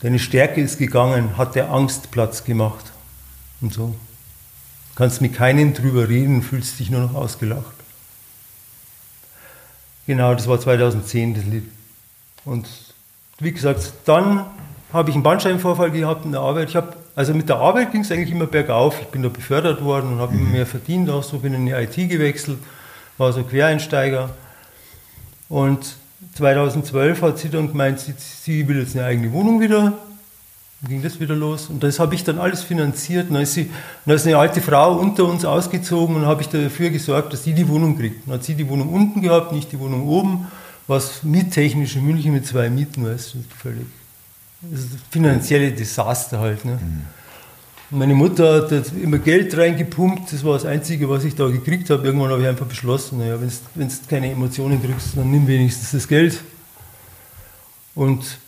Deine 0.00 0.20
Stärke 0.20 0.60
ist 0.60 0.78
gegangen, 0.78 1.36
hat 1.36 1.56
der 1.56 1.72
Angst 1.72 2.12
Platz 2.12 2.44
gemacht. 2.44 2.92
Und 3.60 3.74
so. 3.74 3.96
Kannst 4.94 5.20
mit 5.20 5.34
keinem 5.34 5.74
drüber 5.74 6.08
reden, 6.08 6.40
fühlst 6.40 6.78
dich 6.78 6.88
nur 6.88 7.00
noch 7.00 7.16
ausgelacht. 7.16 7.74
Genau, 10.06 10.32
das 10.34 10.46
war 10.46 10.60
2010, 10.60 11.34
das 11.34 11.44
Lied. 11.46 11.64
Und 12.44 12.68
wie 13.40 13.50
gesagt, 13.50 13.92
dann 14.04 14.46
habe 14.92 15.10
ich 15.10 15.16
einen 15.16 15.24
Bandscheibenvorfall 15.24 15.90
gehabt 15.90 16.24
in 16.24 16.30
der 16.30 16.42
Arbeit. 16.42 16.68
Ich 16.68 16.76
habe, 16.76 16.94
also 17.16 17.34
mit 17.34 17.48
der 17.48 17.56
Arbeit 17.56 17.90
ging 17.90 18.02
es 18.02 18.12
eigentlich 18.12 18.30
immer 18.30 18.46
bergauf. 18.46 19.00
Ich 19.00 19.08
bin 19.08 19.24
da 19.24 19.30
befördert 19.30 19.82
worden 19.82 20.12
und 20.12 20.18
habe 20.20 20.32
immer 20.36 20.50
mehr 20.50 20.66
verdient. 20.66 21.10
Auch 21.10 21.24
so 21.24 21.40
bin 21.40 21.54
in 21.54 21.66
die 21.66 21.72
IT 21.72 21.96
gewechselt, 21.96 22.60
war 23.18 23.32
so 23.32 23.42
Quereinsteiger. 23.42 24.30
Und 25.48 25.96
2012 26.34 27.22
hat 27.22 27.38
sie 27.38 27.48
dann 27.48 27.68
gemeint, 27.68 28.00
sie, 28.00 28.14
sie 28.16 28.66
will 28.68 28.80
jetzt 28.80 28.96
eine 28.96 29.06
eigene 29.06 29.32
Wohnung 29.32 29.60
wieder. 29.60 29.92
Dann 30.82 30.90
ging 30.90 31.02
das 31.02 31.18
wieder 31.20 31.34
los. 31.34 31.68
Und 31.68 31.82
das 31.82 31.98
habe 31.98 32.14
ich 32.14 32.24
dann 32.24 32.38
alles 32.38 32.62
finanziert. 32.62 33.28
Dann 33.30 33.42
ist, 33.42 33.54
sie, 33.54 33.70
dann 34.04 34.16
ist 34.16 34.26
eine 34.26 34.36
alte 34.36 34.60
Frau 34.60 34.98
unter 34.98 35.24
uns 35.24 35.44
ausgezogen 35.44 36.16
und 36.16 36.26
habe 36.26 36.42
ich 36.42 36.48
dafür 36.48 36.90
gesorgt, 36.90 37.32
dass 37.32 37.44
sie 37.44 37.54
die 37.54 37.66
Wohnung 37.68 37.98
kriegt. 37.98 38.26
Dann 38.26 38.34
hat 38.34 38.44
sie 38.44 38.54
die 38.54 38.68
Wohnung 38.68 38.92
unten 38.92 39.22
gehabt, 39.22 39.52
nicht 39.52 39.72
die 39.72 39.78
Wohnung 39.78 40.06
oben. 40.06 40.46
Was 40.86 41.22
miettechnisch 41.22 41.96
in 41.96 42.06
München 42.06 42.32
mit 42.32 42.46
zwei 42.46 42.70
Mieten, 42.70 43.02
du, 43.04 43.16
völlig. 43.58 43.86
Das 44.60 44.80
ist 44.80 44.90
finanzielle 45.10 45.72
Desaster 45.72 46.38
halt. 46.38 46.64
Ne? 46.64 46.72
Und 46.72 47.02
Meine 47.90 48.14
Mutter 48.14 48.62
hat 48.62 48.92
immer 49.00 49.18
Geld 49.18 49.56
reingepumpt, 49.56 50.32
das 50.32 50.44
war 50.44 50.54
das 50.54 50.64
Einzige, 50.64 51.08
was 51.08 51.22
ich 51.22 51.36
da 51.36 51.46
gekriegt 51.46 51.88
habe. 51.88 52.04
Irgendwann 52.04 52.30
habe 52.30 52.42
ich 52.42 52.48
einfach 52.48 52.66
beschlossen, 52.66 53.18
naja, 53.18 53.38
wenn 53.40 53.88
du 53.88 53.94
keine 54.08 54.32
Emotionen 54.32 54.82
kriegst, 54.82 55.16
dann 55.16 55.30
nimm 55.30 55.46
wenigstens 55.46 55.92
das 55.92 56.08
Geld. 56.08 56.40
Und 57.94 58.38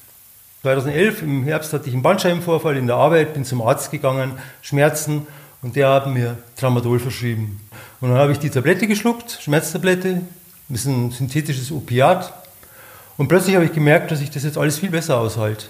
2011 0.62 1.22
im 1.22 1.44
Herbst 1.44 1.72
hatte 1.72 1.87
ich 1.87 1.94
einen 1.94 2.03
Bandscheibenvorfall 2.03 2.77
in 2.77 2.88
der 2.88 2.96
Arbeit, 2.96 3.35
bin 3.35 3.44
zum 3.44 3.62
Arzt 3.62 3.92
gegangen, 3.92 4.33
Schmerzen 4.61 5.29
und 5.62 5.77
der 5.77 5.88
hat 5.88 6.09
mir 6.09 6.37
Tramadol 6.57 6.98
verschrieben. 6.98 7.61
Und 8.01 8.11
dann 8.11 8.18
habe 8.18 8.33
ich 8.33 8.40
die 8.40 8.51
Tablette 8.51 8.88
geschluckt, 8.88 9.38
Schmerztablette, 9.40 10.20
ein 10.68 11.11
synthetisches 11.12 11.70
Opiat. 11.70 12.33
Und 13.16 13.29
plötzlich 13.29 13.55
habe 13.55 13.66
ich 13.66 13.72
gemerkt, 13.72 14.11
dass 14.11 14.20
ich 14.20 14.31
das 14.31 14.42
jetzt 14.42 14.59
alles 14.59 14.81
viel 14.81 14.90
besser 14.90 15.18
aushalte. 15.18 15.66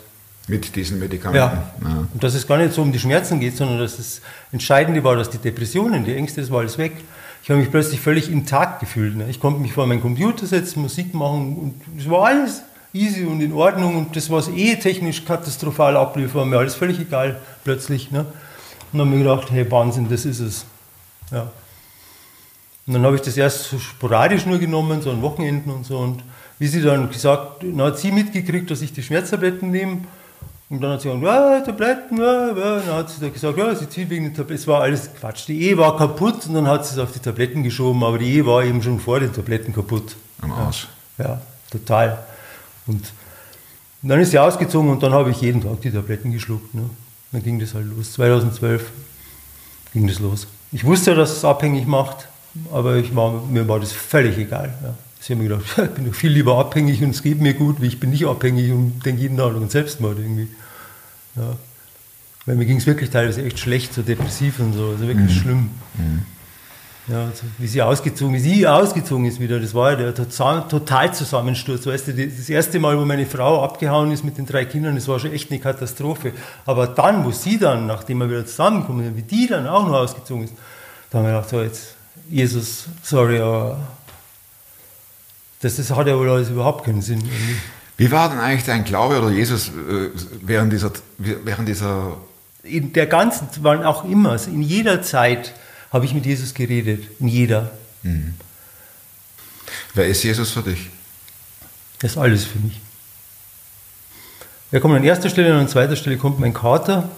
Mit 0.48 0.74
diesen 0.74 0.98
Medikamenten. 0.98 1.58
Ja. 1.82 2.06
Und 2.12 2.24
dass 2.24 2.34
es 2.34 2.46
gar 2.46 2.56
nicht 2.56 2.72
so 2.72 2.82
um 2.82 2.90
die 2.90 2.98
Schmerzen 2.98 3.38
geht, 3.38 3.56
sondern 3.56 3.78
dass 3.78 3.98
das 3.98 4.20
Entscheidende 4.50 5.04
war, 5.04 5.14
dass 5.14 5.30
die 5.30 5.38
Depressionen, 5.38 6.04
die 6.04 6.14
Ängste, 6.14 6.40
das 6.40 6.50
war 6.50 6.60
alles 6.60 6.78
weg. 6.78 6.92
Ich 7.42 7.50
habe 7.50 7.60
mich 7.60 7.70
plötzlich 7.70 8.00
völlig 8.00 8.30
intakt 8.30 8.80
gefühlt. 8.80 9.16
Ne? 9.16 9.26
Ich 9.28 9.40
konnte 9.40 9.60
mich 9.60 9.72
vor 9.72 9.86
meinen 9.86 10.00
Computer 10.00 10.46
setzen, 10.46 10.82
Musik 10.82 11.14
machen 11.14 11.56
und 11.56 11.74
es 11.98 12.08
war 12.08 12.26
alles 12.26 12.62
easy 12.92 13.24
und 13.24 13.40
in 13.40 13.52
Ordnung 13.52 13.96
und 13.96 14.16
das, 14.16 14.30
was 14.30 14.48
eh 14.48 14.76
technisch 14.76 15.24
katastrophal 15.24 15.96
ablief, 15.96 16.34
war 16.34 16.44
mir 16.44 16.58
alles 16.58 16.74
völlig 16.74 16.98
egal 16.98 17.38
plötzlich. 17.64 18.10
Ne? 18.10 18.20
Und 18.20 18.98
dann 18.98 19.00
habe 19.00 19.10
ich 19.10 19.24
mir 19.24 19.30
gedacht, 19.30 19.50
hey 19.50 19.70
Wahnsinn, 19.70 20.08
das 20.08 20.24
ist 20.24 20.40
es. 20.40 20.64
Ja. 21.30 21.50
Und 22.86 22.94
dann 22.94 23.02
habe 23.04 23.16
ich 23.16 23.22
das 23.22 23.36
erst 23.36 23.64
so 23.64 23.78
sporadisch 23.78 24.46
nur 24.46 24.58
genommen, 24.58 25.02
so 25.02 25.10
an 25.10 25.20
Wochenenden 25.20 25.70
und 25.70 25.84
so. 25.84 25.98
Und 25.98 26.22
wie 26.58 26.66
sie 26.66 26.80
dann 26.80 27.10
gesagt, 27.10 27.62
dann 27.62 27.82
hat 27.82 27.98
sie 27.98 28.10
mitgekriegt, 28.10 28.70
dass 28.70 28.80
ich 28.80 28.94
die 28.94 29.02
Schmerztabletten 29.02 29.70
nehme. 29.70 29.98
Und 30.70 30.82
dann 30.82 30.92
hat 30.92 31.00
sie 31.00 31.08
gesagt, 31.08 31.24
ja, 31.24 31.60
Tabletten, 31.60 32.18
ja, 32.18 32.48
ja. 32.48 32.80
Dann 32.80 32.96
hat 32.96 33.10
sie 33.10 33.20
da 33.20 33.28
gesagt, 33.28 33.56
ja, 33.56 33.74
sie 33.74 33.88
zieht 33.88 34.10
wegen 34.10 34.24
den 34.24 34.34
Tabletten. 34.34 34.60
Es 34.60 34.66
war 34.66 34.82
alles 34.82 35.08
Quatsch. 35.18 35.48
Die 35.48 35.62
Ehe 35.62 35.78
war 35.78 35.96
kaputt 35.96 36.46
und 36.46 36.54
dann 36.54 36.66
hat 36.66 36.84
sie 36.84 36.94
es 36.94 36.98
auf 36.98 37.12
die 37.12 37.20
Tabletten 37.20 37.62
geschoben, 37.62 38.04
aber 38.04 38.18
die 38.18 38.30
Ehe 38.34 38.44
war 38.44 38.62
eben 38.62 38.82
schon 38.82 39.00
vor 39.00 39.18
den 39.20 39.32
Tabletten 39.32 39.72
kaputt. 39.72 40.14
Am 40.42 40.52
Arsch. 40.52 40.88
Ja, 41.16 41.40
total. 41.70 42.18
Und 42.86 43.12
dann 44.02 44.20
ist 44.20 44.30
sie 44.30 44.38
ausgezogen 44.38 44.90
und 44.90 45.02
dann 45.02 45.12
habe 45.12 45.30
ich 45.30 45.40
jeden 45.40 45.62
Tag 45.62 45.80
die 45.80 45.90
Tabletten 45.90 46.32
geschluckt. 46.32 46.74
Ne? 46.74 46.88
Dann 47.32 47.42
ging 47.42 47.58
das 47.58 47.74
halt 47.74 47.86
los. 47.86 48.12
2012 48.12 48.90
ging 49.92 50.06
das 50.06 50.18
los. 50.18 50.46
Ich 50.70 50.84
wusste, 50.84 51.14
dass 51.14 51.32
es 51.32 51.44
abhängig 51.44 51.86
macht, 51.86 52.28
aber 52.72 53.02
war, 53.14 53.42
mir 53.50 53.66
war 53.66 53.80
das 53.80 53.92
völlig 53.92 54.36
egal. 54.36 54.74
Ja. 54.82 54.94
Ich 55.28 55.34
habe 55.34 55.42
mir 55.42 55.50
gedacht, 55.50 55.66
ich 55.76 55.90
bin 55.90 56.06
doch 56.06 56.14
viel 56.14 56.32
lieber 56.32 56.58
abhängig 56.58 57.02
und 57.02 57.10
es 57.10 57.22
geht 57.22 57.38
mir 57.38 57.52
gut, 57.52 57.82
wie 57.82 57.86
ich 57.86 58.00
bin 58.00 58.10
nicht 58.10 58.24
abhängig 58.24 58.72
und 58.72 59.04
denke 59.04 59.20
jeden 59.20 59.36
Tag 59.36 59.54
an 59.54 59.68
Selbstmord 59.68 60.18
irgendwie. 60.18 60.48
Ja. 61.36 61.54
Weil 62.46 62.56
mir 62.56 62.64
ging 62.64 62.78
es 62.78 62.86
wirklich 62.86 63.10
teilweise 63.10 63.44
echt 63.44 63.58
schlecht, 63.58 63.92
so 63.92 64.00
depressiv 64.00 64.58
und 64.58 64.72
so, 64.72 64.86
also 64.86 65.06
wirklich 65.06 65.38
schlimm. 65.38 65.68
Ja, 67.08 67.26
also 67.26 67.42
wie 67.58 67.66
sie 67.66 67.82
ausgezogen 67.82 68.36
ist, 68.36 68.44
sie 68.44 68.66
ausgezogen 68.66 69.26
ist 69.26 69.38
wieder, 69.38 69.60
das 69.60 69.74
war 69.74 69.90
ja 69.90 69.96
der 69.96 70.14
total, 70.14 70.66
total 70.66 71.12
Zusammensturz. 71.12 71.86
Weißt 71.86 72.08
du, 72.08 72.26
das 72.26 72.48
erste 72.48 72.78
Mal, 72.78 72.98
wo 72.98 73.04
meine 73.04 73.26
Frau 73.26 73.62
abgehauen 73.62 74.10
ist 74.12 74.24
mit 74.24 74.38
den 74.38 74.46
drei 74.46 74.64
Kindern, 74.64 74.94
das 74.94 75.08
war 75.08 75.18
schon 75.18 75.32
echt 75.32 75.50
eine 75.50 75.60
Katastrophe. 75.60 76.32
Aber 76.64 76.86
dann, 76.86 77.26
wo 77.26 77.32
sie 77.32 77.58
dann, 77.58 77.86
nachdem 77.86 78.18
wir 78.18 78.30
wieder 78.30 78.46
zusammengekommen 78.46 79.04
sind, 79.04 79.16
wie 79.18 79.22
die 79.22 79.46
dann 79.46 79.66
auch 79.66 79.86
noch 79.86 79.94
ausgezogen 79.94 80.44
ist, 80.44 80.54
da 81.10 81.18
haben 81.18 81.26
wir 81.26 81.32
gedacht, 81.32 81.50
so 81.50 81.60
jetzt, 81.60 81.96
Jesus, 82.30 82.86
sorry, 83.02 83.40
aber 83.40 83.78
das, 85.60 85.76
das 85.76 85.90
hat 85.90 86.06
ja 86.06 86.16
wohl 86.16 86.30
alles 86.30 86.50
überhaupt 86.50 86.84
keinen 86.84 87.02
Sinn. 87.02 87.20
Irgendwie. 87.20 87.56
Wie 87.96 88.10
war 88.10 88.28
denn 88.28 88.38
eigentlich 88.38 88.64
dein 88.64 88.84
Glaube 88.84 89.18
oder 89.18 89.30
Jesus 89.30 89.68
äh, 89.68 90.10
während 90.42 90.72
dieser, 90.72 90.92
während 91.18 91.68
dieser 91.68 92.16
In 92.62 92.92
der 92.92 93.06
ganzen, 93.06 93.48
waren 93.62 93.82
auch 93.84 94.04
immer, 94.04 94.30
also 94.32 94.50
in 94.50 94.62
jeder 94.62 95.02
Zeit 95.02 95.52
habe 95.92 96.04
ich 96.04 96.14
mit 96.14 96.26
Jesus 96.26 96.54
geredet, 96.54 97.08
in 97.18 97.28
jeder. 97.28 97.70
Wer 99.94 100.06
ist 100.06 100.22
Jesus 100.22 100.50
für 100.50 100.62
dich? 100.62 100.90
Das 101.98 102.12
ist 102.12 102.18
alles 102.18 102.44
für 102.44 102.58
mich. 102.58 102.80
Er 104.70 104.80
kommt 104.80 104.94
an 104.94 105.04
erster 105.04 105.30
Stelle 105.30 105.52
und 105.54 105.60
an 105.60 105.68
zweiter 105.68 105.96
Stelle 105.96 106.18
kommt 106.18 106.38
mein 106.38 106.52
Kater 106.52 107.08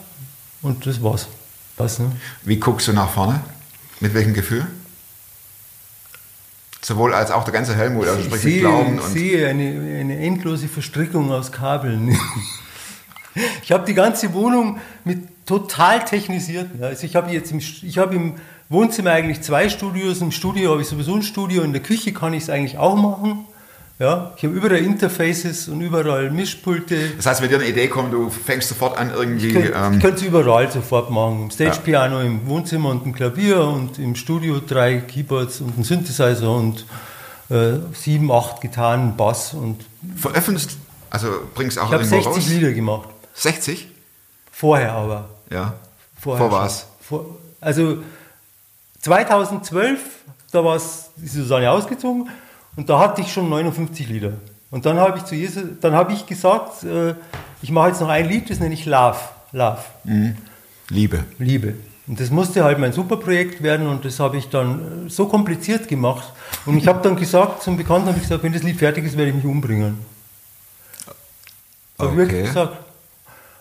und 0.63 0.87
das 0.87 1.03
war's. 1.03 1.27
Was, 1.77 1.99
ne? 1.99 2.13
Wie 2.45 2.57
guckst 2.57 2.89
du 2.89 2.93
nach 2.93 3.11
vorne? 3.11 3.41
Mit 4.01 4.15
welchem 4.15 4.35
Gefühl? 4.35 4.67
Sowohl 6.83 7.13
als 7.15 7.31
auch 7.31 7.45
der 7.45 7.53
ganze 7.53 7.75
Helmut, 7.75 8.07
also 8.07 8.19
Ich 8.21 8.27
sprich 8.27 8.45
mit 8.45 8.53
sehe, 8.53 8.61
Glauben 8.61 8.99
und. 8.99 9.09
sehe 9.11 9.49
eine, 9.49 9.99
eine 10.01 10.19
endlose 10.19 10.69
Verstrickung 10.69 11.31
aus 11.33 11.53
Kabeln. 11.53 12.17
Ich 13.63 13.71
habe 13.71 13.85
die 13.87 13.95
ganze 13.95 14.35
Wohnung 14.35 14.81
mit 15.05 15.47
total 15.47 16.05
technisiert. 16.05 16.69
Ja. 16.81 16.89
Also 16.89 17.07
ich 17.07 17.15
habe 17.15 17.31
jetzt 17.33 17.53
im, 17.53 17.59
ich 17.59 17.97
habe 17.97 18.17
im 18.17 18.35
Wohnzimmer 18.69 19.13
eigentlich 19.13 19.41
zwei 19.43 19.69
Studios. 19.69 20.21
Im 20.21 20.33
Studio 20.33 20.73
habe 20.73 20.83
ich 20.83 20.89
sowieso 20.89 21.15
ein 21.15 21.23
Studio. 21.23 21.63
In 21.63 21.73
der 21.73 21.81
Küche 21.81 22.13
kann 22.13 22.33
ich 22.35 22.43
es 22.43 22.51
eigentlich 22.51 22.77
auch 22.77 22.97
machen. 22.97 23.47
Ja. 24.01 24.33
Ich 24.35 24.45
habe 24.45 24.55
überall 24.55 24.79
Interfaces 24.79 25.69
und 25.69 25.83
überall 25.83 26.31
Mischpulte. 26.31 27.11
Das 27.19 27.27
heißt, 27.27 27.43
wenn 27.43 27.51
dir 27.51 27.57
eine 27.57 27.67
Idee 27.67 27.87
kommt, 27.89 28.15
du 28.15 28.31
fängst 28.31 28.71
sofort 28.71 28.97
an 28.97 29.13
irgendwie. 29.15 29.49
Ich 29.49 29.53
könnte 29.53 30.09
ähm, 30.09 30.15
es 30.15 30.23
überall 30.23 30.73
sofort 30.73 31.11
machen. 31.11 31.43
Im 31.43 31.51
Stage-Piano, 31.51 32.23
im 32.23 32.49
Wohnzimmer 32.49 32.89
und 32.89 33.05
ein 33.05 33.15
Klavier 33.15 33.63
und 33.63 33.99
im 33.99 34.17
Studio 34.17 34.59
drei 34.67 35.01
Keyboards 35.01 35.61
und 35.61 35.79
ein 35.79 35.85
Synthesizer 35.85 36.51
und 36.51 36.87
äh, 37.51 37.75
sieben, 37.93 38.33
acht 38.33 38.63
Gitarren, 38.63 39.19
Bass 39.19 39.53
und 39.53 39.85
veröffentlicht, 40.17 40.79
also 41.11 41.29
bringst 41.55 41.79
auch 41.79 41.89
ich 41.89 41.93
habe 41.93 42.05
irgendwo 42.05 42.23
60 42.23 42.43
raus. 42.43 42.49
Lieder 42.49 42.73
gemacht. 42.73 43.09
60? 43.35 43.87
Vorher 44.51 44.93
aber. 44.93 45.29
Ja. 45.51 45.75
Vorher 46.19 46.49
Vor 46.49 46.59
was? 46.59 46.87
Vor, 47.03 47.37
also 47.61 47.99
2012, 49.03 50.01
da 50.53 50.75
ist 50.75 51.11
die 51.17 51.29
Susanne 51.29 51.71
ausgezogen 51.71 52.31
und 52.77 52.89
da 52.89 52.99
hatte 52.99 53.21
ich 53.21 53.33
schon 53.33 53.49
59 53.49 54.09
Lieder. 54.09 54.33
Und 54.71 54.87
dann 54.87 54.99
habe 54.99 55.19
ich 55.19 55.25
zu 55.25 55.35
Jesus, 55.35 55.65
dann 55.81 55.95
habe 55.95 56.13
ich 56.13 56.27
gesagt, 56.27 56.85
äh, 56.85 57.15
ich 57.63 57.71
mache 57.71 57.89
jetzt 57.89 58.01
noch 58.01 58.09
ein 58.09 58.29
Lied, 58.29 58.49
das 58.51 58.61
nenne 58.61 58.75
ich 58.75 58.87
Love. 58.87 59.19
Love. 59.53 59.79
Liebe. 60.89 61.25
Liebe. 61.39 61.75
Und 62.07 62.19
das 62.21 62.31
musste 62.31 62.65
halt 62.65 62.79
mein 62.79 62.93
Superprojekt 62.93 63.63
werden 63.63 63.87
und 63.87 64.05
das 64.05 64.19
habe 64.21 64.37
ich 64.37 64.49
dann 64.49 65.07
äh, 65.07 65.11
so 65.11 65.27
kompliziert 65.27 65.89
gemacht. 65.89 66.33
Und 66.67 66.77
ich 66.79 66.87
habe 66.89 67.01
dann 67.03 67.17
gesagt, 67.17 67.63
zum 67.63 67.77
Bekannten 67.77 68.09
habe 68.09 68.17
ich 68.17 68.23
gesagt, 68.25 68.43
wenn 68.43 68.53
das 68.53 68.63
Lied 68.63 68.77
fertig 68.79 69.05
ist, 69.05 69.17
werde 69.17 69.31
ich 69.31 69.37
mich 69.37 69.45
umbringen. 69.45 69.99
Habe 71.99 72.11
ich 72.13 72.17
wirklich 72.17 72.39
Okay. 72.41 72.47
gesagt. 72.49 72.77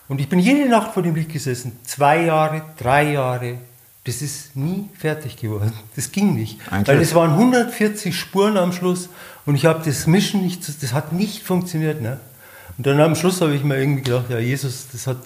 Und 0.08 0.20
ich 0.22 0.28
bin 0.30 0.40
jede 0.40 0.68
Nacht 0.70 0.94
vor 0.94 1.04
dem 1.04 1.14
Lied 1.14 1.32
gesessen. 1.32 1.80
Zwei 1.84 2.24
Jahre, 2.26 2.64
drei 2.78 3.12
Jahre. 3.12 3.58
Das 4.10 4.24
ist 4.24 4.56
nie 4.56 4.90
fertig 4.98 5.38
geworden. 5.38 5.72
Das 5.96 6.12
ging 6.12 6.34
nicht. 6.34 6.58
Ein 6.72 6.88
Weil 6.88 7.00
es 7.00 7.14
waren 7.14 7.30
140 7.30 8.18
Spuren 8.18 8.58
am 8.58 8.74
Schluss 8.74 9.08
und 9.46 9.54
ich 9.54 9.68
habe 9.68 9.84
das 9.86 10.08
Mischen 10.08 10.42
nicht, 10.42 10.68
das 10.68 10.94
hat 10.94 11.14
nicht 11.14 11.44
funktioniert. 11.44 12.02
Ne? 12.02 12.20
Und 12.76 12.88
dann 12.88 13.00
am 13.02 13.14
Schluss 13.14 13.40
habe 13.40 13.54
ich 13.54 13.64
mir 13.64 13.78
irgendwie 13.78 14.02
gedacht, 14.02 14.32
ja, 14.32 14.40
Jesus, 14.40 14.88
das 14.92 15.06
hat 15.06 15.18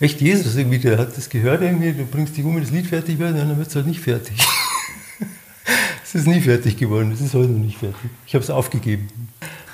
echt 0.00 0.20
Jesus 0.20 0.54
irgendwie, 0.54 0.80
der 0.80 0.98
hat 0.98 1.16
das 1.16 1.30
gehört 1.30 1.62
irgendwie, 1.62 1.94
du 1.94 2.04
bringst 2.04 2.36
dich 2.36 2.44
um, 2.44 2.54
wenn 2.54 2.62
das 2.62 2.72
Lied 2.72 2.88
fertig 2.88 3.18
wird, 3.18 3.38
dann 3.38 3.56
wird 3.56 3.68
es 3.68 3.74
halt 3.74 3.86
nicht 3.86 4.00
fertig. 4.00 4.36
es 6.04 6.14
ist 6.14 6.26
nie 6.26 6.42
fertig 6.42 6.76
geworden, 6.76 7.10
es 7.10 7.22
ist 7.22 7.32
heute 7.32 7.52
noch 7.52 7.64
nicht 7.64 7.78
fertig. 7.78 8.10
Ich 8.26 8.34
habe 8.34 8.44
es 8.44 8.50
aufgegeben. 8.50 9.08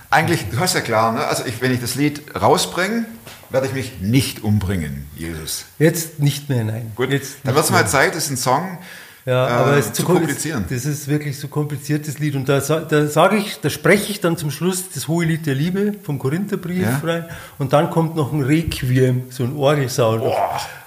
Eigentlich, 0.09 0.45
du 0.53 0.61
hast 0.61 0.75
ja 0.75 0.83
klar, 0.83 1.11
ne? 1.11 1.25
also 1.25 1.45
ich, 1.47 1.61
wenn 1.61 1.73
ich 1.73 1.81
das 1.81 1.97
Lied 1.97 2.23
rausbringe, 2.41 3.07
werde 3.51 3.67
ich 3.67 3.73
mich 3.73 3.93
nicht 4.01 4.43
umbringen, 4.45 5.07
Jesus. 5.17 5.65
Jetzt 5.79 6.19
nicht 6.21 6.49
mehr, 6.49 6.65
nein. 6.65 6.93
Gut, 6.95 7.11
Jetzt 7.11 7.37
dann 7.45 7.55
wird 7.55 7.65
es 7.65 7.71
mal. 7.71 7.87
Zeit, 7.87 8.15
ist 8.15 8.31
ein 8.31 8.37
Song 8.37 8.79
Ja, 9.27 9.47
äh, 9.49 9.51
aber 9.51 9.77
es 9.77 9.87
ist 9.87 9.97
zu 9.97 10.03
kom- 10.03 10.15
komplizieren. 10.15 10.65
Das 10.71 10.85
ist 10.87 11.07
wirklich 11.09 11.39
so 11.39 11.49
kompliziertes 11.49 12.19
Lied. 12.19 12.37
Und 12.37 12.49
da, 12.49 12.61
da 12.61 13.07
sage 13.07 13.37
ich, 13.37 13.61
da 13.61 13.69
spreche 13.69 14.11
ich 14.13 14.21
dann 14.21 14.37
zum 14.37 14.51
Schluss 14.51 14.85
das 14.95 15.09
hohe 15.09 15.25
Lied 15.25 15.47
der 15.47 15.55
Liebe 15.55 15.95
vom 16.03 16.19
Korintherbrief 16.19 16.83
Ja. 16.83 17.01
rein. 17.05 17.25
Und 17.59 17.73
dann 17.73 17.91
kommt 17.91 18.17
noch 18.17 18.33
ein 18.33 18.41
Requiem, 18.43 19.25
so 19.31 19.45
ein 19.45 19.55
Orgelsound. 19.57 20.23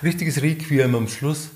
Richtiges 0.02 0.42
Requiem 0.42 0.96
am 0.96 1.08
Schluss. 1.08 1.50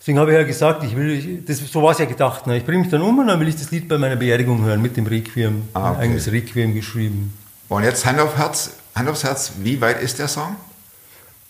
Deswegen 0.00 0.18
habe 0.18 0.32
ich 0.32 0.36
ja 0.38 0.42
gesagt, 0.42 0.82
ich 0.82 0.96
will, 0.96 1.44
das, 1.46 1.58
so 1.58 1.80
war 1.82 1.92
es 1.92 1.98
ja 1.98 2.06
gedacht. 2.06 2.46
Ne? 2.48 2.56
Ich 2.56 2.64
bringe 2.64 2.80
mich 2.80 2.90
dann 2.90 3.02
um 3.02 3.18
und 3.20 3.28
dann 3.28 3.38
will 3.38 3.46
ich 3.46 3.54
das 3.56 3.70
Lied 3.70 3.86
bei 3.88 3.98
meiner 3.98 4.16
Beerdigung 4.16 4.64
hören 4.64 4.82
mit 4.82 4.96
dem 4.96 5.06
Requiem. 5.06 5.62
Ah, 5.74 5.84
Ein 5.84 5.92
okay. 5.92 6.00
eigenes 6.02 6.32
Requiem 6.32 6.74
geschrieben. 6.74 7.32
Und 7.68 7.84
jetzt 7.84 8.04
Hand 8.04 8.18
auf 8.18 8.36
Herz, 8.36 8.72
Hand 8.94 9.08
aufs 9.08 9.24
Herz, 9.24 9.52
wie 9.58 9.80
weit 9.80 10.02
ist 10.02 10.18
der 10.18 10.28
Song? 10.28 10.56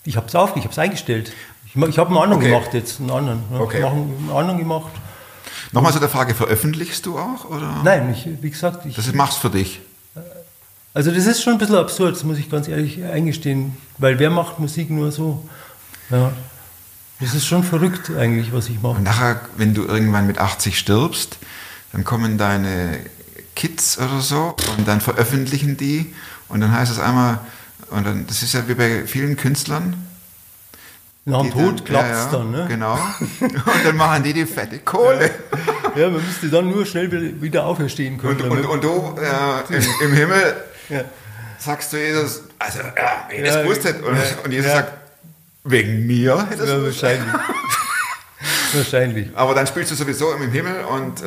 Ich 0.05 0.17
habe 0.17 0.27
es 0.27 0.35
auf, 0.35 0.55
ich 0.55 0.63
habe 0.63 0.71
es 0.71 0.79
eingestellt. 0.79 1.33
Ich, 1.65 1.75
ich 1.75 1.97
habe 1.97 2.09
einen 2.09 2.17
anderen 2.17 2.41
Okay. 2.41 2.49
gemacht 2.51 2.73
jetzt, 2.73 2.99
einen 2.99 3.09
anderen. 3.11 3.43
Ja. 3.51 3.59
Okay. 3.59 3.79
Ich 3.79 3.85
einen 3.85 4.29
anderen 4.33 4.59
gemacht. 4.59 4.91
Nochmal 5.71 5.91
zu 5.93 5.99
der 5.99 6.09
Frage, 6.09 6.35
veröffentlichst 6.35 7.05
du 7.05 7.17
auch? 7.17 7.45
Oder? 7.49 7.81
Nein, 7.83 8.11
ich, 8.13 8.27
wie 8.41 8.49
gesagt, 8.49 8.85
ich, 8.85 8.95
Das 8.95 9.11
machst 9.13 9.39
für 9.39 9.49
dich. 9.49 9.81
Also 10.93 11.09
das 11.09 11.25
ist 11.25 11.41
schon 11.41 11.53
ein 11.53 11.59
bisschen 11.59 11.75
absurd, 11.77 12.15
das 12.15 12.23
muss 12.23 12.37
ich 12.37 12.51
ganz 12.51 12.67
ehrlich 12.67 13.03
eingestehen, 13.03 13.75
weil 13.97 14.19
wer 14.19 14.29
macht 14.29 14.59
Musik 14.59 14.91
nur 14.91 15.11
so? 15.11 15.47
Ja. 16.11 16.31
Das 17.19 17.33
ist 17.33 17.47
schon 17.47 17.63
verrückt 17.63 18.11
eigentlich, 18.11 18.53
was 18.53 18.69
ich 18.69 18.79
mache. 18.81 18.97
Und 18.97 19.03
nachher, 19.03 19.41
wenn 19.57 19.73
du 19.73 19.85
irgendwann 19.85 20.27
mit 20.27 20.37
80 20.37 20.77
stirbst, 20.77 21.37
dann 21.93 22.03
kommen 22.03 22.37
deine 22.37 22.99
Kids 23.55 23.97
oder 23.97 24.19
so 24.19 24.55
und 24.77 24.87
dann 24.87 25.01
veröffentlichen 25.01 25.77
die 25.77 26.13
und 26.53 26.61
dann 26.61 26.71
heißt 26.71 26.91
es 26.91 26.99
einmal, 26.99 27.39
und 27.89 28.05
dann, 28.05 28.27
das 28.27 28.43
ist 28.43 28.53
ja 28.53 28.67
wie 28.67 28.75
bei 28.75 29.05
vielen 29.05 29.35
Künstlern. 29.35 29.95
Nach 31.25 31.41
dem 31.41 31.51
Tod 31.51 31.85
klappt 31.85 32.11
es 32.11 32.17
ja, 32.17 32.25
ja, 32.25 32.31
dann. 32.31 32.51
Ne? 32.51 32.65
Genau. 32.67 32.93
Und 33.39 33.85
dann 33.85 33.95
machen 33.95 34.23
die 34.23 34.33
die 34.33 34.45
fette 34.45 34.79
Kohle. 34.79 35.31
Ja, 35.95 36.09
man 36.09 36.21
müsste 36.25 36.49
dann 36.49 36.69
nur 36.69 36.85
schnell 36.85 37.41
wieder- 37.41 37.65
auferstehen 37.65 38.17
können. 38.17 38.41
Und, 38.41 38.51
und, 38.51 38.65
und 38.65 38.83
du 38.83 39.15
äh, 39.21 39.73
im, 39.73 39.83
im 40.09 40.13
Himmel 40.13 40.55
ja. 40.89 41.05
sagst 41.59 41.93
du 41.93 41.97
Jesus, 41.97 42.43
also 42.59 42.79
ja, 42.79 43.27
wenn 43.29 43.39
ich 43.39 43.45
Ja, 43.45 43.53
das 43.53 43.63
gewusst 43.63 43.85
hätte. 43.85 44.03
Und, 44.03 44.17
ja, 44.17 44.21
und 44.43 44.51
Jesus 44.51 44.67
ja. 44.67 44.75
sagt, 44.75 44.91
wegen 45.63 46.05
mir 46.05 46.45
hätte 46.49 46.65
ja, 46.65 46.83
wahrscheinlich. 46.83 47.33
wahrscheinlich. 48.73 49.27
Aber 49.33 49.55
dann 49.55 49.65
spielst 49.65 49.91
du 49.91 49.95
sowieso 49.95 50.33
im 50.33 50.51
Himmel 50.51 50.83
und 50.83 51.21
äh, 51.21 51.25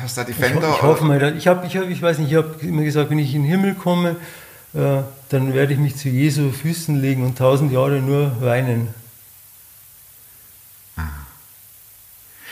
hast 0.00 0.16
da 0.16 0.24
die 0.24 0.30
Ich, 0.30 0.38
Fender. 0.38 0.70
ich 0.74 0.82
hoffe 0.82 1.04
mal, 1.04 1.36
ich, 1.36 1.46
hab, 1.46 1.66
ich, 1.66 1.76
hab, 1.76 1.86
ich 1.86 2.00
weiß 2.00 2.16
nicht, 2.18 2.30
ich 2.30 2.36
habe 2.38 2.54
immer 2.62 2.82
gesagt, 2.82 3.10
wenn 3.10 3.18
ich 3.18 3.34
in 3.34 3.42
den 3.42 3.50
Himmel 3.50 3.74
komme, 3.74 4.10
äh, 4.10 4.14
dann 4.72 5.54
werde 5.54 5.72
ich 5.72 5.78
mich 5.78 5.96
zu 5.96 6.08
Jesu 6.08 6.50
Füßen 6.50 7.00
legen 7.00 7.24
und 7.24 7.38
tausend 7.38 7.72
Jahre 7.72 8.00
nur 8.00 8.40
weinen. 8.40 8.88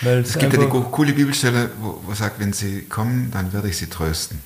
Weil 0.03 0.19
es 0.19 0.37
gibt 0.37 0.53
ja 0.53 0.59
die 0.59 0.67
coole 0.67 1.13
Bibelstelle, 1.13 1.71
wo, 1.81 2.01
wo 2.05 2.15
sagt, 2.15 2.39
wenn 2.39 2.53
sie 2.53 2.83
kommen, 2.83 3.31
dann 3.31 3.53
werde 3.53 3.69
ich 3.69 3.79
sie 3.79 3.89
trösten. 3.89 4.41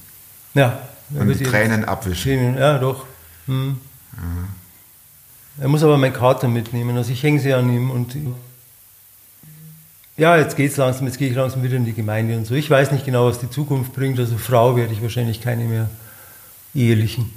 Ja, 0.54 0.80
Und 1.10 1.28
die 1.28 1.44
Tränen 1.44 1.84
abwischen. 1.84 2.22
Tränen, 2.22 2.58
ja, 2.58 2.78
doch. 2.78 3.04
Hm. 3.46 3.78
Er 5.60 5.68
muss 5.68 5.82
aber 5.82 5.98
meinen 5.98 6.12
Kater 6.12 6.48
mitnehmen, 6.48 6.96
also 6.96 7.12
ich 7.12 7.22
hänge 7.22 7.40
sie 7.40 7.52
an 7.52 7.72
ihm 7.72 7.90
und 7.90 8.16
ja, 10.16 10.36
jetzt 10.36 10.56
geht's 10.56 10.76
langsam, 10.76 11.06
jetzt 11.06 11.18
gehe 11.18 11.30
ich 11.30 11.34
langsam 11.34 11.62
wieder 11.62 11.76
in 11.76 11.84
die 11.84 11.94
Gemeinde 11.94 12.36
und 12.36 12.46
so. 12.46 12.54
Ich 12.54 12.68
weiß 12.68 12.92
nicht 12.92 13.04
genau, 13.04 13.26
was 13.26 13.38
die 13.40 13.50
Zukunft 13.50 13.92
bringt, 13.92 14.18
also 14.18 14.36
Frau 14.36 14.76
werde 14.76 14.92
ich 14.92 15.02
wahrscheinlich 15.02 15.40
keine 15.40 15.64
mehr 15.64 15.88
ehelichen. 16.74 17.32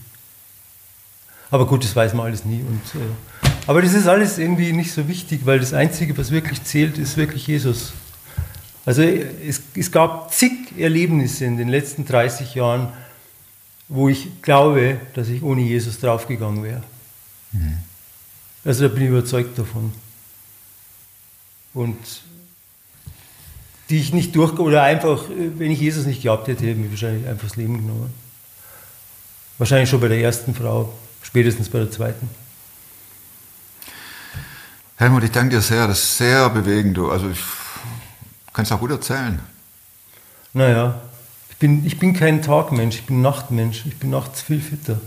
Aber 1.54 1.68
gut, 1.68 1.84
das 1.84 1.96
weiß 1.96 2.16
man 2.16 2.26
alles 2.26 2.46
nie. 2.46 2.62
Und, 2.62 2.82
äh, 3.00 3.50
aber 3.68 3.84
das 3.84 3.94
ist 3.94 4.08
alles 4.08 4.40
irgendwie 4.40 4.74
nicht 4.74 4.92
so 4.92 5.08
wichtig, 5.08 5.42
weil 5.46 5.60
das 5.60 5.72
Einzige, 5.72 6.18
was 6.18 6.32
wirklich 6.32 6.64
zählt, 6.64 6.98
ist 6.98 7.16
wirklich 7.16 7.46
Jesus. 7.46 7.94
Also 8.88 9.04
es, 9.04 9.62
es 9.76 9.92
gab 9.92 10.34
zig 10.34 10.52
Erlebnisse 10.80 11.46
in 11.46 11.58
den 11.58 11.68
letzten 11.68 12.06
30 12.06 12.56
Jahren, 12.56 12.92
wo 13.88 14.10
ich 14.10 14.42
glaube, 14.42 15.00
dass 15.14 15.30
ich 15.30 15.44
ohne 15.44 15.62
Jesus 15.62 16.00
draufgegangen 16.00 16.64
wäre. 16.64 16.82
Also 18.66 18.88
da 18.88 18.92
bin 18.92 19.04
ich 19.04 19.10
überzeugt 19.10 19.56
davon. 19.60 19.94
Und 21.76 22.00
die 23.92 24.00
ich 24.00 24.12
nicht 24.12 24.36
durch 24.36 24.58
oder 24.58 24.82
einfach, 24.82 25.26
wenn 25.30 25.70
ich 25.70 25.80
Jesus 25.80 26.08
nicht 26.08 26.24
gehabt 26.24 26.48
hätte, 26.48 26.62
hätte 26.62 26.72
ich 26.72 26.78
mir 26.78 26.90
wahrscheinlich 26.90 27.28
einfach 27.28 27.48
das 27.48 27.58
Leben 27.58 27.78
genommen. 27.78 28.12
Wahrscheinlich 29.60 29.92
schon 29.92 30.02
bei 30.02 30.08
der 30.08 30.20
ersten 30.20 30.56
Frau, 30.56 30.92
spätestens 31.24 31.70
bei 31.70 31.80
der 31.80 31.90
zweiten. 31.90 32.30
Helmut, 34.98 35.24
ich 35.24 35.32
danke 35.32 35.56
dir 35.56 35.62
sehr. 35.62 35.88
Das 35.88 35.98
ist 35.98 36.18
sehr 36.18 36.50
bewegend. 36.50 36.98
Du. 36.98 37.10
Also 37.10 37.30
ich 37.30 37.40
kannst 38.54 38.72
auch 38.72 38.80
gut 38.80 38.92
erzählen. 38.92 39.40
Naja, 40.54 41.02
ich 41.50 41.58
bin, 41.58 41.86
ich 41.86 41.98
bin 41.98 42.14
kein 42.14 42.44
Tagmensch, 42.44 42.98
ich 42.98 43.06
bin 43.06 43.22
Nachtmensch. 43.22 43.86
Ich 43.88 43.98
bin 43.98 44.12
nachts 44.12 44.44
viel 44.44 44.62
fitter. 44.62 45.02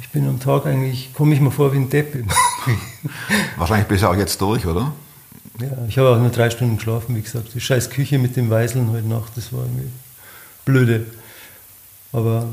Ich 0.00 0.08
bin 0.08 0.26
am 0.26 0.40
Tag 0.40 0.64
eigentlich, 0.64 1.12
komme 1.12 1.34
ich 1.34 1.40
mir 1.40 1.50
vor 1.50 1.72
wie 1.74 1.76
ein 1.76 1.90
Depp. 1.90 2.24
Wahrscheinlich 3.58 3.88
bist 3.88 4.02
du 4.02 4.08
auch 4.08 4.16
jetzt 4.16 4.40
durch, 4.40 4.66
oder? 4.66 4.94
ja, 5.60 5.84
ich 5.88 5.98
habe 5.98 6.08
auch 6.10 6.18
nur 6.18 6.30
drei 6.30 6.50
Stunden 6.50 6.76
geschlafen, 6.76 7.14
wie 7.14 7.22
gesagt. 7.22 7.54
Die 7.54 7.60
scheiß 7.60 7.90
Küche 7.90 8.18
mit 8.18 8.36
dem 8.36 8.50
Weißeln 8.50 8.90
heute 8.90 9.06
Nacht, 9.06 9.32
das 9.36 9.52
war 9.52 9.60
irgendwie 9.60 9.90
blöde. 10.64 11.06
Aber 12.12 12.48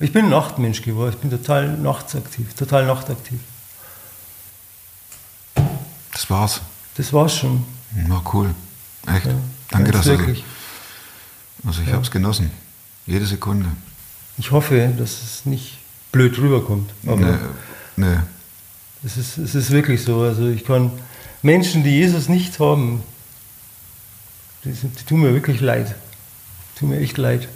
ich 0.00 0.12
bin 0.12 0.24
ein 0.24 0.30
Nachtmensch 0.30 0.82
geworden. 0.82 1.10
Ich 1.14 1.18
bin 1.20 1.30
total 1.30 1.76
nachtaktiv, 1.76 2.54
total 2.54 2.86
nachtaktiv. 2.86 3.38
Das 6.12 6.28
war's. 6.30 6.60
Das 6.96 7.12
war's 7.12 7.36
schon. 7.36 7.64
Na 7.94 8.22
cool. 8.32 8.54
Echt. 9.06 9.26
Ja, 9.26 9.34
danke, 9.70 9.92
dass 9.92 10.04
du. 10.04 10.18
wirklich. 10.18 10.44
Also 11.66 11.82
ich 11.82 11.92
habe 11.92 12.02
es 12.02 12.10
genossen. 12.10 12.50
Jede 13.06 13.26
Sekunde. 13.26 13.68
Ich 14.38 14.50
hoffe, 14.50 14.92
dass 14.96 15.22
es 15.22 15.46
nicht 15.46 15.78
blöd 16.12 16.38
rüberkommt. 16.38 16.90
Aber 17.06 17.16
Nee, 17.16 17.36
nee. 17.96 18.18
Es 19.02 19.16
ist, 19.16 19.38
es 19.38 19.54
ist 19.54 19.70
wirklich 19.70 20.02
so. 20.02 20.22
Also 20.22 20.48
ich 20.48 20.64
kann 20.64 20.92
Menschen, 21.42 21.84
die 21.84 21.90
Jesus 21.90 22.28
nicht 22.28 22.58
haben, 22.60 23.02
die, 24.64 24.72
sind, 24.72 24.98
die 25.00 25.04
tun 25.04 25.20
mir 25.20 25.32
wirklich 25.32 25.60
leid. 25.60 25.94
Die 26.74 26.78
tun 26.80 26.90
mir 26.90 27.00
echt 27.00 27.16
leid. 27.16 27.48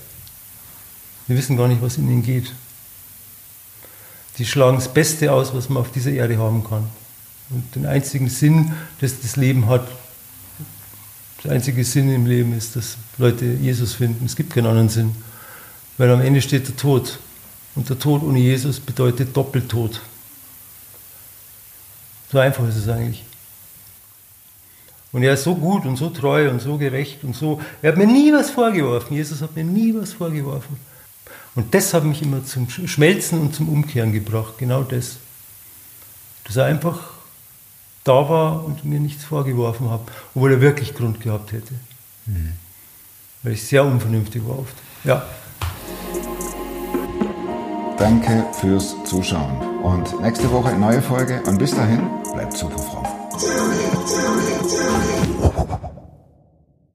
Wir 1.26 1.36
wissen 1.36 1.56
gar 1.56 1.68
nicht, 1.68 1.82
was 1.82 1.96
in 1.96 2.10
ihnen 2.10 2.22
geht. 2.22 2.52
Die 4.38 4.44
schlagen 4.44 4.76
das 4.76 4.92
Beste 4.92 5.32
aus, 5.32 5.54
was 5.54 5.68
man 5.68 5.78
auf 5.78 5.92
dieser 5.92 6.10
Erde 6.10 6.38
haben 6.38 6.64
kann. 6.64 6.88
Und 7.50 7.74
den 7.74 7.86
einzigen 7.86 8.28
Sinn, 8.28 8.72
das 9.00 9.20
das 9.20 9.36
Leben 9.36 9.66
hat, 9.68 9.86
der 11.44 11.52
einzige 11.52 11.84
Sinn 11.84 12.12
im 12.12 12.26
Leben 12.26 12.56
ist, 12.56 12.74
dass 12.74 12.96
Leute 13.18 13.44
Jesus 13.44 13.94
finden. 13.94 14.24
Es 14.24 14.34
gibt 14.34 14.54
keinen 14.54 14.66
anderen 14.66 14.88
Sinn. 14.88 15.14
Weil 15.98 16.10
am 16.10 16.20
Ende 16.22 16.40
steht 16.40 16.66
der 16.66 16.76
Tod. 16.76 17.18
Und 17.74 17.88
der 17.88 17.98
Tod 17.98 18.22
ohne 18.22 18.38
Jesus 18.38 18.80
bedeutet 18.80 19.36
Doppeltod. 19.36 20.00
So 22.32 22.38
einfach 22.38 22.66
ist 22.68 22.76
es 22.76 22.88
eigentlich. 22.88 23.24
Und 25.12 25.22
er 25.22 25.34
ist 25.34 25.44
so 25.44 25.54
gut 25.54 25.84
und 25.84 25.96
so 25.96 26.10
treu 26.10 26.50
und 26.50 26.60
so 26.60 26.76
gerecht 26.76 27.22
und 27.22 27.36
so. 27.36 27.60
Er 27.82 27.92
hat 27.92 27.98
mir 27.98 28.06
nie 28.06 28.32
was 28.32 28.50
vorgeworfen. 28.50 29.14
Jesus 29.14 29.42
hat 29.42 29.54
mir 29.54 29.62
nie 29.62 29.94
was 29.94 30.12
vorgeworfen. 30.12 30.76
Und 31.54 31.74
das 31.74 31.94
hat 31.94 32.04
mich 32.04 32.22
immer 32.22 32.44
zum 32.44 32.68
Schmelzen 32.68 33.40
und 33.40 33.54
zum 33.54 33.68
Umkehren 33.68 34.12
gebracht, 34.12 34.54
genau 34.58 34.82
das. 34.82 35.18
Dass 36.44 36.56
er 36.56 36.66
einfach 36.66 36.98
da 38.02 38.28
war 38.28 38.64
und 38.64 38.84
mir 38.84 39.00
nichts 39.00 39.24
vorgeworfen 39.24 39.90
hat, 39.90 40.00
obwohl 40.34 40.52
er 40.52 40.60
wirklich 40.60 40.94
Grund 40.94 41.20
gehabt 41.20 41.52
hätte. 41.52 41.74
Mhm. 42.26 42.52
Weil 43.42 43.52
ich 43.52 43.62
sehr 43.62 43.84
unvernünftig 43.84 44.46
war 44.46 44.58
oft. 44.58 44.74
Ja. 45.04 45.24
Danke 47.98 48.44
fürs 48.60 48.94
Zuschauen. 49.04 49.56
Und 49.82 50.20
nächste 50.20 50.50
Woche 50.50 50.70
eine 50.70 50.78
neue 50.78 51.00
Folge. 51.00 51.40
Und 51.46 51.58
bis 51.58 51.70
dahin, 51.74 52.02
bleibt 52.34 52.56
super 52.56 52.78
fromm. 52.78 53.06